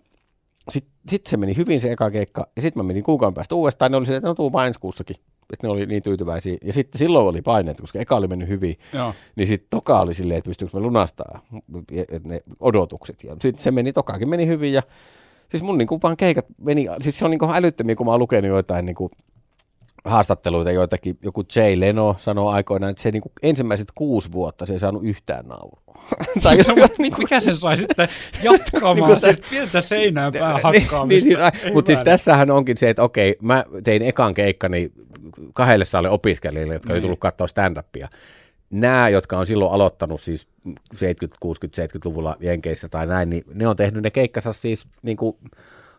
sitten 0.69 0.94
sit 1.07 1.25
se 1.25 1.37
meni 1.37 1.57
hyvin 1.57 1.81
se 1.81 1.91
eka 1.91 2.11
keikka, 2.11 2.47
ja 2.55 2.61
sitten 2.61 2.83
mä 2.83 2.87
menin 2.87 3.03
kuukauden 3.03 3.33
päästä 3.33 3.55
uudestaan, 3.55 3.91
niin 3.91 3.97
oli 3.97 4.05
se, 4.05 4.15
että 4.15 4.27
no 4.27 4.35
tuu 4.35 4.53
vain 4.53 4.67
ensi 4.67 4.79
kuussakin. 4.79 5.15
että 5.53 5.67
ne 5.67 5.69
oli 5.69 5.85
niin 5.85 6.03
tyytyväisiä. 6.03 6.57
Ja 6.63 6.73
sitten 6.73 6.99
silloin 6.99 7.27
oli 7.27 7.41
paineet, 7.41 7.81
koska 7.81 7.99
eka 7.99 8.15
oli 8.15 8.27
mennyt 8.27 8.47
hyvin, 8.47 8.75
Joo. 8.93 9.13
niin 9.35 9.47
sitten 9.47 9.67
toka 9.69 9.99
oli 9.99 10.13
silleen, 10.13 10.37
että 10.37 10.47
pystyykö 10.47 10.77
me 10.77 10.83
lunastaa 10.83 11.41
et 12.09 12.23
ne 12.23 12.41
odotukset. 12.59 13.23
Ja 13.23 13.35
sitten 13.41 13.63
se 13.63 13.71
meni, 13.71 13.93
tokakin 13.93 14.29
meni 14.29 14.47
hyvin 14.47 14.73
ja 14.73 14.81
siis 15.51 15.63
mun 15.63 15.77
niin 15.77 15.87
kuin 15.87 16.01
vaan 16.03 16.17
keikat 16.17 16.45
meni, 16.57 16.87
siis 17.01 17.19
se 17.19 17.25
on 17.25 17.31
niin 17.31 17.39
kuin 17.39 17.55
älyttömiä, 17.55 17.95
kun 17.95 18.05
mä 18.05 18.11
oon 18.11 18.19
lukenut 18.19 18.49
joitain 18.49 18.85
niin 18.85 18.95
kuin 18.95 19.11
haastatteluita 20.05 20.71
joitakin, 20.71 21.17
joku 21.23 21.43
Jay 21.55 21.79
Leno 21.79 22.15
sanoi 22.17 22.53
aikoinaan, 22.53 22.91
että 22.91 23.03
se 23.03 23.11
niin 23.11 23.21
ensimmäiset 23.43 23.87
kuusi 23.95 24.31
vuotta 24.31 24.65
se 24.65 24.73
ei 24.73 24.79
saanut 24.79 25.03
yhtään 25.05 25.45
naurua. 25.45 25.85
tai 26.43 26.63
se, 26.63 26.73
mikä 27.17 27.39
sen 27.39 27.55
sai 27.55 27.77
sitten 27.77 28.07
jatkamaan, 28.43 29.11
niin 29.11 29.19
siis 29.19 29.41
pientä 29.49 29.81
seinään 29.81 30.33
päähän 30.39 30.59
hakkaamista. 30.63 31.07
niin, 31.07 31.23
siis, 31.23 31.73
mutta 31.73 31.89
siis 31.89 32.01
tässähän 32.01 32.51
onkin 32.51 32.77
se, 32.77 32.89
että 32.89 33.03
okei, 33.03 33.35
mä 33.41 33.65
tein 33.83 34.01
ekan 34.01 34.33
keikkani 34.33 34.91
kahdelle 35.53 35.85
saalle 35.85 36.09
opiskelijoille, 36.09 36.73
jotka 36.73 36.89
niin. 36.89 36.95
oli 36.95 37.01
tullut 37.01 37.19
katsoa 37.19 37.47
stand-upia. 37.47 38.07
Nämä, 38.69 39.09
jotka 39.09 39.37
on 39.37 39.47
silloin 39.47 39.71
aloittanut 39.71 40.21
siis 40.21 40.47
70, 40.93 41.37
60, 41.39 41.85
70-luvulla 41.85 42.35
Jenkeissä 42.39 42.89
tai 42.89 43.07
näin, 43.07 43.29
niin 43.29 43.43
ne 43.53 43.67
on 43.67 43.75
tehnyt 43.75 44.03
ne 44.03 44.11
keikkansa 44.11 44.53
siis 44.53 44.87
niin 45.01 45.17
kuin, 45.17 45.37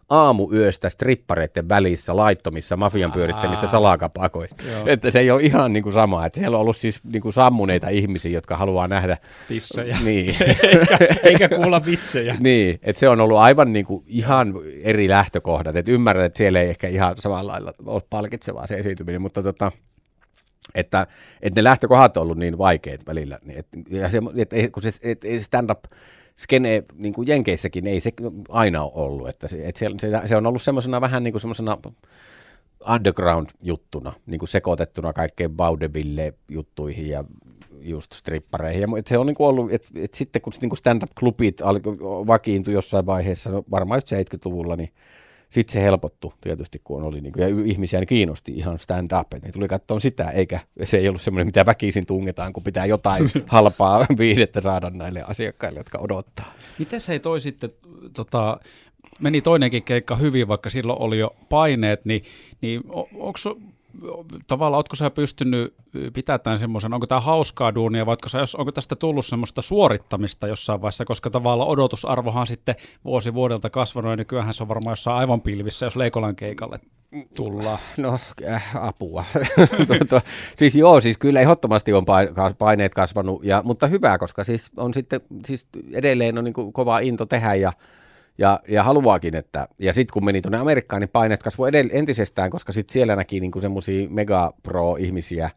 aamuyöstä 0.08 0.88
strippareiden 0.88 1.68
välissä 1.68 2.16
laittomissa 2.16 2.76
mafian 2.76 3.12
pyörittämissä 3.12 3.66
salakapakoissa. 3.66 4.56
Että 4.86 5.10
se 5.10 5.18
ei 5.18 5.30
ole 5.30 5.42
ihan 5.42 5.72
niin 5.72 5.82
kuin 5.82 5.92
sama. 5.92 6.26
Että 6.26 6.38
siellä 6.38 6.56
on 6.56 6.60
ollut 6.60 6.76
siis 6.76 7.04
niin 7.04 7.22
kuin 7.22 7.32
sammuneita 7.32 7.88
ihmisiä, 7.88 8.32
jotka 8.32 8.56
haluaa 8.56 8.88
nähdä... 8.88 9.16
Tissejä. 9.48 9.96
Niin. 10.04 10.36
eikä, 10.62 10.98
eikä 11.22 11.48
kuulla 11.48 11.84
vitsejä. 11.84 12.36
niin, 12.40 12.78
että 12.82 13.00
se 13.00 13.08
on 13.08 13.20
ollut 13.20 13.38
aivan 13.38 13.72
niin 13.72 13.86
kuin 13.86 14.04
ihan 14.06 14.54
eri 14.82 15.08
lähtökohdat. 15.08 15.76
Että 15.76 15.92
ymmärrän, 15.92 16.24
että 16.24 16.38
siellä 16.38 16.60
ei 16.60 16.68
ehkä 16.68 16.88
ihan 16.88 17.16
samalla 17.18 17.52
lailla 17.52 17.72
ole 17.86 18.02
palkitsevaa 18.10 18.66
se 18.66 18.74
esiintyminen, 18.74 19.22
mutta 19.22 19.42
tota, 19.42 19.72
että, 20.74 21.06
että 21.42 21.60
ne 21.60 21.64
lähtökohdat 21.64 22.16
on 22.16 22.22
ollut 22.22 22.38
niin 22.38 22.58
vaikeat 22.58 23.06
välillä. 23.06 23.38
Niin 23.44 23.58
et, 23.58 23.66
ja 23.90 24.10
se, 24.10 24.20
et, 24.52 24.72
kun 24.72 24.82
se 24.82 24.92
et, 25.02 25.24
stand-up 25.40 25.84
skene 26.38 26.84
niin 26.94 27.14
kuin 27.14 27.28
Jenkeissäkin 27.28 27.86
ei 27.86 28.00
se 28.00 28.12
aina 28.48 28.82
ole 28.82 28.92
ollut. 28.94 29.28
Että 29.28 29.48
se, 29.48 29.68
että 29.68 29.78
se, 29.78 30.10
se 30.26 30.36
on 30.36 30.46
ollut 30.46 30.62
semmoisena 30.62 31.00
vähän 31.00 31.22
niin 31.22 31.32
kuin 31.32 31.40
semmoisena 31.40 31.78
underground-juttuna, 32.94 34.12
niin 34.26 34.38
kuin 34.38 34.48
sekoitettuna 34.48 35.12
kaikkeen 35.12 35.58
vaudeville-juttuihin 35.58 37.08
ja 37.08 37.24
just 37.80 38.12
strippareihin. 38.12 38.80
Ja, 38.80 38.88
että 38.98 39.08
se 39.08 39.18
on 39.18 39.26
niin 39.26 39.34
kuin 39.34 39.46
ollut, 39.46 39.72
että, 39.72 39.88
että 39.94 40.16
sitten 40.16 40.42
kun 40.42 40.52
niin 40.60 40.70
kuin 40.70 40.78
stand-up-klubit 40.78 41.60
vakiintui 42.26 42.74
jossain 42.74 43.06
vaiheessa, 43.06 43.50
no 43.50 43.64
varmaan 43.70 44.02
70-luvulla, 44.02 44.76
niin 44.76 44.90
sitten 45.50 45.72
se 45.72 45.82
helpottui 45.82 46.32
tietysti, 46.40 46.80
kun 46.84 47.02
oli 47.02 47.20
niin 47.20 47.32
kuin, 47.32 47.42
ja 47.42 47.64
ihmisiä 47.64 48.00
niin 48.00 48.08
kiinnosti 48.08 48.52
ihan 48.52 48.78
stand-up, 48.78 49.34
että 49.34 49.48
ne 49.48 49.52
tuli 49.52 49.68
katsoa 49.68 50.00
sitä, 50.00 50.30
eikä 50.30 50.60
se 50.84 50.98
ei 50.98 51.08
ollut 51.08 51.22
semmoinen, 51.22 51.46
mitä 51.46 51.66
väkisin 51.66 52.06
tungetaan, 52.06 52.52
kun 52.52 52.62
pitää 52.62 52.86
jotain 52.86 53.30
halpaa 53.46 54.06
viidettä 54.18 54.60
saada 54.60 54.90
näille 54.90 55.22
asiakkaille, 55.22 55.80
jotka 55.80 55.98
odottaa. 55.98 56.52
Miten 56.78 57.00
se 57.00 57.12
ei 57.12 57.20
toi 57.20 57.40
sitten, 57.40 57.70
tota, 58.14 58.60
meni 59.20 59.40
toinenkin 59.40 59.82
keikka 59.82 60.16
hyvin, 60.16 60.48
vaikka 60.48 60.70
silloin 60.70 61.02
oli 61.02 61.18
jo 61.18 61.34
paineet, 61.48 62.04
niin, 62.04 62.22
niin 62.60 62.82
onko 63.14 63.38
tavallaan, 64.46 64.78
oletko 64.78 64.96
sä 64.96 65.10
pystynyt 65.10 65.74
pitämään 66.12 66.58
semmoisen, 66.58 66.94
onko 66.94 67.06
tämä 67.06 67.20
hauskaa 67.20 67.74
duunia, 67.74 68.06
vai 68.06 68.16
sä, 68.26 68.38
onko 68.58 68.72
tästä 68.72 68.96
tullut 68.96 69.26
semmoista 69.26 69.62
suorittamista 69.62 70.46
jossain 70.46 70.80
vaiheessa, 70.82 71.04
koska 71.04 71.30
tavallaan 71.30 71.70
odotusarvohan 71.70 72.46
sitten 72.46 72.74
vuosi 73.04 73.34
vuodelta 73.34 73.70
kasvanut, 73.70 74.10
ja 74.10 74.16
nykyään 74.16 74.54
se 74.54 74.62
on 74.62 74.68
varmaan 74.68 74.92
jossain 74.92 75.16
aivan 75.16 75.40
pilvissä, 75.40 75.86
jos 75.86 75.96
Leikolan 75.96 76.36
keikalle 76.36 76.80
tullaan. 77.36 77.78
No, 77.96 78.18
äh, 78.48 78.76
apua. 78.86 79.24
siis 80.58 80.74
joo, 80.74 81.00
siis 81.00 81.18
kyllä 81.18 81.40
ehdottomasti 81.40 81.92
on 81.92 82.04
paineet 82.58 82.94
kasvanut, 82.94 83.44
ja, 83.44 83.62
mutta 83.64 83.86
hyvää, 83.86 84.18
koska 84.18 84.44
siis 84.44 84.70
on 84.76 84.94
sitten, 84.94 85.20
siis 85.46 85.66
edelleen 85.92 86.38
on 86.38 86.44
niin 86.44 86.72
kova 86.72 86.98
into 86.98 87.26
tehdä, 87.26 87.54
ja 87.54 87.72
ja, 88.38 88.60
ja 88.68 88.82
haluaakin, 88.82 89.34
että, 89.36 89.68
ja 89.78 89.92
sitten 89.92 90.12
kun 90.12 90.24
meni 90.24 90.42
tuonne 90.42 90.58
Amerikkaan, 90.58 91.00
niin 91.00 91.08
paineet 91.08 91.42
kasvoi 91.42 91.70
edell- 91.70 91.90
entisestään, 91.92 92.50
koska 92.50 92.72
sitten 92.72 92.92
siellä 92.92 93.16
näki 93.16 93.40
niinku 93.40 93.60
semmoisia 93.60 94.08
mega-pro-ihmisiä, 94.08 95.50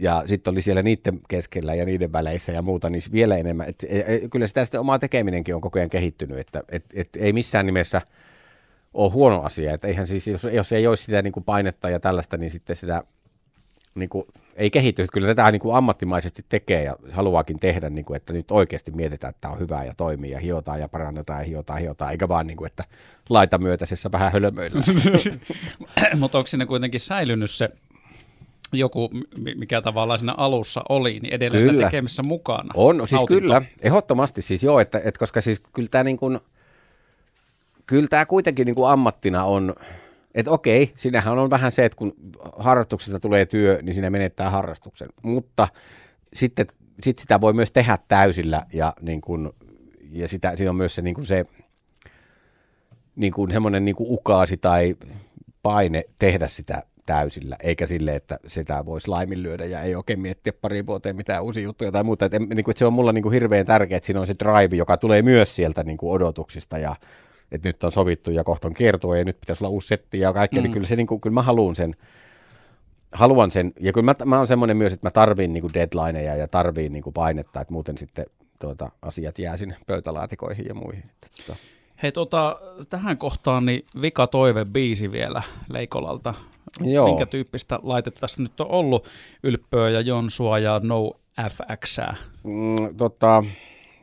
ja 0.00 0.24
sitten 0.26 0.52
oli 0.52 0.62
siellä 0.62 0.82
niiden 0.82 1.20
keskellä 1.28 1.74
ja 1.74 1.84
niiden 1.84 2.12
väleissä 2.12 2.52
ja 2.52 2.62
muuta, 2.62 2.90
niin 2.90 3.02
vielä 3.12 3.36
enemmän. 3.36 3.68
Et, 3.68 3.84
et, 3.88 4.08
et, 4.08 4.30
kyllä 4.30 4.46
sitä 4.46 4.64
sitten 4.64 4.80
oma 4.80 4.98
tekeminenkin 4.98 5.54
on 5.54 5.60
koko 5.60 5.78
ajan 5.78 5.90
kehittynyt, 5.90 6.38
että 6.38 6.62
et, 6.68 6.84
et, 6.94 7.08
ei 7.16 7.32
missään 7.32 7.66
nimessä 7.66 8.02
ole 8.94 9.12
huono 9.12 9.42
asia. 9.42 9.74
Että 9.74 9.88
eihän 9.88 10.06
siis, 10.06 10.26
jos, 10.26 10.44
jos 10.52 10.72
ei 10.72 10.86
olisi 10.86 11.02
sitä 11.02 11.22
niin 11.22 11.32
kuin 11.32 11.44
painetta 11.44 11.90
ja 11.90 12.00
tällaista, 12.00 12.36
niin 12.36 12.50
sitten 12.50 12.76
sitä 12.76 13.02
niin 13.94 14.08
kuin, 14.08 14.26
ei 14.56 14.70
kehity. 14.70 15.06
Kyllä 15.12 15.26
tätä 15.26 15.50
niin 15.50 15.60
kuin 15.60 15.76
ammattimaisesti 15.76 16.44
tekee 16.48 16.82
ja 16.82 16.96
haluaakin 17.12 17.58
tehdä, 17.58 17.90
niin 17.90 18.04
kuin, 18.04 18.16
että 18.16 18.32
nyt 18.32 18.50
oikeasti 18.50 18.90
mietitään, 18.90 19.30
että 19.30 19.40
tämä 19.40 19.54
on 19.54 19.60
hyvää 19.60 19.84
ja 19.84 19.94
toimii 19.96 20.30
ja 20.30 20.38
hiotaan 20.38 20.80
ja 20.80 20.88
parannetaan 20.88 21.40
ja 21.40 21.46
hiotaan, 21.46 21.80
hiotaan, 21.80 22.10
eikä 22.10 22.28
vaan 22.28 22.46
niin 22.46 22.56
kuin, 22.56 22.66
että 22.66 22.84
laita 23.28 23.58
myötäisessä 23.58 24.12
vähän 24.12 24.32
hölmöillä. 24.32 24.80
Mutta 26.20 26.38
onko 26.38 26.46
siinä 26.46 26.66
kuitenkin 26.66 27.00
säilynyt 27.00 27.50
se 27.50 27.68
joku, 28.72 29.10
mikä 29.56 29.82
tavallaan 29.82 30.18
siinä 30.18 30.34
alussa 30.36 30.82
oli, 30.88 31.20
niin 31.20 31.34
edelleen 31.34 31.68
kyllä. 31.68 31.84
tekemässä 31.84 32.22
mukana? 32.26 32.72
On, 32.74 32.96
siis 33.08 33.12
Nautinto. 33.12 33.40
kyllä, 33.40 33.62
ehdottomasti 33.82 34.42
siis 34.42 34.62
joo, 34.62 34.80
että, 34.80 34.98
että 35.04 35.18
koska 35.18 35.40
siis 35.40 35.60
kyllä 35.72 35.88
tämä 35.88 36.04
niin 36.04 36.16
kuin, 36.16 36.40
kyllä 37.86 38.08
tämä 38.08 38.26
kuitenkin 38.26 38.66
niin 38.66 38.74
kuin 38.74 38.90
ammattina 38.90 39.44
on, 39.44 39.74
että 40.36 40.50
okei, 40.50 40.92
sinähän 40.96 41.38
on 41.38 41.50
vähän 41.50 41.72
se, 41.72 41.84
että 41.84 41.96
kun 41.96 42.14
harrastuksesta 42.58 43.20
tulee 43.20 43.46
työ, 43.46 43.78
niin 43.82 43.94
sinä 43.94 44.10
menettää 44.10 44.50
harrastuksen. 44.50 45.08
Mutta 45.22 45.68
sitten 46.34 46.66
sit 47.02 47.18
sitä 47.18 47.40
voi 47.40 47.52
myös 47.52 47.70
tehdä 47.70 47.98
täysillä 48.08 48.66
ja, 48.72 48.92
niin 49.00 49.20
kun, 49.20 49.52
ja 50.10 50.28
sitä, 50.28 50.56
siinä 50.56 50.70
on 50.70 50.76
myös 50.76 50.94
se, 50.94 51.02
niin 51.02 51.14
kun 51.14 51.26
se 51.26 51.44
niin 53.16 53.32
kun 53.32 53.50
semmoinen 53.50 53.84
niin 53.84 53.96
kun 53.96 54.06
ukaasi 54.10 54.56
tai 54.56 54.96
paine 55.62 56.04
tehdä 56.18 56.48
sitä 56.48 56.82
täysillä, 57.06 57.56
eikä 57.62 57.86
sille, 57.86 58.14
että 58.14 58.38
sitä 58.46 58.84
voisi 58.84 59.08
laiminlyödä 59.08 59.64
ja 59.64 59.80
ei 59.80 59.94
oikein 59.94 60.20
miettiä 60.20 60.52
pari 60.52 60.86
vuoteen 60.86 61.16
mitään 61.16 61.42
uusia 61.42 61.62
juttuja 61.62 61.92
tai 61.92 62.04
muuta. 62.04 62.24
Että, 62.24 62.38
niin 62.38 62.48
kuin, 62.48 62.70
että 62.70 62.78
se 62.78 62.86
on 62.86 62.92
mulla 62.92 63.12
niin 63.12 63.32
hirveän 63.32 63.66
tärkeää, 63.66 63.96
että 63.96 64.06
siinä 64.06 64.20
on 64.20 64.26
se 64.26 64.34
drive, 64.44 64.76
joka 64.76 64.96
tulee 64.96 65.22
myös 65.22 65.56
sieltä 65.56 65.84
niin 65.84 65.98
odotuksista 66.02 66.78
ja 66.78 66.96
että 67.52 67.68
nyt 67.68 67.84
on 67.84 67.92
sovittu 67.92 68.30
ja 68.30 68.44
kohta 68.44 68.68
on 68.68 68.74
kiertue 68.74 69.18
ja 69.18 69.24
nyt 69.24 69.40
pitäisi 69.40 69.64
olla 69.64 69.70
uusi 69.70 69.88
setti 69.88 70.20
ja 70.20 70.32
kaikkea, 70.32 70.56
niin 70.56 70.62
mm. 70.62 70.64
niin 70.64 70.72
kyllä, 70.72 70.86
se, 70.86 70.96
niin 70.96 71.06
kuin, 71.06 71.20
kyllä 71.20 71.34
mä 71.34 71.42
haluan 71.42 71.76
sen, 71.76 71.96
haluan 73.12 73.50
sen, 73.50 73.72
ja 73.80 73.92
kyllä 73.92 74.04
mä, 74.04 74.14
mä 74.24 74.38
oon 74.38 74.46
semmoinen 74.46 74.76
myös, 74.76 74.92
että 74.92 75.06
mä 75.06 75.10
tarviin 75.10 75.52
niin 75.52 75.74
deadlineja 75.74 76.36
ja 76.36 76.48
tarviin 76.48 76.92
niin 76.92 77.04
painetta, 77.14 77.60
että 77.60 77.72
muuten 77.72 77.98
sitten 77.98 78.26
tuota, 78.60 78.90
asiat 79.02 79.38
jää 79.38 79.56
sinne 79.56 79.76
pöytälaatikoihin 79.86 80.66
ja 80.68 80.74
muihin. 80.74 81.04
Että, 81.26 81.56
Hei, 82.02 82.12
tota, 82.12 82.60
tähän 82.88 83.18
kohtaan 83.18 83.66
niin 83.66 83.84
vika 84.00 84.26
toive 84.26 84.64
biisi 84.64 85.12
vielä 85.12 85.42
Leikolalta. 85.68 86.34
Joo. 86.80 87.06
Minkä 87.06 87.26
tyyppistä 87.26 87.78
laitettaisiin 87.82 88.42
nyt 88.42 88.60
on 88.60 88.70
ollut 88.70 89.08
Ylppöä 89.42 89.90
ja 89.90 90.00
Jonsua 90.00 90.58
ja 90.58 90.80
No 90.82 91.12
FX? 91.50 91.98
Mm, 92.44 92.96
tota, 92.96 93.44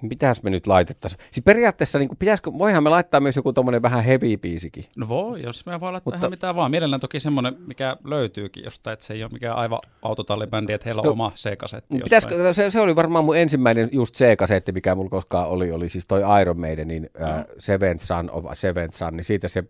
mitäs 0.09 0.43
me 0.43 0.49
nyt 0.49 0.67
laitettaisiin? 0.67 1.19
Siis 1.31 1.43
periaatteessa, 1.43 1.99
niin 1.99 2.07
kuin, 2.07 2.17
pitäisikö, 2.17 2.51
voihan 2.57 2.83
me 2.83 2.89
laittaa 2.89 3.19
myös 3.19 3.35
joku 3.35 3.53
tommonen 3.53 3.81
vähän 3.81 4.03
heavy 4.03 4.37
biisikin. 4.37 4.85
No 4.97 5.09
voi, 5.09 5.43
jos 5.43 5.65
me 5.65 5.79
voi 5.79 5.91
laittaa 5.91 6.11
Mutta, 6.11 6.25
ihan 6.25 6.31
mitään 6.31 6.55
vaan. 6.55 6.71
Mielellään 6.71 6.99
toki 6.99 7.19
semmoinen, 7.19 7.55
mikä 7.67 7.97
löytyykin 8.03 8.63
jostain, 8.63 8.93
että 8.93 9.05
se 9.05 9.13
ei 9.13 9.23
ole 9.23 9.31
mikään 9.31 9.55
aivan 9.55 9.79
autotallibändi, 10.01 10.73
että 10.73 10.85
heillä 10.85 10.99
on 10.99 11.05
no, 11.05 11.11
oma 11.11 11.31
C-kasetti. 11.35 11.97
Pitäisikö, 11.97 12.53
se, 12.53 12.71
se, 12.71 12.81
oli 12.81 12.95
varmaan 12.95 13.25
mun 13.25 13.37
ensimmäinen 13.37 13.89
just 13.91 14.15
C-kasetti, 14.15 14.71
mikä 14.71 14.95
mulla 14.95 15.09
koskaan 15.09 15.47
oli, 15.47 15.71
oli 15.71 15.89
siis 15.89 16.05
toi 16.05 16.41
Iron 16.41 16.59
Maidenin 16.59 17.09
uh, 17.19 17.55
Seventh 17.59 18.03
Son 18.03 18.29
of 18.31 18.45
Seventh 18.53 18.97
Son, 18.97 19.17
niin 19.17 19.25
siitä 19.25 19.47
se 19.47 19.63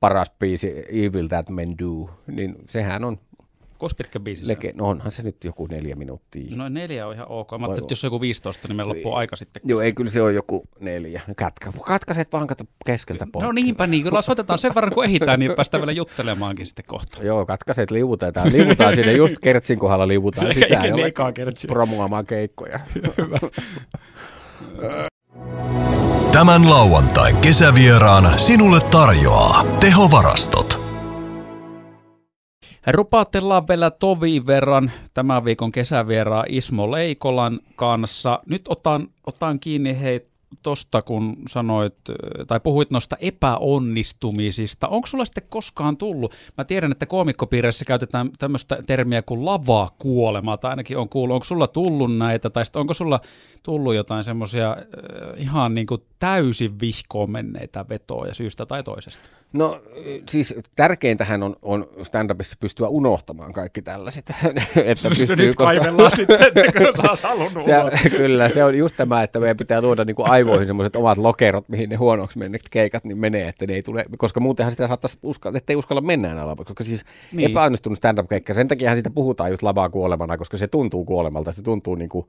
paras 0.00 0.30
biisi 0.38 0.84
Evil 0.88 1.28
That 1.28 1.50
Men 1.50 1.78
Do, 1.78 2.10
niin 2.26 2.56
sehän 2.68 3.04
on 3.04 3.18
Kuinka 3.78 3.94
pitkä 3.96 4.20
biisi 4.20 4.48
Leke, 4.48 4.72
no 4.74 4.84
onhan 4.88 5.12
se 5.12 5.22
nyt 5.22 5.44
joku 5.44 5.66
neljä 5.66 5.96
minuuttia. 5.96 6.56
No 6.56 6.68
neljä 6.68 7.06
on 7.06 7.14
ihan 7.14 7.26
ok. 7.28 7.50
Mä 7.50 7.56
ajattelin, 7.56 7.84
että 7.84 7.92
jos 7.92 8.04
on 8.04 8.08
joku 8.08 8.20
15, 8.20 8.68
niin 8.68 8.76
meillä 8.76 8.94
loppuu 8.94 9.14
aika 9.14 9.36
sitten. 9.36 9.62
Joo, 9.64 9.80
ei 9.80 9.92
kyllä 9.92 10.10
se 10.10 10.22
on 10.22 10.34
joku 10.34 10.68
neljä. 10.80 11.20
Katka, 11.36 11.72
katkaiset 11.86 12.32
vaan 12.32 12.46
kato 12.46 12.64
keskeltä 12.86 13.26
pois. 13.32 13.44
No 13.44 13.52
niinpä 13.52 13.86
niin, 13.86 14.02
kyllä 14.02 14.22
soitetaan 14.22 14.58
sen 14.58 14.74
verran 14.74 14.92
kun 14.92 15.04
ehitään, 15.04 15.40
niin 15.40 15.52
päästään 15.56 15.80
vielä 15.80 15.92
juttelemaankin 15.92 16.66
sitten 16.66 16.84
kohta. 16.88 17.22
Joo, 17.22 17.46
katkaiset 17.46 17.90
liuutaan. 17.90 18.32
Liuutaan 18.52 18.94
sinne 18.94 19.12
just 19.12 19.34
kertsin 19.42 19.78
kohdalla 19.78 20.08
liuutaan 20.08 20.54
sisään. 20.54 20.84
Eikä 20.84 20.96
liikaa 20.96 21.32
kertsiä. 21.32 21.68
Promoamaan 21.68 22.26
keikkoja. 22.26 22.80
Tämän 26.32 26.70
lauantain 26.70 27.36
kesävieraan 27.36 28.38
sinulle 28.38 28.80
tarjoaa 28.80 29.66
Tehovarastot. 29.80 30.85
Rupaatellaan 32.86 33.68
vielä 33.68 33.90
tovin 33.90 34.46
verran 34.46 34.90
tämän 35.14 35.44
viikon 35.44 35.72
kesävieraan 35.72 36.44
Ismo 36.48 36.90
Leikolan 36.90 37.60
kanssa. 37.76 38.40
Nyt 38.46 38.62
otan, 38.68 39.08
otan 39.26 39.60
kiinni 39.60 40.00
hei 40.00 40.26
tosta, 40.62 41.02
kun 41.02 41.36
sanoit, 41.48 41.94
tai 42.46 42.60
puhuit 42.60 42.90
noista 42.90 43.16
epäonnistumisista. 43.20 44.88
Onko 44.88 45.06
sulla 45.06 45.24
sitten 45.24 45.44
koskaan 45.48 45.96
tullut, 45.96 46.34
mä 46.58 46.64
tiedän, 46.64 46.92
että 46.92 47.06
koomikkopiireissä 47.06 47.84
käytetään 47.84 48.30
tämmöistä 48.38 48.78
termiä 48.86 49.22
kuin 49.22 49.44
lavaa 49.44 49.90
kuolema, 49.98 50.56
tai 50.56 50.70
ainakin 50.70 50.98
on 50.98 51.08
kuullut, 51.08 51.34
onko 51.34 51.44
sulla 51.44 51.66
tullut 51.66 52.16
näitä, 52.16 52.50
tai 52.50 52.64
onko 52.74 52.94
sulla 52.94 53.20
tullut 53.62 53.94
jotain 53.94 54.24
semmoisia 54.24 54.70
äh, 54.70 54.76
ihan 55.36 55.74
niin 55.74 55.86
kuin 55.86 56.02
täysin 56.18 56.80
vihkoon 56.80 57.30
menneitä 57.30 57.84
vetoja 57.88 58.34
syystä 58.34 58.66
tai 58.66 58.82
toisesta? 58.82 59.28
No 59.52 59.82
siis 60.30 60.54
tärkeintähän 60.76 61.42
on, 61.42 61.56
on 61.62 61.88
stand-upissa 62.02 62.56
pystyä 62.60 62.88
unohtamaan 62.88 63.52
kaikki 63.52 63.82
tällaiset. 63.82 64.30
että 64.76 65.08
pystyy, 65.08 65.36
nyt 65.36 65.54
kaivellaan 65.54 66.16
sitten, 66.16 66.42
että 66.42 66.72
kun 66.72 67.16
sä 67.16 67.28
halunnut 67.28 67.64
se, 67.64 68.10
Kyllä, 68.10 68.48
se 68.48 68.64
on 68.64 68.74
just 68.74 68.96
tämä, 68.96 69.22
että 69.22 69.40
meidän 69.40 69.56
pitää 69.56 69.80
luoda 69.80 70.04
niin 70.04 70.16
kuin 70.16 70.30
aivoihin 70.48 70.66
semmoiset 70.66 70.96
omat 70.96 71.18
lokerot, 71.18 71.68
mihin 71.68 71.88
ne 71.88 71.96
huonoksi 71.96 72.38
menneet 72.38 72.68
keikat 72.70 73.04
niin 73.04 73.18
menee, 73.18 73.48
että 73.48 73.66
ne 73.66 73.74
ei 73.74 73.82
tule, 73.82 74.04
koska 74.18 74.40
muutenhan 74.40 74.72
sitä 74.72 74.88
saattaisi 74.88 75.18
uskalla, 75.22 75.58
että 75.58 75.72
ei 75.72 75.76
uskalla 75.76 76.00
mennä 76.00 76.30
enää 76.30 76.56
koska 76.56 76.84
siis 76.84 77.04
niin. 77.32 77.50
epäonnistunut 77.50 77.98
stand-up-keikka, 77.98 78.54
sen 78.54 78.68
takia 78.68 78.96
sitä 78.96 79.10
puhutaan 79.10 79.50
just 79.50 79.62
lavaa 79.62 79.88
kuolemana, 79.88 80.36
koska 80.36 80.56
se 80.56 80.68
tuntuu 80.68 81.04
kuolemalta, 81.04 81.52
se 81.52 81.62
tuntuu 81.62 81.94
niin 81.94 82.08
kuin, 82.08 82.26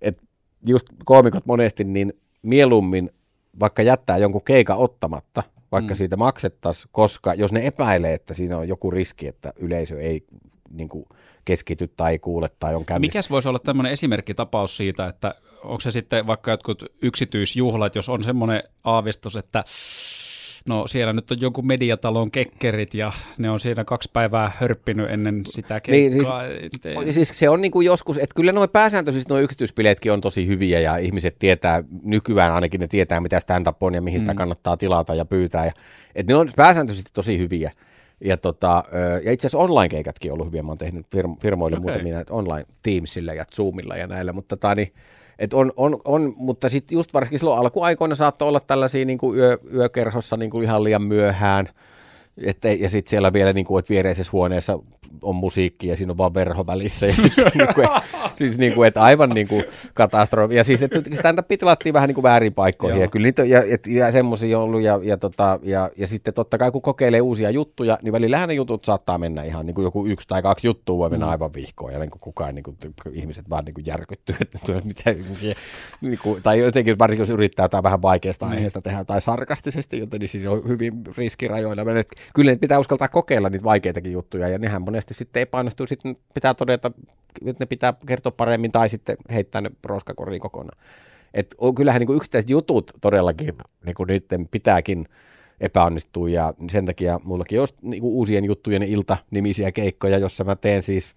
että 0.00 0.22
just 0.66 0.86
koomikot 1.04 1.46
monesti 1.46 1.84
niin 1.84 2.12
mieluummin 2.42 3.10
vaikka 3.60 3.82
jättää 3.82 4.18
jonkun 4.18 4.44
keika 4.44 4.74
ottamatta, 4.74 5.42
vaikka 5.72 5.94
mm. 5.94 5.98
siitä 5.98 6.16
maksettaisiin, 6.16 6.88
koska 6.92 7.34
jos 7.34 7.52
ne 7.52 7.66
epäilee, 7.66 8.14
että 8.14 8.34
siinä 8.34 8.58
on 8.58 8.68
joku 8.68 8.90
riski, 8.90 9.28
että 9.28 9.52
yleisö 9.56 10.00
ei 10.00 10.26
niin 10.70 10.88
kuin, 10.88 11.06
keskity 11.44 11.88
tai 11.96 12.18
kuule 12.18 12.48
tai 12.60 12.74
on 12.74 12.84
käynnissä. 12.84 13.18
Mikäs 13.18 13.30
voisi 13.30 13.48
olla 13.48 13.58
tämmöinen 13.58 13.92
esimerkkitapaus 13.92 14.76
siitä, 14.76 15.06
että 15.06 15.34
onko 15.64 15.80
se 15.80 15.90
sitten 15.90 16.26
vaikka 16.26 16.50
jotkut 16.50 16.84
yksityisjuhlat, 17.02 17.94
jos 17.94 18.08
on 18.08 18.24
semmoinen 18.24 18.62
aavistus, 18.84 19.36
että 19.36 19.62
No 20.68 20.86
siellä 20.86 21.12
nyt 21.12 21.30
on 21.30 21.40
joku 21.40 21.62
mediatalon 21.62 22.30
kekkerit 22.30 22.94
ja 22.94 23.12
ne 23.38 23.50
on 23.50 23.60
siinä 23.60 23.84
kaksi 23.84 24.10
päivää 24.12 24.52
hörppinyt 24.56 25.10
ennen 25.10 25.42
sitä 25.46 25.80
keikkaa. 25.80 26.42
Niin, 26.42 27.04
siis, 27.04 27.28
siis 27.28 27.38
se 27.38 27.48
on 27.48 27.60
niin 27.60 27.72
kuin 27.72 27.86
joskus, 27.86 28.16
että 28.16 28.34
kyllä 28.34 28.52
nuo 28.52 28.68
pääsääntöisesti 28.68 29.32
nuo 29.32 29.38
yksityispileetkin 29.38 30.12
on 30.12 30.20
tosi 30.20 30.46
hyviä 30.46 30.80
ja 30.80 30.96
ihmiset 30.96 31.38
tietää, 31.38 31.84
nykyään 32.02 32.52
ainakin 32.52 32.80
ne 32.80 32.86
tietää 32.86 33.20
mitä 33.20 33.40
stand-up 33.40 33.82
on 33.82 33.94
ja 33.94 34.02
mihin 34.02 34.20
mm. 34.20 34.22
sitä 34.22 34.34
kannattaa 34.34 34.76
tilata 34.76 35.14
ja 35.14 35.24
pyytää. 35.24 35.66
Ja, 35.66 35.72
että 36.14 36.32
ne 36.32 36.36
on 36.36 36.50
pääsääntöisesti 36.56 37.10
tosi 37.12 37.38
hyviä. 37.38 37.70
Ja, 38.24 38.36
tota, 38.36 38.84
ja 39.24 39.32
itse 39.32 39.46
asiassa 39.46 39.58
online-keikatkin 39.58 40.30
on 40.30 40.34
ollut 40.34 40.46
hyviä. 40.46 40.62
Mä 40.62 40.70
oon 40.70 40.78
tehnyt 40.78 41.06
firmoille 41.42 41.76
okay. 41.78 41.92
muutamia 41.92 42.24
online 42.30 42.66
Teamsilla 42.82 43.34
ja 43.34 43.44
Zoomilla 43.56 43.96
ja 43.96 44.06
näillä, 44.06 44.32
mutta 44.32 44.56
tota, 44.56 44.74
niin, 44.74 44.92
et 45.38 45.54
on, 45.54 45.72
on, 45.76 46.00
on, 46.04 46.34
mutta 46.36 46.68
sitten 46.68 46.96
just 46.96 47.14
varsinkin 47.14 47.38
silloin 47.38 47.60
alkuaikoina 47.60 48.14
saattoi 48.14 48.48
olla 48.48 48.60
tällaisia 48.60 49.04
niin 49.04 49.18
kuin 49.18 49.38
yö, 49.38 49.58
yökerhossa 49.74 50.36
niin 50.36 50.50
kuin 50.50 50.62
ihan 50.62 50.84
liian 50.84 51.02
myöhään. 51.02 51.68
Et, 52.36 52.64
ja 52.78 52.90
sitten 52.90 53.10
siellä 53.10 53.32
vielä, 53.32 53.52
niin 53.52 53.66
kuin, 53.66 53.78
että 53.78 53.90
viereisessä 53.90 54.32
huoneessa 54.32 54.78
on 55.22 55.36
musiikki 55.36 55.86
ja 55.86 55.96
siinä 55.96 56.10
on 56.10 56.18
vaan 56.18 56.34
verho 56.34 56.66
välissä. 56.66 57.06
Ja 57.06 57.12
sit, 57.12 57.32
niin 57.54 57.74
kuin, 57.74 57.88
siis 58.40 58.58
niin 58.58 58.74
kuin, 58.74 58.88
että 58.88 59.02
aivan 59.02 59.30
niin 59.30 59.48
kuin 59.48 59.64
katastrofi. 59.94 60.54
Ja 60.54 60.64
siis, 60.64 60.82
että 60.82 61.00
stand-up 61.14 61.48
tilattiin 61.48 61.92
vähän 61.92 62.08
niin 62.08 62.14
kuin 62.14 62.22
väärin 62.22 62.54
paikkoihin. 62.54 62.96
Joo. 62.96 63.04
Ja 63.04 63.10
kyllä 63.10 63.24
niitä 63.24 63.44
ja, 63.44 63.64
ja, 63.64 63.78
ja 63.86 64.12
semmoisia 64.12 64.58
on 64.58 64.64
ollut. 64.64 64.82
Ja, 64.82 65.00
ja, 65.02 65.16
tota, 65.16 65.58
ja, 65.62 65.90
ja, 65.96 66.06
sitten 66.06 66.34
totta 66.34 66.58
kai 66.58 66.70
kun 66.70 66.82
kokeilee 66.82 67.20
uusia 67.20 67.50
juttuja, 67.50 67.98
niin 68.02 68.12
välillähän 68.12 68.48
ne 68.48 68.54
jutut 68.54 68.84
saattaa 68.84 69.18
mennä 69.18 69.42
ihan 69.42 69.66
niin 69.66 69.74
kuin 69.74 69.84
joku 69.84 70.06
yksi 70.06 70.28
tai 70.28 70.42
kaksi 70.42 70.66
juttua 70.66 70.98
voi 70.98 71.10
mennä 71.10 71.26
mm. 71.26 71.32
aivan 71.32 71.54
vihkoon. 71.54 71.92
Ja 71.92 71.98
niin 71.98 72.10
kuin 72.10 72.20
kukaan, 72.20 72.54
niin 72.54 72.62
kuin, 72.62 72.76
ihmiset 73.12 73.50
vaan 73.50 73.64
niin 73.64 73.74
kuin 73.74 73.86
järkyttyy, 73.86 74.36
että 74.40 74.58
mitä, 74.84 75.14
niin 76.00 76.18
kuin, 76.22 76.42
tai 76.42 76.58
jotenkin 76.58 76.98
varsinkin 76.98 77.22
jos 77.22 77.30
yrittää 77.30 77.64
jotain 77.64 77.84
vähän 77.84 78.02
vaikeasta 78.02 78.46
mm. 78.46 78.52
aiheesta 78.52 78.82
tehdä 78.82 79.04
tai 79.04 79.22
sarkastisesti, 79.22 79.98
joten 79.98 80.20
niin 80.20 80.28
siinä 80.28 80.50
on 80.50 80.68
hyvin 80.68 80.92
riskirajoilla. 81.16 81.82
Kyllä 82.34 82.56
pitää 82.60 82.78
uskaltaa 82.78 83.08
kokeilla 83.08 83.50
niitä 83.50 83.64
vaikeitakin 83.64 84.12
juttuja 84.12 84.48
ja 84.48 84.58
nehän 84.58 84.82
monesti 84.82 85.14
sitten 85.14 85.42
epäonnistuu, 85.42 85.86
sitten 85.86 86.16
pitää 86.34 86.54
todeta, 86.54 86.90
että 87.46 87.64
ne 87.64 87.66
pitää 87.66 87.94
kertoa 88.06 88.29
paremmin 88.32 88.72
tai 88.72 88.88
sitten 88.88 89.16
heittää 89.32 89.60
ne 89.60 89.70
roskakoriin 89.84 90.40
kokonaan. 90.40 90.78
Et 91.34 91.54
kyllähän 91.76 92.00
niin 92.00 92.16
yksittäiset 92.16 92.50
jutut 92.50 92.92
todellakin, 93.00 93.54
niin 93.86 93.94
kuin 93.94 94.06
niiden 94.06 94.48
pitääkin 94.48 95.08
epäonnistua 95.60 96.28
ja 96.28 96.54
sen 96.70 96.86
takia 96.86 97.20
mullakin 97.24 97.60
on 97.60 97.68
niin 97.82 98.02
uusien 98.02 98.44
juttujen 98.44 98.82
ilta-nimisiä 98.82 99.72
keikkoja, 99.72 100.18
jossa 100.18 100.44
mä 100.44 100.56
teen 100.56 100.82
siis– 100.82 101.10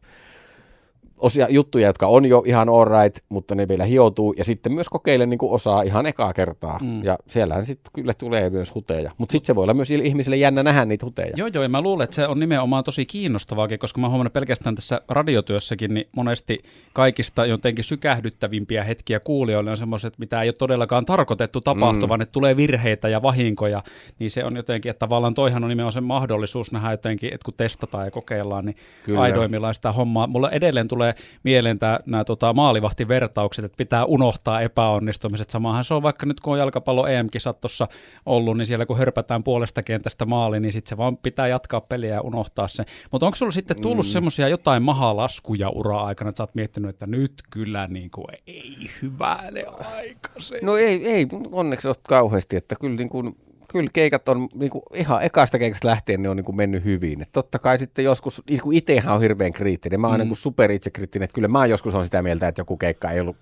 osia 1.24 1.48
juttuja, 1.50 1.88
jotka 1.88 2.08
on 2.08 2.26
jo 2.26 2.44
ihan 2.46 2.70
alright, 2.70 3.24
mutta 3.30 3.56
ne 3.56 3.68
vielä 3.68 3.86
hioutuu, 3.86 4.34
ja 4.38 4.46
sitten 4.46 4.74
myös 4.74 4.90
kokeilen 4.90 5.30
niin 5.30 5.40
osaa 5.42 5.82
ihan 5.82 6.06
ekaa 6.06 6.34
kertaa, 6.34 6.80
mm. 6.82 7.04
ja 7.04 7.18
siellähän 7.28 7.66
sitten 7.66 7.92
kyllä 7.94 8.14
tulee 8.14 8.50
myös 8.50 8.76
huteja, 8.76 9.12
mutta 9.18 9.32
sitten 9.32 9.48
se 9.48 9.56
voi 9.56 9.64
olla 9.64 9.74
myös 9.74 9.92
ihmisille 9.92 10.38
jännä 10.38 10.64
nähdä 10.64 10.86
niitä 10.86 11.06
huteja. 11.06 11.34
Joo, 11.36 11.50
joo, 11.54 11.64
ja 11.64 11.70
mä 11.70 11.82
luulen, 11.82 12.04
että 12.04 12.16
se 12.16 12.28
on 12.28 12.40
nimenomaan 12.40 12.84
tosi 12.84 13.06
kiinnostavaakin, 13.06 13.80
koska 13.80 14.02
mä 14.02 14.10
huomannut 14.10 14.34
pelkästään 14.34 14.76
tässä 14.76 15.02
radiotyössäkin, 15.10 15.94
niin 15.94 16.08
monesti 16.16 16.64
kaikista 16.94 17.46
jotenkin 17.46 17.84
sykähdyttävimpiä 17.84 18.84
hetkiä 18.84 19.20
kuulijoille 19.20 19.72
on 19.72 19.78
semmoiset, 19.78 20.14
mitä 20.18 20.42
ei 20.42 20.48
ole 20.48 20.54
todellakaan 20.54 21.06
tarkoitettu 21.06 21.62
tapahtuvan, 21.62 22.20
mm. 22.20 22.22
että 22.22 22.32
tulee 22.32 22.58
virheitä 22.58 23.10
ja 23.10 23.22
vahinkoja, 23.22 23.84
niin 24.20 24.32
se 24.32 24.46
on 24.46 24.56
jotenkin, 24.56 24.90
että 24.90 25.00
tavallaan 25.00 25.34
toihan 25.34 25.64
on 25.64 25.70
nimenomaan 25.70 25.94
se 25.94 26.02
mahdollisuus 26.02 26.72
nähdä 26.72 26.92
jotenkin, 26.92 27.34
että 27.34 27.46
kun 27.46 27.54
testataan 27.58 28.06
ja 28.06 28.12
kokeillaan, 28.12 28.66
niin 28.66 28.76
kyllä. 29.04 29.22
aidoimmillaan 29.22 29.74
sitä 29.74 29.92
hommaa. 29.92 30.28
Mulla 30.28 30.52
edelleen 30.52 30.88
tulee 30.88 31.13
mieleen 31.44 31.80
nämä 32.06 32.24
tota, 32.24 32.54
maalivahtivertaukset, 32.54 33.66
että 33.66 33.78
pitää 33.78 34.06
unohtaa 34.06 34.62
epäonnistumiset. 34.62 35.50
Samahan 35.50 35.84
se 35.84 35.94
on 35.94 36.04
vaikka 36.04 36.26
nyt, 36.26 36.40
kun 36.40 36.54
on 36.54 36.60
jalkapallo 36.60 37.08
EM-kisat 37.08 37.62
tuossa 37.62 37.88
ollut, 38.26 38.58
niin 38.58 38.66
siellä 38.66 38.86
kun 38.86 38.98
hörpätään 38.98 39.44
puolesta 39.44 39.84
kentästä 39.84 40.26
maali, 40.26 40.60
niin 40.60 40.72
sitten 40.74 40.90
se 40.90 40.98
vaan 40.98 41.18
pitää 41.18 41.48
jatkaa 41.48 41.82
peliä 41.82 42.14
ja 42.14 42.22
unohtaa 42.22 42.68
se. 42.68 42.84
Mutta 43.12 43.26
onko 43.26 43.36
sulla 43.36 43.52
sitten 43.52 43.82
tullut 43.82 44.06
mm. 44.06 44.10
semmoisia 44.10 44.48
jotain 44.48 44.84
mahalaskuja 44.84 45.70
ura-aikana, 45.70 46.30
että 46.30 46.38
sä 46.38 46.44
oot 46.44 46.56
miettinyt, 46.56 46.90
että 46.90 47.08
nyt 47.08 47.34
kyllä 47.50 47.88
niin 47.88 48.12
kuin, 48.12 48.28
ei 48.48 48.78
hyvälle 49.02 49.64
aika 49.96 50.30
se. 50.38 50.60
No 50.62 50.78
ei, 50.78 51.08
ei 51.08 51.28
onneksi 51.52 51.88
ole 51.88 51.96
kauheasti, 52.08 52.56
että 52.56 52.76
kyllä 52.76 52.96
niin 52.96 53.10
kuin 53.10 53.36
kyllä 53.74 53.90
keikat 53.94 54.30
on 54.30 54.48
niin 54.54 54.72
kuin, 54.72 54.84
ihan 54.94 55.24
ekasta 55.24 55.60
keikasta 55.60 55.88
lähtien 55.88 56.22
ne 56.22 56.30
on 56.30 56.38
niin 56.38 56.46
kuin, 56.46 56.56
mennyt 56.56 56.84
hyvin. 56.84 57.22
Et 57.22 57.30
totta 57.32 57.60
kai 57.60 57.80
sitten 57.80 58.06
joskus, 58.06 58.42
niin 58.50 58.62
kuin 58.62 58.78
itsehän 58.78 59.16
on 59.16 59.22
hirveän 59.22 59.54
kriittinen. 59.54 60.02
Mä 60.02 60.08
oon 60.08 60.20
mm. 60.20 60.28
niin 60.28 60.36
super 60.36 60.72
itsekriittinen, 60.72 61.24
että 61.24 61.36
kyllä 61.36 61.48
mä 61.48 61.66
joskus 61.66 61.94
on 61.94 62.06
sitä 62.06 62.22
mieltä, 62.22 62.48
että 62.48 62.62
joku 62.62 62.78
keikka 62.78 63.12
ei 63.12 63.20
ollut 63.20 63.38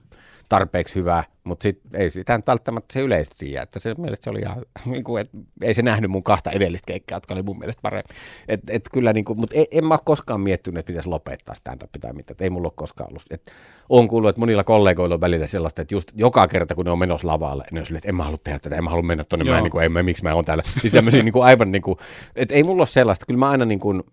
tarpeeksi 0.52 0.96
hyvä, 0.96 1.24
mutta 1.44 1.64
sit 1.64 1.82
ei 1.94 2.12
sitä 2.12 2.38
nyt 2.38 2.48
välttämättä 2.48 2.94
se 2.94 3.00
yleisesti 3.00 3.36
tiedä, 3.40 3.62
että 3.62 3.80
se 3.80 3.96
mielestä 3.98 4.24
se 4.24 4.30
oli 4.30 4.40
ihan, 4.40 4.66
niin 4.86 5.04
kuin, 5.04 5.22
että 5.22 5.38
ei 5.62 5.74
se 5.74 5.82
nähnyt 5.82 6.12
mun 6.12 6.24
kahta 6.24 6.52
edellistä 6.52 6.88
keikkaa, 6.88 7.16
jotka 7.16 7.34
oli 7.34 7.44
mun 7.44 7.60
mielestä 7.60 7.82
parempi. 7.82 8.14
Et, 8.48 8.62
et 8.70 8.90
kyllä, 8.94 9.14
niin 9.14 9.26
kuin, 9.26 9.40
mutta 9.40 9.56
en, 9.56 9.66
en 9.72 9.86
mä 9.86 9.94
ole 9.94 10.00
koskaan 10.06 10.42
miettinyt, 10.42 10.80
että 10.80 10.88
pitäisi 10.88 11.10
lopettaa 11.10 11.56
stand-up 11.56 11.90
tai 12.02 12.14
mitä, 12.14 12.36
ei 12.40 12.50
mulla 12.50 12.68
ole 12.68 12.74
koskaan 12.76 13.10
ollut. 13.10 13.24
Et, 13.30 13.52
on 13.90 14.08
kuullut, 14.08 14.30
että 14.30 14.40
monilla 14.40 14.64
kollegoilla 14.64 15.16
on 15.16 15.22
välillä 15.22 15.48
sellaista, 15.48 15.82
että 15.82 15.96
just 15.96 16.12
joka 16.16 16.48
kerta, 16.48 16.76
kun 16.76 16.86
ne 16.86 16.92
on 16.92 17.00
menossa 17.00 17.28
lavalle, 17.28 17.64
ne 17.72 17.80
on 17.80 17.86
silleen, 17.86 17.98
että 17.98 18.10
en 18.10 18.16
mä 18.16 18.24
halua 18.24 18.40
tehdä 18.44 18.60
tätä, 18.60 18.76
en 18.76 18.84
mä 18.84 18.90
halua 18.90 19.04
mennä 19.04 19.24
tuonne, 19.24 19.52
mä 19.52 19.58
en, 19.58 19.64
niin 19.64 19.72
kuin, 19.72 19.86
en, 19.98 20.06
miksi 20.06 20.24
mä 20.24 20.34
oon 20.34 20.46
täällä. 20.46 20.64
Siis 20.82 20.94
tämmöisiä 20.94 21.24
niin 21.24 21.34
kuin, 21.34 21.46
aivan 21.46 21.72
niin 21.72 21.82
kuin, 21.82 21.98
että 22.36 22.56
ei 22.56 22.64
mulla 22.64 22.82
ole 22.82 22.88
sellaista, 22.88 23.26
kyllä 23.26 23.40
mä 23.40 23.50
aina 23.50 23.66
niin 23.66 23.80
kuin, 23.80 24.04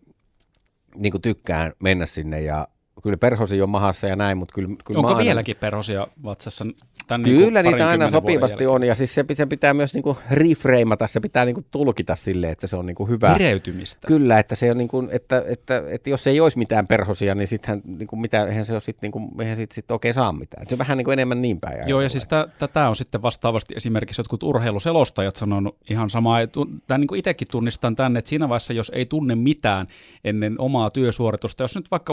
niin 0.94 1.12
kuin 1.12 1.22
tykkään 1.22 1.72
mennä 1.82 2.06
sinne 2.06 2.40
ja 2.40 2.68
kyllä 3.02 3.16
perhosi 3.16 3.62
on 3.62 3.70
mahassa 3.70 4.06
ja 4.06 4.16
näin, 4.16 4.38
mutta 4.38 4.54
kyllä, 4.54 4.68
kyllä 4.84 4.98
Onko 4.98 5.08
aina... 5.08 5.24
vieläkin 5.24 5.56
perhosia 5.60 6.06
vatsassa? 6.24 6.66
Tämän 7.06 7.22
niinku 7.22 7.44
kyllä 7.44 7.62
niin 7.62 7.72
niitä 7.72 7.88
aina 7.88 8.10
sopivasti 8.10 8.66
on 8.66 8.84
ja 8.84 8.94
siis 8.94 9.14
se, 9.14 9.24
se 9.34 9.46
pitää 9.46 9.74
myös 9.74 9.94
niinku 9.94 10.18
reframeata, 10.30 11.06
se 11.06 11.20
pitää 11.20 11.44
niinku 11.44 11.62
tulkita 11.70 12.16
silleen, 12.16 12.52
että 12.52 12.66
se 12.66 12.76
on 12.76 12.86
niinku 12.86 13.06
hyvä. 13.06 13.34
Vireytymistä. 13.34 14.08
Kyllä, 14.08 14.38
että, 14.38 14.56
se 14.56 14.70
on 14.70 14.78
niinku, 14.78 15.08
että, 15.10 15.44
että, 15.46 15.82
että, 15.88 16.10
jos 16.10 16.26
ei 16.26 16.40
olisi 16.40 16.58
mitään 16.58 16.86
perhosia, 16.86 17.34
niin 17.34 17.48
sittenhän 17.48 17.82
niinku 17.86 18.16
mitä, 18.16 18.46
eihän 18.46 18.64
se 18.64 18.72
ole 18.72 18.80
sit, 18.80 19.02
niinku, 19.02 19.30
eihän 19.40 19.56
sit, 19.56 19.72
sit 19.72 19.90
oikein 19.90 20.14
saa 20.14 20.32
mitään. 20.32 20.68
Se 20.68 20.74
on 20.74 20.78
vähän 20.78 20.98
niinku 20.98 21.10
enemmän 21.10 21.42
niin 21.42 21.60
päin. 21.60 21.88
Joo 21.88 22.00
ja 22.00 22.08
siis 22.08 22.28
tätä 22.58 22.88
on 22.88 22.96
sitten 22.96 23.22
vastaavasti 23.22 23.74
esimerkiksi 23.76 24.20
jotkut 24.20 24.42
urheiluselostajat 24.42 25.36
sanonut 25.36 25.76
ihan 25.90 26.10
samaa. 26.10 26.38
Tämä 26.86 26.98
niinku 26.98 27.14
itsekin 27.14 27.48
tunnistan 27.50 27.96
tänne, 27.96 28.18
että 28.18 28.28
siinä 28.28 28.48
vaiheessa, 28.48 28.72
jos 28.72 28.92
ei 28.94 29.06
tunne 29.06 29.34
mitään 29.34 29.86
ennen 30.24 30.54
omaa 30.58 30.90
työsuoritusta, 30.90 31.64
jos 31.64 31.76
nyt 31.76 31.90
vaikka 31.90 32.12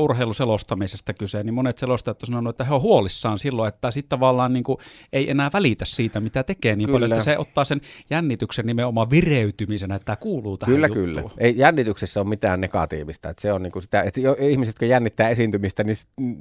urheiluselostamisesta 0.76 1.14
kyse, 1.14 1.44
niin 1.44 1.54
monet 1.54 1.78
selostajat 1.78 2.24
on 2.24 2.28
sanonut, 2.28 2.50
että 2.50 2.64
he 2.64 2.74
on 2.74 2.82
huolissaan 2.82 3.40
silloin, 3.40 3.68
että 3.68 3.92
sitten 3.92 4.10
tavallaan 4.10 4.54
niinku 4.54 4.80
ei 5.14 5.32
enää 5.32 5.50
välitä 5.54 5.86
siitä, 5.86 6.20
mitä 6.20 6.44
tekee 6.44 6.76
niin 6.76 6.86
kyllä. 6.86 6.96
paljon, 6.96 7.12
että 7.12 7.24
se 7.24 7.38
ottaa 7.38 7.66
sen 7.66 7.82
jännityksen 8.10 8.66
nimenomaan 8.66 9.10
vireytymisenä, 9.10 9.96
että 9.96 10.06
tämä 10.06 10.16
kuuluu 10.16 10.58
tähän 10.58 10.76
Kyllä, 10.76 10.88
juttuun. 10.88 11.06
kyllä. 11.06 11.30
Ei 11.38 11.54
jännityksessä 11.58 12.20
ole 12.22 12.30
mitään 12.30 12.62
negatiivista. 12.62 13.30
Että 13.30 13.42
se 13.42 13.54
on 13.54 13.64
niinku 13.64 13.82
sitä, 13.82 14.02
että 14.02 14.22
ihmiset, 14.40 14.74
jotka 14.74 14.86
jännittää 14.86 15.30
esiintymistä, 15.30 15.84
niin 15.84 15.96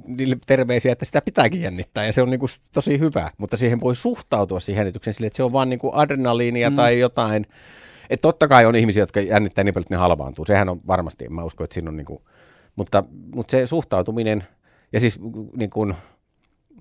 niille 0.07 0.37
terveisiä, 0.45 0.91
että 0.91 1.05
sitä 1.05 1.21
pitääkin 1.21 1.61
jännittää 1.61 2.05
ja 2.05 2.13
se 2.13 2.21
on 2.21 2.29
niinku 2.29 2.47
tosi 2.73 2.99
hyvä, 2.99 3.31
mutta 3.37 3.57
siihen 3.57 3.81
voi 3.81 3.95
suhtautua 3.95 4.59
siihen 4.59 4.81
jännitykseen 4.81 5.13
sille, 5.13 5.27
että 5.27 5.37
se 5.37 5.43
on 5.43 5.53
vaan 5.53 5.69
niinku 5.69 5.91
adrenaliinia 5.93 6.69
mm. 6.69 6.75
tai 6.75 6.99
jotain. 6.99 7.45
Että 8.09 8.21
totta 8.21 8.47
kai 8.47 8.65
on 8.65 8.75
ihmisiä, 8.75 9.01
jotka 9.01 9.21
jännittää 9.21 9.63
niin 9.63 9.73
paljon, 9.73 9.83
että 9.83 9.95
ne 9.95 9.99
halvaantuu. 9.99 10.45
Sehän 10.45 10.69
on 10.69 10.81
varmasti, 10.87 11.29
mä 11.29 11.43
uskon, 11.43 11.63
että 11.63 11.73
siinä 11.73 11.89
on 11.89 11.97
niinku, 11.97 12.21
mutta, 12.75 13.03
mutta 13.35 13.51
se 13.51 13.67
suhtautuminen, 13.67 14.43
ja 14.93 14.99
siis 14.99 15.19
niin 15.55 15.69
kuin, 15.69 15.93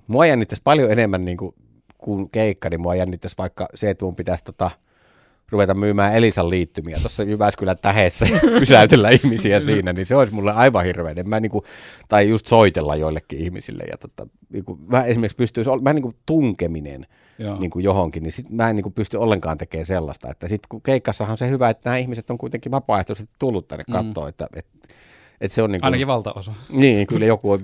mua 0.06 0.26
jännittäisi 0.26 0.62
paljon 0.64 0.92
enemmän 0.92 1.24
niin 1.24 1.36
kuin 1.36 1.54
kun 1.98 2.30
keikka, 2.30 2.70
niin 2.70 2.80
mua 2.80 2.94
jännittäisi 2.94 3.38
vaikka 3.38 3.68
se, 3.74 3.90
että 3.90 4.04
mun 4.04 4.16
pitäisi 4.16 4.44
tota, 4.44 4.70
ruveta 5.50 5.74
myymään 5.74 6.14
Elisan 6.14 6.50
liittymiä 6.50 6.96
tuossa 7.00 7.22
Jyväskylän 7.22 7.76
täheessä 7.82 8.26
pysäytellä 8.60 9.10
ihmisiä 9.10 9.60
siinä, 9.60 9.92
niin 9.92 10.06
se 10.06 10.16
olisi 10.16 10.34
mulle 10.34 10.52
aivan 10.52 10.84
hirveä. 10.84 11.14
Mä 11.24 11.40
niinku, 11.40 11.64
tai 12.08 12.28
just 12.28 12.46
soitella 12.46 12.96
joillekin 12.96 13.38
ihmisille. 13.38 13.84
Ja 13.90 13.98
tota, 13.98 14.26
niinku, 14.52 14.78
mä 14.86 15.04
esimerkiksi 15.04 15.36
pystyisi, 15.36 15.70
mä 15.82 15.92
niinku 15.92 16.14
tunkeminen 16.26 17.06
niinku 17.58 17.78
johonkin, 17.78 18.22
niin 18.22 18.32
sit 18.32 18.50
mä 18.50 18.70
en 18.70 18.76
niinku 18.76 18.90
pysty 18.90 19.16
ollenkaan 19.16 19.58
tekemään 19.58 19.86
sellaista. 19.86 20.30
Että 20.30 20.48
sit 20.48 20.66
kun 20.66 20.82
keikkassahan 20.82 21.32
on 21.32 21.38
se 21.38 21.50
hyvä, 21.50 21.70
että 21.70 21.90
nämä 21.90 21.98
ihmiset 21.98 22.30
on 22.30 22.38
kuitenkin 22.38 22.72
vapaaehtoisesti 22.72 23.32
tullut 23.38 23.68
tänne 23.68 23.84
katsoa, 23.92 24.24
mm. 24.24 24.28
että, 24.28 24.46
että 24.54 24.88
et 25.40 25.52
se 25.52 25.62
on 25.62 25.72
niin 25.72 25.80
kuin, 25.80 25.86
Ainakin 25.86 26.06
valtaosa. 26.06 26.52
Niin, 26.68 27.06
kyllä 27.06 27.26
joku 27.26 27.52
on 27.52 27.60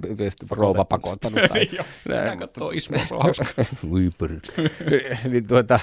rouva 0.51 0.85
pakottanut. 0.85 1.41
Tai, 1.49 1.69
Joo, 1.77 2.37
katsoo 2.39 2.71
Ismo, 2.71 2.99
se 3.05 3.15
on 3.15 3.21
niin 5.31 5.47
tuota, 5.47 5.81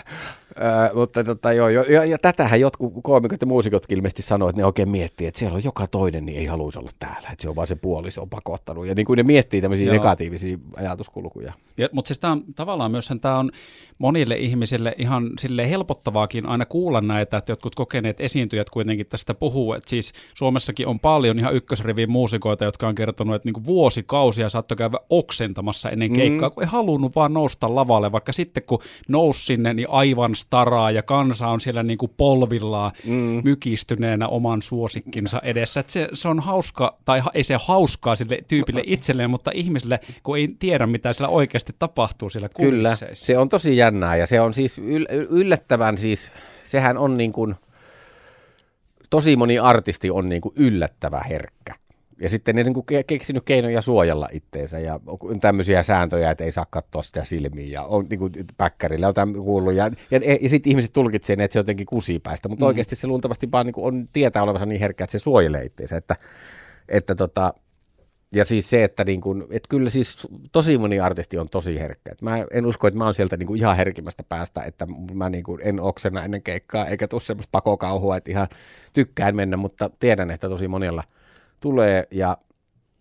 Äh, 0.61 0.95
mutta 0.95 1.23
tota, 1.23 1.53
joo, 1.53 1.69
jo, 1.69 1.83
ja, 1.83 2.05
ja, 2.05 2.17
tätähän 2.17 2.59
jotkut 2.59 2.93
koomikot 3.03 3.41
ja 3.41 3.47
muusikotkin 3.47 3.97
ilmeisesti 3.97 4.21
sanoivat, 4.21 4.49
että 4.49 4.61
ne 4.61 4.65
oikein 4.65 4.89
miettii, 4.89 5.27
että 5.27 5.39
siellä 5.39 5.55
on 5.55 5.63
joka 5.63 5.87
toinen, 5.87 6.25
niin 6.25 6.39
ei 6.39 6.45
haluaisi 6.45 6.79
olla 6.79 6.91
täällä, 6.99 7.29
että 7.31 7.41
se 7.41 7.49
on 7.49 7.55
vaan 7.55 7.67
se 7.67 7.75
puoliso 7.75 8.21
on 8.21 8.29
pakottanut. 8.29 8.87
Ja 8.87 8.95
niin 8.95 9.05
kuin 9.05 9.17
ne 9.17 9.23
miettii 9.23 9.61
tämmöisiä 9.61 9.85
joo. 9.85 9.93
negatiivisia 9.93 10.57
ajatuskulkuja. 10.77 11.53
Ja, 11.77 11.89
mutta 11.91 12.07
siis 12.07 12.19
tämä 12.19 12.33
on 12.33 12.43
tavallaan 12.55 12.91
myös 12.91 13.09
tämä 13.21 13.37
on 13.37 13.51
monille 13.97 14.35
ihmisille 14.35 14.95
ihan 14.97 15.31
sille 15.39 15.69
helpottavaakin 15.69 16.45
aina 16.45 16.65
kuulla 16.65 17.01
näitä, 17.01 17.37
että 17.37 17.51
jotkut 17.51 17.75
kokeneet 17.75 18.21
esiintyjät 18.21 18.69
kuitenkin 18.69 19.07
tästä 19.07 19.33
puhuu. 19.33 19.73
Että 19.73 19.89
siis 19.89 20.13
Suomessakin 20.33 20.87
on 20.87 20.99
paljon 20.99 21.39
ihan 21.39 21.55
ykkösrivin 21.77 22.11
muusikoita, 22.11 22.65
jotka 22.65 22.87
on 22.87 22.95
kertonut, 22.95 23.35
että 23.35 23.49
niin 23.51 23.65
vuosikausia 23.65 24.49
saattoi 24.49 24.77
käydä 24.77 24.97
oksentamassa 25.09 25.89
ennen 25.89 26.13
keikkaa, 26.13 26.49
mm. 26.49 26.53
kun 26.53 26.63
ei 26.63 26.69
halunnut 26.69 27.15
vaan 27.15 27.33
nousta 27.33 27.75
lavalle, 27.75 28.11
vaikka 28.11 28.33
sitten 28.33 28.63
kun 28.65 28.79
nousi 29.07 29.45
sinne, 29.45 29.73
niin 29.73 29.89
aivan 29.89 30.35
staraa 30.35 30.91
ja 30.91 31.03
kansa 31.03 31.47
on 31.47 31.61
siellä 31.61 31.83
niin 31.83 31.97
kuin 31.97 32.11
polvillaan 32.17 32.91
mm. 33.05 33.41
mykistyneenä 33.43 34.27
oman 34.27 34.61
suosikkinsa 34.61 35.41
edessä. 35.43 35.79
Että 35.79 35.91
se, 35.91 36.07
se 36.13 36.27
on 36.27 36.39
hauska, 36.39 36.97
tai 37.05 37.21
ei 37.33 37.43
se 37.43 37.57
hauskaa 37.65 38.15
sille 38.15 38.39
tyypille 38.47 38.81
itselleen, 38.85 39.29
mutta 39.29 39.51
ihmisille, 39.53 39.99
kun 40.23 40.37
ei 40.37 40.55
tiedä, 40.59 40.87
mitä 40.87 41.13
siellä 41.13 41.29
oikeasti 41.29 41.73
tapahtuu 41.79 42.29
siellä 42.29 42.49
Kyllä, 42.49 42.97
se 43.13 43.37
on 43.37 43.49
tosi 43.49 43.77
jännää 43.77 44.15
ja 44.15 44.27
se 44.27 44.41
on 44.41 44.53
siis 44.53 44.77
yllättävän 45.29 45.97
siis, 45.97 46.29
sehän 46.63 46.97
on 46.97 47.17
niin 47.17 47.33
kuin, 47.33 47.55
tosi 49.09 49.35
moni 49.35 49.59
artisti 49.59 50.09
on 50.09 50.29
niin 50.29 50.41
kuin 50.41 50.53
yllättävä 50.57 51.21
herkkä 51.29 51.73
ja 52.21 52.29
sitten 52.29 52.55
ne 52.55 52.63
niin 52.63 53.03
keksinyt 53.07 53.43
keinoja 53.45 53.81
suojella 53.81 54.29
itteensä 54.31 54.79
ja 54.79 54.99
tämmöisiä 55.39 55.83
sääntöjä, 55.83 56.31
että 56.31 56.43
ei 56.43 56.51
saa 56.51 56.65
katsoa 56.69 57.03
sitä 57.03 57.25
silmiä 57.25 57.65
ja 57.71 57.83
on 57.83 58.05
niin 58.09 58.19
kuin 58.19 58.31
päkkärillä 58.57 59.07
on 59.07 59.33
kuullut 59.33 59.73
ja, 59.73 59.91
ja, 60.11 60.19
ja 60.41 60.49
sitten 60.49 60.69
ihmiset 60.69 60.93
tulkitsee 60.93 61.35
että 61.39 61.53
se 61.53 61.59
on 61.59 61.61
jotenkin 61.61 61.85
kusipäistä, 61.85 62.49
mutta 62.49 62.65
mm. 62.65 62.67
oikeasti 62.67 62.95
se 62.95 63.07
luultavasti 63.07 63.51
vaan 63.51 63.65
niin 63.65 63.73
kuin 63.73 63.85
on 63.85 64.09
tietää 64.13 64.43
olevansa 64.43 64.65
niin 64.65 64.79
herkkä, 64.81 65.03
että 65.03 65.11
se 65.11 65.19
suojelee 65.19 65.63
itteensä, 65.63 65.97
että, 65.97 66.15
että 66.89 67.15
tota, 67.15 67.53
ja 68.35 68.45
siis 68.45 68.69
se, 68.69 68.83
että, 68.83 69.03
niin 69.03 69.21
kuin, 69.21 69.41
että 69.41 69.69
kyllä 69.69 69.89
siis 69.89 70.27
tosi 70.51 70.77
moni 70.77 70.99
artisti 70.99 71.37
on 71.37 71.49
tosi 71.49 71.79
herkkä. 71.79 72.11
Että 72.11 72.25
mä 72.25 72.45
en 72.51 72.65
usko, 72.65 72.87
että 72.87 72.97
mä 72.97 73.05
oon 73.05 73.15
sieltä 73.15 73.37
niin 73.37 73.47
kuin 73.47 73.59
ihan 73.59 73.75
herkimmästä 73.75 74.23
päästä, 74.23 74.61
että 74.61 74.87
mä 75.13 75.29
niin 75.29 75.43
kuin 75.43 75.61
en 75.63 75.79
oksena 75.79 76.23
ennen 76.23 76.41
keikkaa, 76.41 76.85
eikä 76.85 77.07
tule 77.07 77.21
semmoista 77.21 77.51
pakokauhua, 77.51 78.17
että 78.17 78.31
ihan 78.31 78.47
tykkään 78.93 79.35
mennä, 79.35 79.57
mutta 79.57 79.89
tiedän, 79.99 80.31
että 80.31 80.49
tosi 80.49 80.67
monella– 80.67 81.03
tulee 81.59 82.07
ja, 82.11 82.37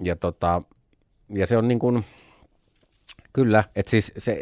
ja, 0.04 0.16
tota, 0.16 0.62
ja 1.28 1.46
se 1.46 1.56
on 1.56 1.68
niin 1.68 1.78
kuin, 1.78 2.04
kyllä, 3.32 3.64
että 3.76 3.90
siis 3.90 4.12
se, 4.18 4.32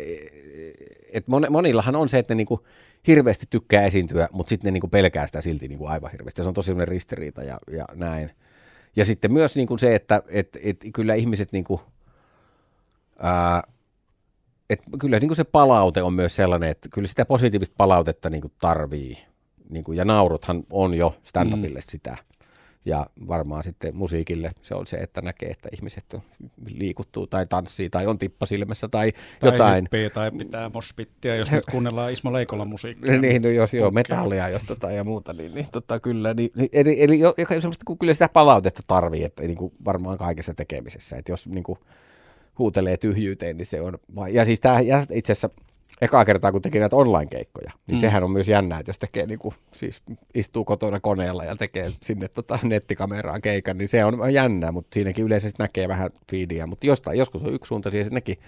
että 1.12 1.30
monillahan 1.50 1.96
on 1.96 2.08
se, 2.08 2.18
että 2.18 2.34
ne 2.34 2.36
niin 2.36 2.46
kuin 2.46 2.60
hirveästi 3.06 3.46
tykkää 3.50 3.82
esiintyä, 3.82 4.28
mutta 4.32 4.48
sitten 4.48 4.68
ne 4.68 4.72
niin 4.72 4.80
kuin 4.80 4.90
pelkää 4.90 5.26
sitä 5.26 5.40
silti 5.40 5.68
niin 5.68 5.78
kuin 5.78 5.90
aivan 5.90 6.10
hirveästi. 6.10 6.42
Se 6.42 6.48
on 6.48 6.54
tosi 6.54 6.66
sellainen 6.66 6.88
ristiriita 6.88 7.42
ja, 7.42 7.58
ja 7.70 7.84
näin. 7.94 8.30
Ja 8.96 9.04
sitten 9.04 9.32
myös 9.32 9.56
niin 9.56 9.68
kuin 9.68 9.78
se, 9.78 9.94
että 9.94 10.22
et, 10.28 10.58
et 10.62 10.84
kyllä 10.94 11.14
ihmiset 11.14 11.52
niin 11.52 11.64
kuin, 11.64 11.80
ää, 13.18 13.62
et 14.70 14.82
kyllä 15.00 15.20
niin 15.20 15.28
kuin 15.28 15.36
se 15.36 15.44
palaute 15.44 16.02
on 16.02 16.14
myös 16.14 16.36
sellainen, 16.36 16.68
että 16.70 16.88
kyllä 16.88 17.08
sitä 17.08 17.24
positiivista 17.24 17.74
palautetta 17.78 18.30
niin 18.30 18.40
kuin 18.40 18.52
tarvii. 18.60 19.18
Niin 19.70 19.84
kuin, 19.84 19.98
ja 19.98 20.04
nauruthan 20.04 20.64
on 20.70 20.94
jo 20.94 21.16
stand-upille 21.22 21.78
mm. 21.78 21.84
sitä. 21.88 22.16
Ja 22.84 23.06
varmaan 23.28 23.64
sitten 23.64 23.96
musiikille 23.96 24.52
se 24.62 24.74
on 24.74 24.86
se, 24.86 24.96
että 24.96 25.22
näkee, 25.22 25.50
että 25.50 25.68
ihmiset 25.72 26.16
liikuttuu 26.66 27.26
tai 27.26 27.46
tanssii 27.46 27.90
tai 27.90 28.06
on 28.06 28.18
tippa 28.18 28.46
silmässä 28.46 28.88
tai, 28.88 29.12
tai 29.40 29.52
jotain. 29.52 29.84
Hyppii, 29.84 30.10
tai 30.10 30.30
pitää 30.30 30.70
mospittia, 30.74 31.36
jos 31.36 31.52
nyt 31.52 31.66
kuunnellaan 31.70 32.12
Ismo 32.12 32.32
Leikolla 32.32 32.64
musiikkia. 32.64 33.18
niin, 33.20 33.42
no 33.42 33.48
jos 33.48 33.74
joo, 33.74 33.90
metallia 33.90 34.48
jos 34.48 34.62
tota, 34.64 34.90
ja 34.90 35.04
muuta, 35.04 35.32
niin, 35.32 35.54
niin 35.54 35.66
tota, 35.72 36.00
kyllä. 36.00 36.34
Niin, 36.34 36.50
niin, 36.54 36.68
eli, 36.72 37.02
eli 37.02 37.18
jo, 37.18 37.34
kun 37.84 37.98
kyllä 37.98 38.12
sitä 38.12 38.28
palautetta 38.28 38.82
tarvii, 38.86 39.24
että 39.24 39.42
niin 39.42 39.56
kuin 39.56 39.72
varmaan 39.84 40.18
kaikessa 40.18 40.54
tekemisessä. 40.54 41.16
Että 41.16 41.32
jos 41.32 41.46
niin 41.46 41.64
kuin, 41.64 41.78
huutelee 42.58 42.96
tyhjyyteen, 42.96 43.56
niin 43.56 43.66
se 43.66 43.80
on... 43.80 43.98
Ja 44.30 44.44
siis 44.44 44.60
tämä 44.60 44.78
itse 45.12 45.32
asiassa 45.32 45.50
ekaa 46.00 46.24
kertaa, 46.24 46.52
kun 46.52 46.62
teki 46.62 46.78
näitä 46.78 46.96
online-keikkoja, 46.96 47.70
niin 47.86 47.98
mm. 47.98 48.00
sehän 48.00 48.24
on 48.24 48.30
myös 48.30 48.48
jännää, 48.48 48.78
että 48.78 48.90
jos 48.90 48.98
tekee 48.98 49.26
niin 49.26 49.38
kuin, 49.38 49.54
siis 49.76 50.02
istuu 50.34 50.64
kotona 50.64 51.00
koneella 51.00 51.44
ja 51.44 51.56
tekee 51.56 51.90
sinne 52.02 52.28
tota, 52.28 52.58
nettikameraan 52.62 53.42
keikan, 53.42 53.78
niin 53.78 53.88
se 53.88 54.04
on 54.04 54.34
jännää, 54.34 54.72
mutta 54.72 54.94
siinäkin 54.94 55.24
yleensä 55.24 55.50
näkee 55.58 55.88
vähän 55.88 56.10
fiidiä, 56.30 56.66
mutta 56.66 56.86
jostain, 56.86 57.18
joskus 57.18 57.42
on 57.42 57.54
yksi 57.54 57.68
suunta, 57.68 57.88
ja 57.88 58.04
nekin 58.10 58.38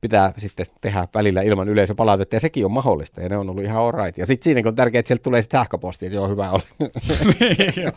pitää 0.00 0.32
sitten 0.38 0.66
tehdä 0.80 1.08
välillä 1.14 1.42
ilman 1.42 1.68
yleisöpalautetta, 1.68 2.36
ja 2.36 2.40
sekin 2.40 2.64
on 2.64 2.72
mahdollista, 2.72 3.20
ja 3.20 3.28
ne 3.28 3.36
on 3.36 3.50
ollut 3.50 3.64
ihan 3.64 3.82
alright. 3.82 4.18
Ja 4.18 4.26
sitten 4.26 4.44
siinäkin 4.44 4.68
on 4.68 4.74
tärkeää, 4.74 5.00
että 5.00 5.08
sieltä 5.08 5.22
tulee 5.22 5.42
sitten 5.42 5.60
sähköposti, 5.60 6.06
että 6.06 6.16
joo, 6.16 6.28
hyvä 6.28 6.50
oli. 6.50 6.62
joo, 7.82 7.92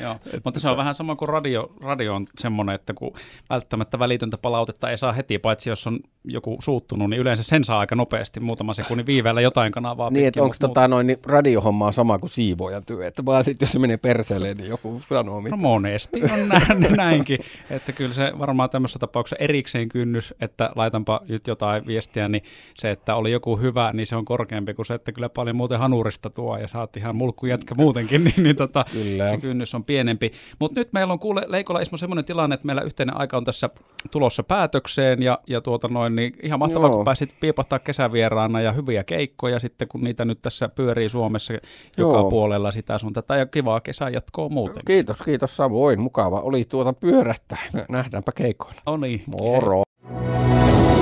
joo. 0.00 0.16
mutta 0.44 0.60
se 0.60 0.68
on 0.68 0.76
vähän 0.76 0.94
sama 0.94 1.16
kuin 1.16 1.28
radio, 1.28 1.72
radio 1.80 2.14
on 2.14 2.26
semmoinen, 2.38 2.74
että 2.74 2.94
kun 2.94 3.12
välttämättä 3.50 3.98
välitöntä 3.98 4.38
palautetta 4.38 4.90
ei 4.90 4.98
saa 4.98 5.12
heti, 5.12 5.38
paitsi 5.38 5.70
jos 5.70 5.86
on 5.86 6.00
joku 6.28 6.56
suuttunut, 6.62 7.10
niin 7.10 7.20
yleensä 7.20 7.42
sen 7.42 7.64
saa 7.64 7.78
aika 7.78 7.94
nopeasti, 7.94 8.40
muutama 8.40 8.74
sekunnin 8.74 9.06
viiveellä 9.06 9.40
jotain 9.40 9.72
kanavaa. 9.72 10.10
Niin, 10.10 10.28
että 10.28 10.42
onko 10.42 10.56
tota 10.60 10.88
noin, 10.88 11.06
niin 11.06 11.18
radiohomma 11.26 11.86
on 11.86 11.92
sama 11.92 12.18
kuin 12.18 12.30
siivoajan 12.30 12.84
työ, 12.84 13.06
että 13.06 13.24
vaan 13.24 13.44
sitten 13.44 13.66
jos 13.66 13.72
se 13.72 13.78
menee 13.78 13.96
perseelle, 13.96 14.54
niin 14.54 14.68
joku 14.68 15.02
sanoo 15.08 15.40
mitä. 15.40 15.56
No 15.56 15.62
monesti 15.62 16.22
on 16.32 16.48
näin, 16.48 16.96
näinkin, 16.96 17.38
että 17.70 17.92
kyllä 17.92 18.12
se 18.12 18.32
varmaan 18.38 18.70
tämmöisessä 18.70 18.98
tapauksessa 18.98 19.44
erikseen 19.44 19.88
kynnys, 19.88 20.34
että 20.40 20.70
laitanpa 20.76 21.20
nyt 21.28 21.46
jotain 21.46 21.86
viestiä, 21.86 22.28
niin 22.28 22.42
se, 22.74 22.90
että 22.90 23.14
oli 23.14 23.32
joku 23.32 23.56
hyvä, 23.56 23.92
niin 23.92 24.06
se 24.06 24.16
on 24.16 24.24
korkeampi 24.24 24.74
kuin 24.74 24.86
se, 24.86 24.94
että 24.94 25.12
kyllä 25.12 25.28
paljon 25.28 25.56
muuten 25.56 25.78
hanurista 25.78 26.30
tuo 26.30 26.56
ja 26.56 26.68
saat 26.68 26.96
ihan 26.96 27.16
mulkkujätkä 27.16 27.74
muutenkin, 27.74 28.24
niin, 28.24 28.42
niin 28.42 28.56
tota, 28.56 28.84
se 29.30 29.36
kynnys 29.40 29.74
on 29.74 29.84
pienempi. 29.84 30.30
Mutta 30.58 30.80
nyt 30.80 30.92
meillä 30.92 31.12
on 31.12 31.18
kuule 31.18 31.42
Leikola 31.46 31.80
Ismo 31.80 31.98
semmoinen 31.98 32.24
tilanne, 32.24 32.54
että 32.54 32.66
meillä 32.66 32.82
yhteinen 32.82 33.16
aika 33.16 33.36
on 33.36 33.44
tässä 33.44 33.70
tulossa 34.10 34.42
päätökseen 34.42 35.22
ja, 35.22 35.38
ja 35.46 35.60
tuota 35.60 35.88
noin, 35.88 36.16
niin 36.18 36.32
ihan 36.42 36.58
mahtavaa, 36.58 36.88
Joo. 36.88 36.96
kun 36.96 37.04
pääsit 37.04 37.34
piipahtaa 37.40 37.78
kesävieraana 37.78 38.60
ja 38.60 38.72
hyviä 38.72 39.04
keikkoja 39.04 39.60
sitten, 39.60 39.88
kun 39.88 40.04
niitä 40.04 40.24
nyt 40.24 40.42
tässä 40.42 40.68
pyörii 40.68 41.08
Suomessa 41.08 41.52
Joo. 41.52 41.60
joka 41.96 42.30
puolella 42.30 42.72
sitä 42.72 42.98
sun 42.98 43.12
tätä 43.12 43.36
ja 43.36 43.46
kivaa 43.46 43.80
kesää 43.80 44.08
jatkoa 44.08 44.48
muuten. 44.48 44.82
Kiitos, 44.86 45.16
kiitos 45.24 45.56
samoin. 45.56 46.00
Mukava 46.00 46.40
oli 46.40 46.64
tuota 46.64 46.92
pyörättää. 46.92 47.58
Nähdäänpä 47.88 48.32
keikoilla. 48.32 48.82
No 48.86 48.96
niin. 48.96 49.22
Moro. 49.26 49.82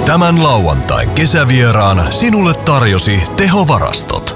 Tämän 0.07 0.43
lauantain 0.43 1.11
kesävieraana 1.11 2.11
sinulle 2.11 2.55
tarjosi 2.65 3.23
tehovarastot. 3.37 4.36